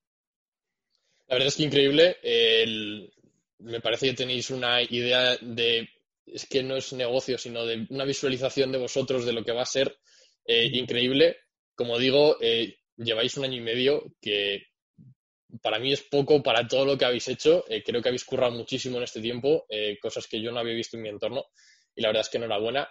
La 1.29 1.35
verdad 1.35 1.49
es 1.49 1.57
que 1.57 1.65
increíble. 1.65 2.17
El, 2.23 3.13
me 3.59 3.83
parece 3.83 4.07
que 4.09 4.15
tenéis 4.15 4.49
una 4.49 4.81
idea 4.81 5.37
de, 5.37 5.87
es 6.25 6.47
que 6.47 6.63
no 6.63 6.77
es 6.77 6.95
negocio, 6.95 7.37
sino 7.37 7.67
de 7.67 7.87
una 7.91 8.07
visualización 8.07 8.73
de 8.73 8.79
vosotros 8.79 9.27
de 9.27 9.35
lo 9.35 9.45
que 9.45 9.53
va 9.53 9.63
a 9.63 9.67
ser 9.67 9.99
eh, 10.47 10.71
increíble. 10.73 11.37
Como 11.83 11.99
digo, 11.99 12.37
eh, 12.41 12.77
lleváis 12.97 13.37
un 13.37 13.45
año 13.45 13.57
y 13.57 13.61
medio 13.61 14.05
que 14.21 14.67
para 15.61 15.81
mí 15.81 15.93
es 15.93 16.03
poco 16.03 16.41
para 16.41 16.69
todo 16.69 16.85
lo 16.85 16.97
que 16.97 17.05
habéis 17.05 17.27
hecho. 17.27 17.65
Eh, 17.69 17.83
creo 17.83 18.01
que 18.01 18.09
habéis 18.09 18.25
currado 18.25 18.53
muchísimo 18.53 18.99
en 18.99 19.03
este 19.03 19.21
tiempo, 19.21 19.67
eh, 19.69 19.99
cosas 20.01 20.29
que 20.29 20.41
yo 20.41 20.53
no 20.53 20.61
había 20.61 20.75
visto 20.75 20.97
en 20.97 21.03
mi 21.03 21.09
entorno. 21.09 21.47
Y 21.97 22.03
la 22.03 22.11
verdad 22.11 22.21
es 22.21 22.29
que 22.29 22.39
enhorabuena. 22.39 22.89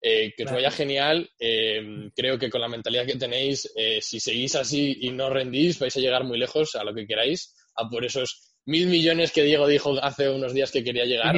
Eh, 0.00 0.34
que 0.36 0.44
os 0.44 0.52
vaya 0.52 0.70
genial. 0.70 1.28
Eh, 1.36 1.82
creo 2.14 2.38
que 2.38 2.48
con 2.48 2.60
la 2.60 2.68
mentalidad 2.68 3.06
que 3.06 3.16
tenéis, 3.16 3.68
si 4.00 4.20
seguís 4.20 4.54
así 4.54 4.98
y 5.00 5.10
no 5.10 5.30
rendís, 5.30 5.80
vais 5.80 5.96
a 5.96 6.00
llegar 6.00 6.22
muy 6.22 6.38
lejos 6.38 6.76
a 6.76 6.84
lo 6.84 6.94
que 6.94 7.08
queráis, 7.08 7.56
a 7.74 7.88
por 7.90 8.04
esos 8.04 8.54
mil 8.66 8.86
millones 8.86 9.32
que 9.32 9.42
Diego 9.42 9.66
dijo 9.66 9.98
hace 10.00 10.28
unos 10.28 10.54
días 10.54 10.70
que 10.70 10.84
quería 10.84 11.06
llegar. 11.06 11.34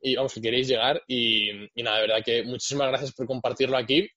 Y 0.00 0.16
vamos, 0.16 0.32
que 0.32 0.40
queréis 0.40 0.66
llegar. 0.66 1.02
Y, 1.06 1.50
y 1.74 1.82
nada, 1.82 1.96
de 1.96 2.06
verdad 2.06 2.24
que 2.24 2.42
muchísimas 2.42 2.88
gracias 2.88 3.12
por 3.12 3.26
compartirlo 3.26 3.76
aquí. 3.76 4.08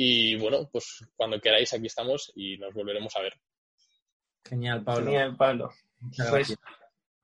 Y 0.00 0.36
bueno, 0.36 0.68
pues 0.70 1.04
cuando 1.16 1.40
queráis, 1.40 1.74
aquí 1.74 1.86
estamos 1.86 2.30
y 2.36 2.56
nos 2.56 2.72
volveremos 2.72 3.16
a 3.16 3.20
ver. 3.20 3.34
Genial, 4.44 4.84
Pablo. 4.84 5.04
Genial, 5.04 5.36
Pablo. 5.36 5.70
Pues, 6.30 6.56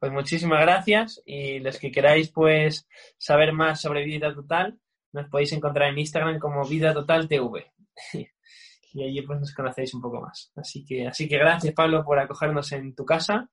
pues, 0.00 0.12
muchísimas 0.12 0.60
gracias 0.60 1.22
y 1.24 1.60
los 1.60 1.78
que 1.78 1.92
queráis 1.92 2.32
pues 2.32 2.88
saber 3.16 3.52
más 3.52 3.80
sobre 3.80 4.04
Vida 4.04 4.34
Total, 4.34 4.76
nos 5.12 5.28
podéis 5.28 5.52
encontrar 5.52 5.90
en 5.90 6.00
Instagram 6.00 6.40
como 6.40 6.66
Vida 6.66 6.92
Total 6.92 7.28
TV. 7.28 7.72
y 8.92 9.04
allí 9.04 9.22
pues 9.22 9.38
nos 9.38 9.54
conocéis 9.54 9.94
un 9.94 10.02
poco 10.02 10.22
más. 10.22 10.50
Así 10.56 10.84
que, 10.84 11.06
así 11.06 11.28
que 11.28 11.38
gracias, 11.38 11.74
Pablo, 11.74 12.04
por 12.04 12.18
acogernos 12.18 12.72
en 12.72 12.92
tu 12.92 13.04
casa 13.04 13.48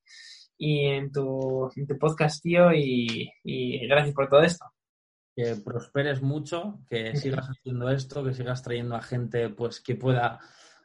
y 0.57 0.87
en 0.87 1.11
tu, 1.11 1.69
en 1.75 1.85
tu 1.85 1.95
podcast, 1.99 2.41
tío, 2.41 2.73
y, 2.73 3.31
y 3.43 3.87
gracias 3.87 4.15
por 4.15 4.27
todo 4.27 4.41
esto 4.41 4.65
que 5.35 5.55
prosperes 5.55 6.21
mucho, 6.21 6.79
que 6.89 7.15
sigas 7.15 7.47
haciendo 7.49 7.89
esto, 7.89 8.23
que 8.23 8.33
sigas 8.33 8.63
trayendo 8.63 8.95
a 8.95 9.01
gente 9.01 9.49
pues 9.49 9.79
que 9.79 9.95
pueda 9.95 10.39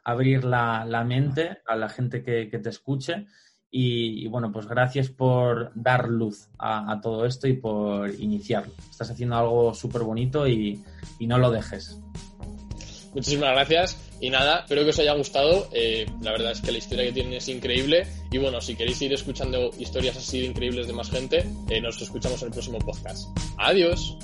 abrir 0.07 0.45
la, 0.45 0.85
la 0.85 1.03
mente 1.03 1.59
a 1.67 1.75
la 1.75 1.89
gente 1.89 2.23
que, 2.23 2.49
que 2.49 2.59
te 2.59 2.69
escuche. 2.69 3.25
Y, 3.69 4.23
y, 4.23 4.27
bueno, 4.27 4.49
pues 4.49 4.65
gracias 4.65 5.09
por 5.09 5.71
dar 5.75 6.07
luz 6.07 6.47
a, 6.57 6.89
a, 6.89 7.01
todo 7.01 7.25
esto 7.25 7.49
y 7.49 7.53
por 7.53 8.09
iniciarlo. 8.17 8.73
Estás 8.89 9.11
haciendo 9.11 9.35
algo 9.35 9.73
súper 9.73 10.03
bonito 10.03 10.47
y, 10.47 10.81
y, 11.19 11.27
no 11.27 11.37
lo 11.37 11.51
dejes. 11.51 11.99
Muchísimas 13.13 13.51
gracias 13.51 13.97
y 14.21 14.29
nada, 14.29 14.59
espero 14.59 14.83
que 14.83 14.91
os 14.91 14.99
haya 14.99 15.13
gustado. 15.13 15.67
Eh, 15.73 16.05
la 16.21 16.31
verdad 16.31 16.53
es 16.53 16.61
que 16.61 16.71
la 16.71 16.77
historia 16.77 17.05
que 17.05 17.11
tienen 17.11 17.33
es 17.33 17.49
increíble 17.49 18.07
y 18.31 18.37
bueno, 18.37 18.61
si 18.61 18.75
queréis 18.75 19.01
ir 19.01 19.11
escuchando 19.11 19.71
historias 19.77 20.15
así 20.15 20.39
de 20.39 20.45
increíbles 20.45 20.87
de 20.87 20.93
más 20.93 21.09
gente, 21.09 21.45
eh, 21.69 21.81
nos 21.81 22.01
escuchamos 22.01 22.41
en 22.41 22.47
el 22.47 22.53
próximo 22.53 22.79
podcast. 22.79 23.27
Adiós. 23.57 24.17